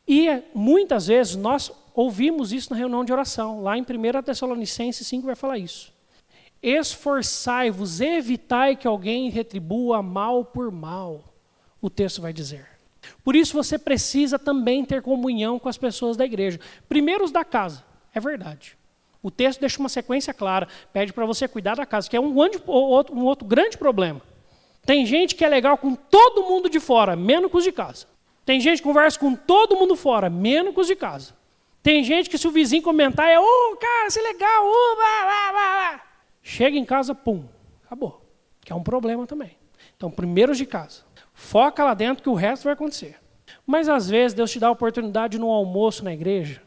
E 0.08 0.42
muitas 0.56 1.06
vezes 1.08 1.36
nós 1.36 1.72
ouvimos 1.94 2.52
isso 2.52 2.72
na 2.72 2.78
reunião 2.78 3.06
de 3.06 3.14
oração. 3.14 3.62
Lá 3.62 3.78
em 3.78 3.82
1 3.82 4.24
Tessalonicenses 4.24 5.06
5 5.06 5.26
vai 5.26 5.36
falar 5.36 5.60
isso. 5.60 5.94
Esforçai-vos, 6.64 8.02
evitai 8.02 8.76
que 8.76 8.88
alguém 8.88 9.30
retribua 9.30 10.02
mal 10.02 10.44
por 10.44 10.72
mal. 10.72 11.24
O 11.80 11.90
texto 11.90 12.22
vai 12.22 12.34
dizer. 12.34 12.68
Por 13.24 13.36
isso 13.36 13.54
você 13.54 13.78
precisa 13.78 14.40
também 14.40 14.84
ter 14.84 15.02
comunhão 15.02 15.60
com 15.60 15.70
as 15.70 15.78
pessoas 15.78 16.18
da 16.18 16.26
igreja. 16.26 16.60
Primeiro 16.88 17.24
os 17.24 17.32
da 17.32 17.46
casa, 17.46 17.86
é 18.14 18.20
verdade. 18.20 18.79
O 19.22 19.30
texto 19.30 19.60
deixa 19.60 19.80
uma 19.80 19.90
sequência 19.90 20.34
clara, 20.34 20.68
pede 20.94 21.12
para 21.12 21.26
você 21.26 21.48
cuidar 21.48 21.76
da 21.76 21.86
casa, 21.86 22.10
que 22.10 22.16
é 22.16 22.20
um, 22.20 22.36
outro, 22.36 22.64
um 22.68 23.26
outro 23.26 23.46
grande 23.46 23.78
problema. 23.78 24.22
Tem 24.86 25.06
gente 25.06 25.36
que 25.36 25.44
é 25.44 25.50
legal 25.50 25.78
com 25.78 25.94
todo 25.94 26.44
mundo 26.44 26.70
de 26.70 26.80
fora, 26.80 27.16
menos 27.16 27.52
com 27.52 27.58
os 27.58 27.64
de 27.64 27.72
casa. 27.72 28.08
Tem 28.46 28.60
gente 28.62 28.78
que 28.78 28.88
conversa 28.88 29.20
com 29.20 29.36
todo 29.36 29.76
mundo 29.76 29.96
fora, 29.96 30.30
menos 30.30 30.74
com 30.74 30.82
os 30.82 30.88
de 30.88 30.96
casa. 30.96 31.34
Tem 31.84 32.04
gente 32.04 32.30
que 32.30 32.38
se 32.38 32.48
o 32.48 32.52
vizinho 32.52 32.82
comentar 32.82 33.30
é, 33.30 33.40
ô, 33.40 33.44
oh, 33.44 33.76
cara, 33.76 34.10
você 34.10 34.20
é 34.20 34.24
legal, 34.24 34.66
oh, 34.66 34.96
blá, 34.96 35.26
blá, 35.26 35.52
blá. 35.52 36.04
Chega 36.42 36.78
em 36.78 36.86
casa, 36.86 37.14
pum, 37.14 37.44
acabou. 37.86 38.26
Que 38.62 38.72
é 38.72 38.76
um 38.76 38.84
problema 38.84 39.28
também. 39.28 39.58
Então, 39.96 40.10
primeiro 40.10 40.54
os 40.54 40.58
de 40.58 40.66
casa. 40.66 41.04
Foca 41.34 41.84
lá 41.84 41.94
dentro 41.94 42.24
que 42.24 42.30
o 42.30 42.34
resto 42.34 42.64
vai 42.64 42.74
acontecer. 42.74 43.18
Mas 43.66 43.90
às 43.90 44.10
vezes 44.10 44.34
Deus 44.34 44.52
te 44.52 44.60
dá 44.60 44.68
a 44.68 44.72
oportunidade 44.72 45.38
no 45.38 45.50
almoço 45.50 46.04
na 46.04 46.14
igreja 46.14 46.62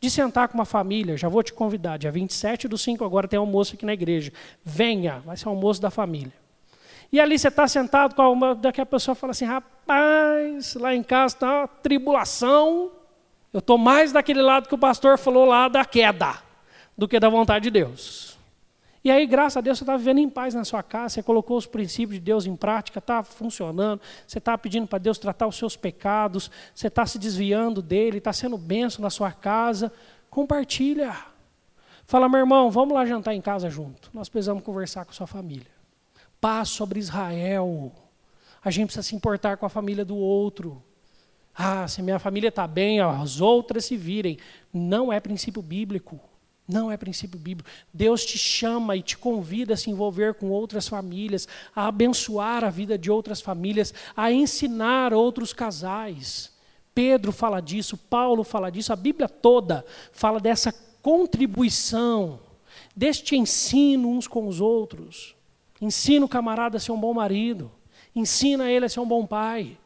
de 0.00 0.10
sentar 0.10 0.48
com 0.48 0.54
uma 0.54 0.64
família, 0.64 1.16
já 1.16 1.28
vou 1.28 1.42
te 1.42 1.52
convidar, 1.52 1.96
dia 1.96 2.10
27 2.10 2.68
do 2.68 2.76
5 2.76 3.04
agora 3.04 3.26
tem 3.26 3.38
almoço 3.38 3.74
aqui 3.74 3.86
na 3.86 3.94
igreja. 3.94 4.32
Venha, 4.62 5.22
vai 5.24 5.36
ser 5.36 5.48
almoço 5.48 5.80
da 5.80 5.90
família. 5.90 6.32
E 7.10 7.20
ali 7.20 7.38
você 7.38 7.48
está 7.48 7.66
sentado 7.68 8.14
com 8.14 8.32
uma, 8.32 8.54
daqui 8.54 8.80
a 8.80 8.86
pessoa 8.86 9.14
fala 9.14 9.30
assim, 9.30 9.44
rapaz, 9.44 10.74
lá 10.74 10.94
em 10.94 11.02
casa 11.02 11.36
está 11.36 11.58
uma 11.60 11.68
tribulação, 11.68 12.90
eu 13.52 13.60
estou 13.60 13.78
mais 13.78 14.10
daquele 14.10 14.42
lado 14.42 14.68
que 14.68 14.74
o 14.74 14.78
pastor 14.78 15.16
falou 15.16 15.44
lá 15.44 15.68
da 15.68 15.84
queda, 15.84 16.34
do 16.98 17.06
que 17.06 17.20
da 17.20 17.28
vontade 17.28 17.62
de 17.62 17.70
Deus. 17.70 18.33
E 19.04 19.10
aí, 19.10 19.26
graças 19.26 19.58
a 19.58 19.60
Deus, 19.60 19.76
você 19.76 19.84
está 19.84 19.98
vivendo 19.98 20.18
em 20.18 20.30
paz 20.30 20.54
na 20.54 20.64
sua 20.64 20.82
casa, 20.82 21.10
você 21.10 21.22
colocou 21.22 21.58
os 21.58 21.66
princípios 21.66 22.18
de 22.18 22.24
Deus 22.24 22.46
em 22.46 22.56
prática, 22.56 23.00
está 23.00 23.22
funcionando, 23.22 24.00
você 24.26 24.38
está 24.38 24.56
pedindo 24.56 24.86
para 24.86 24.98
Deus 24.98 25.18
tratar 25.18 25.46
os 25.46 25.56
seus 25.56 25.76
pecados, 25.76 26.50
você 26.74 26.86
está 26.86 27.04
se 27.04 27.18
desviando 27.18 27.82
dele, 27.82 28.16
está 28.16 28.32
sendo 28.32 28.56
benção 28.56 29.02
na 29.02 29.10
sua 29.10 29.30
casa. 29.30 29.92
Compartilha. 30.30 31.14
Fala, 32.06 32.30
meu 32.30 32.40
irmão, 32.40 32.70
vamos 32.70 32.94
lá 32.94 33.04
jantar 33.04 33.34
em 33.34 33.42
casa 33.42 33.68
junto. 33.68 34.10
Nós 34.14 34.30
precisamos 34.30 34.64
conversar 34.64 35.04
com 35.04 35.10
a 35.10 35.14
sua 35.14 35.26
família. 35.26 35.70
Paz 36.40 36.70
sobre 36.70 36.98
Israel. 36.98 37.92
A 38.64 38.70
gente 38.70 38.86
precisa 38.86 39.02
se 39.02 39.14
importar 39.14 39.58
com 39.58 39.66
a 39.66 39.68
família 39.68 40.04
do 40.04 40.16
outro. 40.16 40.82
Ah, 41.54 41.86
se 41.86 42.00
minha 42.00 42.18
família 42.18 42.48
está 42.48 42.66
bem, 42.66 43.00
as 43.00 43.38
outras 43.42 43.84
se 43.84 43.98
virem. 43.98 44.38
Não 44.72 45.12
é 45.12 45.20
princípio 45.20 45.60
bíblico. 45.60 46.18
Não 46.66 46.90
é 46.90 46.96
princípio 46.96 47.38
bíblico. 47.38 47.68
Deus 47.92 48.24
te 48.24 48.38
chama 48.38 48.96
e 48.96 49.02
te 49.02 49.18
convida 49.18 49.74
a 49.74 49.76
se 49.76 49.90
envolver 49.90 50.34
com 50.34 50.48
outras 50.50 50.88
famílias, 50.88 51.46
a 51.76 51.86
abençoar 51.88 52.64
a 52.64 52.70
vida 52.70 52.96
de 52.96 53.10
outras 53.10 53.40
famílias, 53.40 53.92
a 54.16 54.32
ensinar 54.32 55.12
outros 55.12 55.52
casais. 55.52 56.52
Pedro 56.94 57.32
fala 57.32 57.60
disso, 57.60 57.98
Paulo 57.98 58.44
fala 58.44 58.70
disso, 58.70 58.92
a 58.92 58.96
Bíblia 58.96 59.28
toda 59.28 59.84
fala 60.12 60.40
dessa 60.40 60.72
contribuição, 61.02 62.40
deste 62.96 63.36
ensino 63.36 64.08
uns 64.08 64.26
com 64.26 64.46
os 64.48 64.60
outros. 64.60 65.34
Ensina 65.80 66.24
o 66.24 66.28
camarada 66.28 66.78
a 66.78 66.80
ser 66.80 66.92
um 66.92 67.00
bom 67.00 67.12
marido, 67.12 67.70
ensina 68.14 68.70
ele 68.70 68.86
a 68.86 68.88
ser 68.88 69.00
um 69.00 69.08
bom 69.08 69.26
pai, 69.26 69.76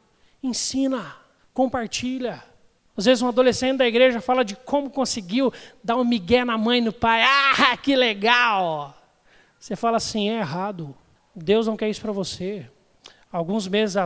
ensina, 0.43 1.17
compartilha. 1.53 2.45
Às 2.99 3.05
vezes 3.05 3.23
um 3.23 3.29
adolescente 3.29 3.79
da 3.79 3.87
igreja 3.87 4.21
fala 4.21 4.45
de 4.45 4.57
como 4.57 4.91
conseguiu 4.91 5.53
dar 5.85 5.95
um 5.95 6.05
migué 6.05 6.45
na 6.45 6.59
mãe 6.59 6.79
e 6.79 6.81
no 6.81 6.93
pai. 6.93 7.23
Ah, 7.23 7.77
que 7.77 7.95
legal! 7.95 8.93
Você 9.57 9.77
fala 9.77 9.99
assim, 9.99 10.29
é 10.29 10.41
errado. 10.41 10.93
Deus 11.33 11.69
não 11.69 11.77
quer 11.77 11.89
isso 11.89 12.01
para 12.01 12.11
você. 12.11 12.69
Alguns 13.31 13.69
meses, 13.69 13.97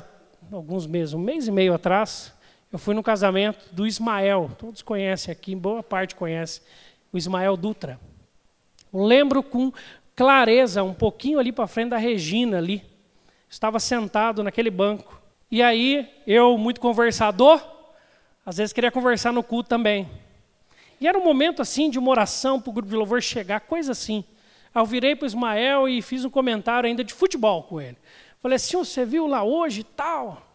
alguns 0.53 0.87
meses, 0.87 1.15
um 1.15 1.19
mês 1.19 1.49
e 1.49 1.51
meio 1.51 1.73
atrás, 1.73 2.35
eu 2.71 2.79
fui 2.79 2.95
no 2.95 3.03
casamento 3.03 3.65
do 3.73 3.87
Ismael. 3.87 4.51
Todos 4.59 4.83
conhecem 4.83 5.33
aqui, 5.33 5.57
boa 5.57 5.83
parte 5.83 6.15
conhece, 6.15 6.61
o 7.11 7.17
Ismael 7.17 7.57
Dutra. 7.57 7.99
Eu 8.93 9.03
lembro 9.03 9.43
com 9.43 9.73
clareza, 10.15 10.83
um 10.83 10.93
pouquinho 10.93 11.39
ali 11.39 11.51
para 11.51 11.67
frente 11.67 11.89
da 11.89 11.97
Regina 11.97 12.59
ali. 12.59 12.85
Estava 13.49 13.81
sentado 13.81 14.43
naquele 14.43 14.71
banco. 14.71 15.19
E 15.51 15.63
aí, 15.63 16.11
eu, 16.27 16.59
muito 16.59 16.79
conversador, 16.79 17.72
às 18.45 18.57
vezes 18.57 18.73
queria 18.73 18.91
conversar 18.91 19.33
no 19.33 19.43
culto 19.43 19.69
também. 19.69 20.09
E 21.01 21.07
era 21.07 21.19
um 21.19 21.25
momento 21.25 21.63
assim 21.63 21.91
de 21.91 21.99
uma 21.99 22.11
oração 22.11 22.61
para 22.61 22.71
o 22.71 22.73
grupo 22.73 22.91
de 22.91 22.97
louvor 22.97 23.23
chegar, 23.23 23.61
coisa 23.61 23.93
assim. 23.93 24.25
Aí 24.75 24.81
eu 24.81 24.87
virei 24.87 25.17
para 25.17 25.25
o 25.25 25.27
Ismael 25.27 25.89
e 25.89 26.01
fiz 26.01 26.25
um 26.25 26.31
comentário 26.31 26.87
ainda 26.87 27.05
de 27.05 27.13
futebol 27.13 27.63
com 27.65 27.81
ele. 27.81 27.97
Falei 28.41 28.57
assim, 28.57 28.77
você 28.77 29.05
viu 29.05 29.27
lá 29.27 29.43
hoje 29.43 29.85
tal? 29.85 30.53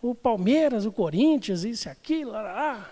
o 0.00 0.14
Palmeiras, 0.14 0.86
o 0.86 0.92
Corinthians, 0.92 1.64
isso 1.64 1.88
e 1.88 1.90
aquilo. 1.90 2.32
Lá, 2.32 2.42
lá. 2.42 2.90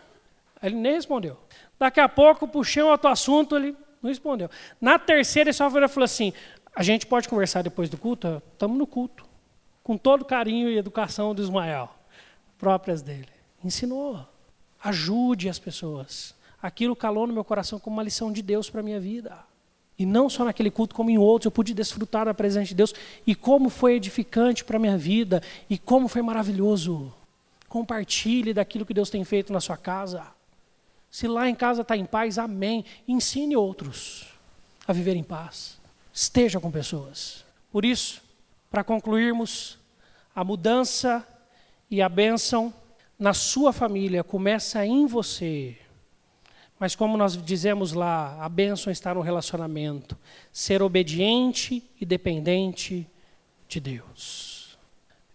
Ele 0.63 0.75
nem 0.75 0.95
respondeu. 0.95 1.39
Daqui 1.79 2.01
a 2.01 2.09
pouco, 2.09 2.49
puxei 2.49 2.83
um 2.83 2.89
outro 2.89 3.09
assunto, 3.09 3.57
ele 3.57 3.77
não 4.03 4.09
respondeu. 4.09 4.51
Na 4.81 4.99
terceira, 4.99 5.51
ele 5.51 5.55
só 5.55 5.71
falou 5.71 6.05
assim: 6.05 6.33
a 6.75 6.83
gente 6.83 7.07
pode 7.07 7.29
conversar 7.29 7.63
depois 7.63 7.89
do 7.89 7.99
culto? 7.99 8.43
Estamos 8.53 8.77
no 8.77 8.87
culto. 8.87 9.25
Com 9.83 9.97
todo 9.97 10.25
carinho 10.25 10.69
e 10.69 10.77
educação 10.77 11.35
do 11.35 11.43
Ismael, 11.43 11.89
próprias 12.59 13.03
dele. 13.03 13.29
Ensinou. 13.65 14.27
Ajude 14.87 15.49
as 15.49 15.59
pessoas. 15.59 16.33
Aquilo 16.63 16.95
calou 16.95 17.27
no 17.27 17.33
meu 17.33 17.43
coração 17.43 17.77
como 17.81 17.97
uma 17.97 18.05
lição 18.05 18.31
de 18.31 18.41
Deus 18.41 18.71
para 18.71 18.81
a 18.81 18.85
minha 18.85 19.01
vida. 19.01 19.37
E 19.99 20.07
não 20.07 20.31
só 20.31 20.45
naquele 20.45 20.71
culto, 20.71 20.95
como 20.95 21.11
em 21.11 21.19
outros, 21.19 21.47
eu 21.47 21.51
pude 21.51 21.75
desfrutar 21.75 22.27
da 22.27 22.33
presença 22.33 22.69
de 22.69 22.75
Deus. 22.77 22.95
E 23.27 23.35
como 23.35 23.69
foi 23.69 23.95
edificante 23.95 24.65
para 24.65 24.77
a 24.77 24.79
minha 24.79 24.97
vida. 24.97 25.43
E 25.69 25.77
como 25.77 26.07
foi 26.07 26.23
maravilhoso. 26.23 27.13
Compartilhe 27.69 28.55
daquilo 28.55 28.87
que 28.87 28.95
Deus 28.95 29.11
tem 29.11 29.25
feito 29.25 29.53
na 29.53 29.59
sua 29.59 29.77
casa. 29.77 30.25
Se 31.11 31.27
lá 31.27 31.49
em 31.49 31.55
casa 31.57 31.83
está 31.83 31.97
em 31.97 32.07
paz, 32.07 32.39
amém. 32.39 32.85
Ensine 33.09 33.57
outros 33.57 34.29
a 34.87 34.93
viver 34.93 35.17
em 35.17 35.25
paz. 35.25 35.81
Esteja 36.13 36.61
com 36.61 36.71
pessoas. 36.71 37.45
Por 37.73 37.85
isso, 37.85 38.23
para 38.71 38.85
concluirmos, 38.85 39.81
a 40.33 40.45
mudança 40.45 41.27
e 41.91 42.01
a 42.01 42.09
bênção 42.09 42.73
na 43.19 43.33
sua 43.33 43.73
família 43.73 44.23
começa 44.23 44.85
em 44.85 45.07
você. 45.07 45.77
Mas 46.79 46.95
como 46.95 47.17
nós 47.17 47.43
dizemos 47.43 47.93
lá, 47.93 48.37
a 48.45 48.49
bênção 48.49 48.93
está 48.93 49.15
no 49.15 49.23
relacionamento. 49.23 50.17
Ser 50.53 50.83
obediente 50.83 51.83
e 51.99 52.05
dependente 52.05 53.09
de 53.67 53.81
Deus. 53.81 54.79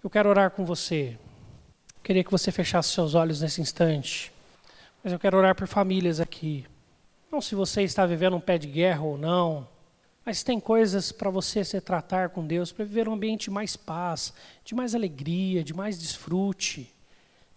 Eu 0.03 0.09
quero 0.09 0.29
orar 0.29 0.51
com 0.51 0.63
você. 0.63 1.17
Queria 2.03 2.23
que 2.23 2.31
você 2.31 2.51
fechasse 2.51 2.89
seus 2.89 3.15
olhos 3.15 3.41
nesse 3.41 3.61
instante. 3.61 4.31
Mas 5.03 5.13
eu 5.13 5.19
quero 5.19 5.37
orar 5.37 5.55
por 5.55 5.67
famílias 5.67 6.19
aqui. 6.19 6.65
Não 7.31 7.41
se 7.41 7.55
você 7.55 7.81
está 7.81 8.05
vivendo 8.05 8.35
um 8.35 8.39
pé 8.41 8.57
de 8.57 8.67
guerra 8.67 9.01
ou 9.01 9.17
não, 9.17 9.67
mas 10.23 10.43
tem 10.43 10.59
coisas 10.59 11.11
para 11.11 11.29
você 11.29 11.63
se 11.63 11.79
tratar 11.81 12.29
com 12.29 12.45
Deus, 12.45 12.71
para 12.71 12.85
viver 12.85 13.09
um 13.09 13.13
ambiente 13.13 13.45
de 13.45 13.51
mais 13.51 13.75
paz, 13.75 14.33
de 14.63 14.75
mais 14.75 14.93
alegria, 14.93 15.63
de 15.63 15.73
mais 15.73 15.97
desfrute, 15.97 16.93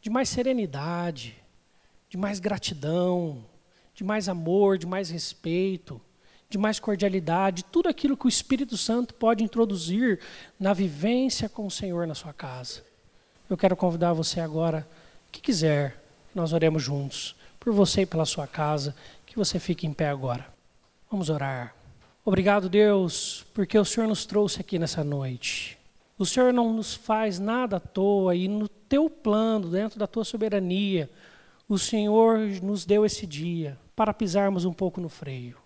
de 0.05 0.11
mais 0.11 0.29
serenidade, 0.29 1.35
de 2.11 2.19
mais 2.19 2.39
gratidão, 2.39 3.43
de 3.95 4.05
mais 4.05 4.29
amor, 4.29 4.77
de 4.77 4.87
mais 4.87 5.09
respeito, 5.09 5.99
de 6.47 6.59
mais 6.59 6.79
cordialidade, 6.79 7.65
tudo 7.65 7.89
aquilo 7.89 8.15
que 8.15 8.27
o 8.27 8.29
Espírito 8.29 8.77
Santo 8.77 9.15
pode 9.15 9.43
introduzir 9.43 10.21
na 10.61 10.75
vivência 10.75 11.49
com 11.49 11.67
o 11.67 11.71
Senhor 11.71 12.07
na 12.07 12.15
sua 12.15 12.35
casa. 12.35 12.85
Eu 13.49 13.57
quero 13.57 13.75
convidar 13.75 14.13
você 14.13 14.41
agora, 14.41 14.87
que 15.33 15.41
quiser, 15.41 15.99
nós 16.35 16.53
oremos 16.53 16.83
juntos, 16.83 17.35
por 17.59 17.73
você 17.73 18.03
e 18.03 18.07
pela 18.07 18.27
sua 18.27 18.47
casa, 18.47 18.95
que 19.25 19.39
você 19.39 19.59
fique 19.59 19.87
em 19.87 19.95
pé 19.95 20.11
agora. 20.11 20.47
Vamos 21.11 21.31
orar. 21.31 21.75
Obrigado, 22.27 22.69
Deus, 22.69 23.47
porque 23.55 23.79
o 23.79 23.87
Senhor 23.87 24.07
nos 24.07 24.27
trouxe 24.27 24.61
aqui 24.61 24.79
nessa 24.79 25.03
noite. 25.03 25.79
O 26.19 26.27
Senhor 26.27 26.53
não 26.53 26.75
nos 26.75 26.95
faz 26.95 27.39
nada 27.39 27.79
à 27.79 27.81
toa 27.81 28.35
e 28.35 28.49
no 28.49 28.69
teu 28.95 29.11
plano, 29.11 29.71
dentro 29.71 29.99
da 29.99 30.07
tua 30.07 30.23
soberania, 30.23 31.11
o 31.69 31.77
Senhor 31.77 32.39
nos 32.63 32.85
deu 32.85 33.05
esse 33.05 33.27
dia 33.27 33.77
para 33.97 34.15
pisarmos 34.15 34.65
um 34.65 34.73
pouco 34.73 35.01
no 35.01 35.09
freio, 35.09 35.57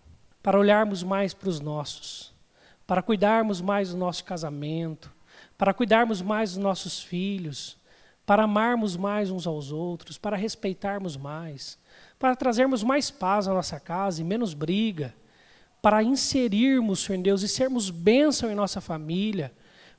para 0.42 0.58
olharmos 0.58 1.02
mais 1.02 1.34
para 1.34 1.50
os 1.50 1.60
nossos, 1.60 2.32
para 2.86 3.02
cuidarmos 3.02 3.60
mais 3.60 3.90
do 3.90 3.98
nosso 3.98 4.24
casamento, 4.24 5.12
para 5.58 5.74
cuidarmos 5.74 6.22
mais 6.22 6.52
dos 6.52 6.58
nossos 6.58 7.02
filhos, 7.02 7.76
para 8.24 8.44
amarmos 8.44 8.96
mais 8.96 9.30
uns 9.30 9.46
aos 9.46 9.72
outros, 9.72 10.16
para 10.16 10.34
respeitarmos 10.34 11.14
mais, 11.14 11.78
para 12.18 12.34
trazermos 12.34 12.82
mais 12.82 13.10
paz 13.10 13.46
à 13.46 13.52
nossa 13.52 13.78
casa 13.78 14.22
e 14.22 14.24
menos 14.24 14.54
briga, 14.54 15.14
para 15.82 16.02
inserirmos, 16.02 17.00
Senhor 17.00 17.22
Deus, 17.22 17.42
e 17.42 17.48
sermos 17.48 17.90
bênção 17.90 18.50
em 18.50 18.54
nossa 18.54 18.80
família, 18.80 19.52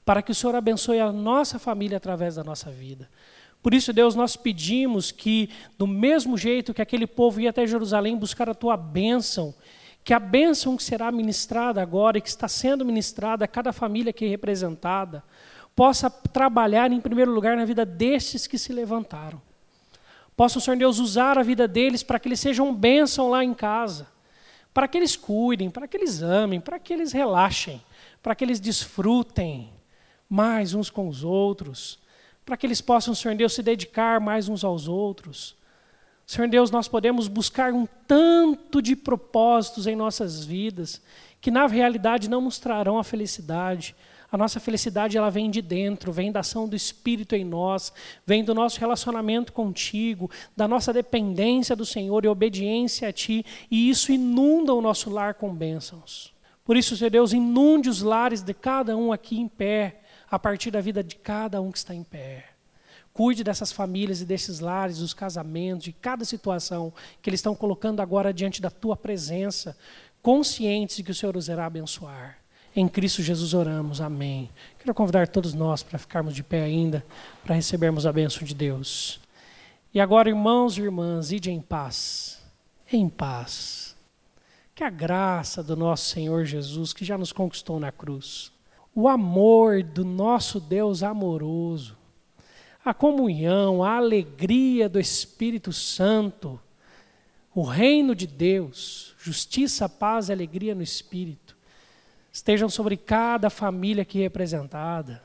para 0.10 0.24
que 0.24 0.32
o 0.32 0.34
Senhor 0.34 0.56
abençoe 0.56 1.00
a 1.00 1.12
nossa 1.12 1.60
família 1.60 1.98
através 1.98 2.34
da 2.34 2.44
nossa 2.44 2.72
vida. 2.72 3.08
Por 3.62 3.76
isso, 3.76 3.94
Deus, 3.94 4.16
nós 4.16 4.36
pedimos 4.36 5.12
que, 5.12 5.52
do 5.78 5.86
mesmo 5.86 6.36
jeito 6.36 6.74
que 6.74 6.82
aquele 6.82 7.06
povo 7.06 7.40
ia 7.40 7.52
até 7.52 7.68
Jerusalém 7.68 8.18
buscar 8.18 8.50
a 8.50 8.56
tua 8.56 8.76
bênção, 8.76 9.54
que 10.04 10.12
a 10.12 10.20
bênção 10.20 10.76
que 10.76 10.82
será 10.82 11.12
ministrada 11.12 11.80
agora 11.80 12.18
e 12.18 12.22
que 12.22 12.28
está 12.28 12.48
sendo 12.48 12.84
ministrada 12.84 13.46
a 13.46 13.48
cada 13.48 13.72
família 13.72 14.10
aqui 14.10 14.26
representada, 14.26 15.24
possa 15.76 16.10
trabalhar 16.10 16.92
em 16.92 17.00
primeiro 17.00 17.32
lugar 17.32 17.56
na 17.56 17.64
vida 17.64 17.86
destes 17.86 18.48
que 18.48 18.58
se 18.58 18.74
levantaram. 18.74 19.40
Possa 20.36 20.58
o 20.58 20.62
Senhor 20.62 20.76
Deus 20.76 20.98
usar 20.98 21.38
a 21.38 21.44
vida 21.44 21.68
deles 21.68 22.02
para 22.02 22.18
que 22.18 22.28
eles 22.28 22.40
sejam 22.40 22.74
bênção 22.74 23.30
lá 23.30 23.44
em 23.44 23.54
casa, 23.54 24.08
para 24.74 24.88
que 24.88 24.98
eles 24.98 25.16
cuidem, 25.16 25.70
para 25.70 25.88
que 25.88 25.96
eles 25.96 26.24
amem, 26.24 26.60
para 26.60 26.80
que 26.80 26.94
eles 26.94 27.12
relaxem, 27.12 27.80
para 28.24 28.34
que 28.34 28.44
eles 28.44 28.60
desfrutem 28.60 29.78
mais 30.30 30.74
uns 30.74 30.90
com 30.90 31.08
os 31.08 31.24
outros 31.24 32.00
para 32.50 32.58
que 32.58 32.66
eles 32.66 32.82
possam, 32.82 33.14
Senhor 33.14 33.36
Deus, 33.36 33.54
se 33.54 33.62
dedicar 33.62 34.20
mais 34.20 34.50
uns 34.50 34.64
aos 34.64 34.88
outros. 34.88 35.56
Senhor 36.26 36.48
Deus, 36.48 36.72
nós 36.72 36.88
podemos 36.88 37.28
buscar 37.28 37.72
um 37.72 37.88
tanto 38.08 38.82
de 38.82 38.96
propósitos 38.96 39.86
em 39.86 39.96
nossas 39.96 40.44
vidas 40.44 41.00
que 41.40 41.52
na 41.52 41.68
realidade 41.68 42.28
não 42.28 42.42
nos 42.42 42.58
trarão 42.58 42.98
a 42.98 43.04
felicidade. 43.04 43.96
A 44.32 44.38
nossa 44.38 44.60
felicidade 44.60 45.16
ela 45.16 45.30
vem 45.30 45.52
de 45.52 45.62
dentro, 45.62 46.12
vem 46.12 46.32
da 46.32 46.40
ação 46.40 46.68
do 46.68 46.76
Espírito 46.76 47.36
em 47.36 47.46
nós, 47.46 47.94
vem 48.26 48.44
do 48.44 48.56
nosso 48.56 48.80
relacionamento 48.80 49.54
contigo, 49.54 50.30
da 50.58 50.68
nossa 50.68 50.92
dependência 50.92 51.76
do 51.76 51.86
Senhor 51.86 52.26
e 52.26 52.28
obediência 52.28 53.10
a 53.10 53.14
Ti, 53.14 53.46
e 53.70 53.92
isso 53.92 54.12
inunda 54.12 54.74
o 54.74 54.82
nosso 54.82 55.12
lar 55.12 55.36
com 55.36 55.54
bênçãos. 55.54 56.34
Por 56.66 56.76
isso, 56.76 56.98
Senhor 56.98 57.12
Deus, 57.12 57.32
inunde 57.32 57.90
os 57.90 58.02
lares 58.02 58.42
de 58.42 58.56
cada 58.56 58.98
um 58.98 59.14
aqui 59.14 59.40
em 59.40 59.48
pé, 59.48 59.99
a 60.30 60.38
partir 60.38 60.72
da 60.72 60.82
vida 60.82 61.04
de 61.04 61.16
cada 61.16 61.62
um 61.62 61.72
que 61.72 61.78
está 61.78 61.94
em 61.94 62.04
pé. 62.04 62.46
Cuide 63.14 63.44
dessas 63.44 63.72
famílias 63.72 64.22
e 64.22 64.26
desses 64.26 64.60
lares, 64.60 65.00
dos 65.00 65.14
casamentos, 65.14 65.84
de 65.84 65.92
cada 65.92 66.24
situação 66.24 66.94
que 67.22 67.30
eles 67.30 67.40
estão 67.40 67.56
colocando 67.56 68.02
agora 68.02 68.34
diante 68.34 68.62
da 68.62 68.70
tua 68.70 68.96
presença, 68.96 69.76
conscientes 70.22 70.98
de 70.98 71.04
que 71.04 71.12
o 71.12 71.16
Senhor 71.16 71.36
os 71.36 71.50
irá 71.50 71.66
abençoar. 71.66 72.38
Em 72.76 72.88
Cristo 72.88 73.22
Jesus 73.22 73.54
oramos. 73.54 74.00
Amém. 74.00 74.50
Quero 74.78 74.94
convidar 74.94 75.28
todos 75.28 75.54
nós 75.54 75.82
para 75.82 75.98
ficarmos 75.98 76.36
de 76.36 76.44
pé 76.44 76.64
ainda, 76.64 77.04
para 77.44 77.56
recebermos 77.56 78.06
a 78.06 78.14
bênção 78.14 78.44
de 78.44 78.54
Deus. 78.54 79.20
E 79.94 80.00
agora, 80.00 80.30
irmãos 80.30 80.78
e 80.78 80.82
irmãs, 80.82 81.32
ide 81.32 81.50
em 81.50 81.60
paz. 81.60 82.40
Em 82.92 83.10
paz. 83.10 83.96
Que 84.76 84.84
a 84.84 84.90
graça 84.90 85.64
do 85.64 85.76
nosso 85.76 86.06
Senhor 86.06 86.46
Jesus, 86.46 86.94
que 86.94 87.04
já 87.04 87.18
nos 87.18 87.34
conquistou 87.34 87.80
na 87.80 87.92
cruz, 87.92 88.52
o 88.94 89.08
amor 89.08 89.84
do 89.84 90.04
nosso 90.04 90.60
Deus 90.60 91.04
amoroso, 91.04 91.98
a 92.84 92.94
comunhão, 92.94 93.84
a 93.84 93.98
alegria 93.98 94.90
do 94.90 95.00
Espírito 95.00 95.72
Santo, 95.72 96.60
o 97.54 97.62
reino 97.64 98.16
de 98.16 98.26
Deus, 98.28 99.16
justiça, 99.18 99.90
paz 99.90 100.30
e 100.30 100.32
alegria 100.32 100.74
no 100.74 100.82
Espírito, 100.82 101.58
estejam 102.32 102.70
sobre 102.70 102.96
cada 102.96 103.50
família 103.50 104.04
aqui 104.04 104.20
representada 104.20 105.22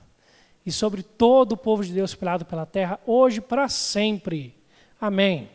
e 0.66 0.72
sobre 0.72 1.02
todo 1.02 1.52
o 1.52 1.56
povo 1.56 1.84
de 1.84 1.92
Deus 1.92 2.10
espalhado 2.10 2.44
pela 2.44 2.66
terra, 2.66 2.98
hoje 3.06 3.40
para 3.40 3.68
sempre. 3.68 4.54
Amém. 5.00 5.48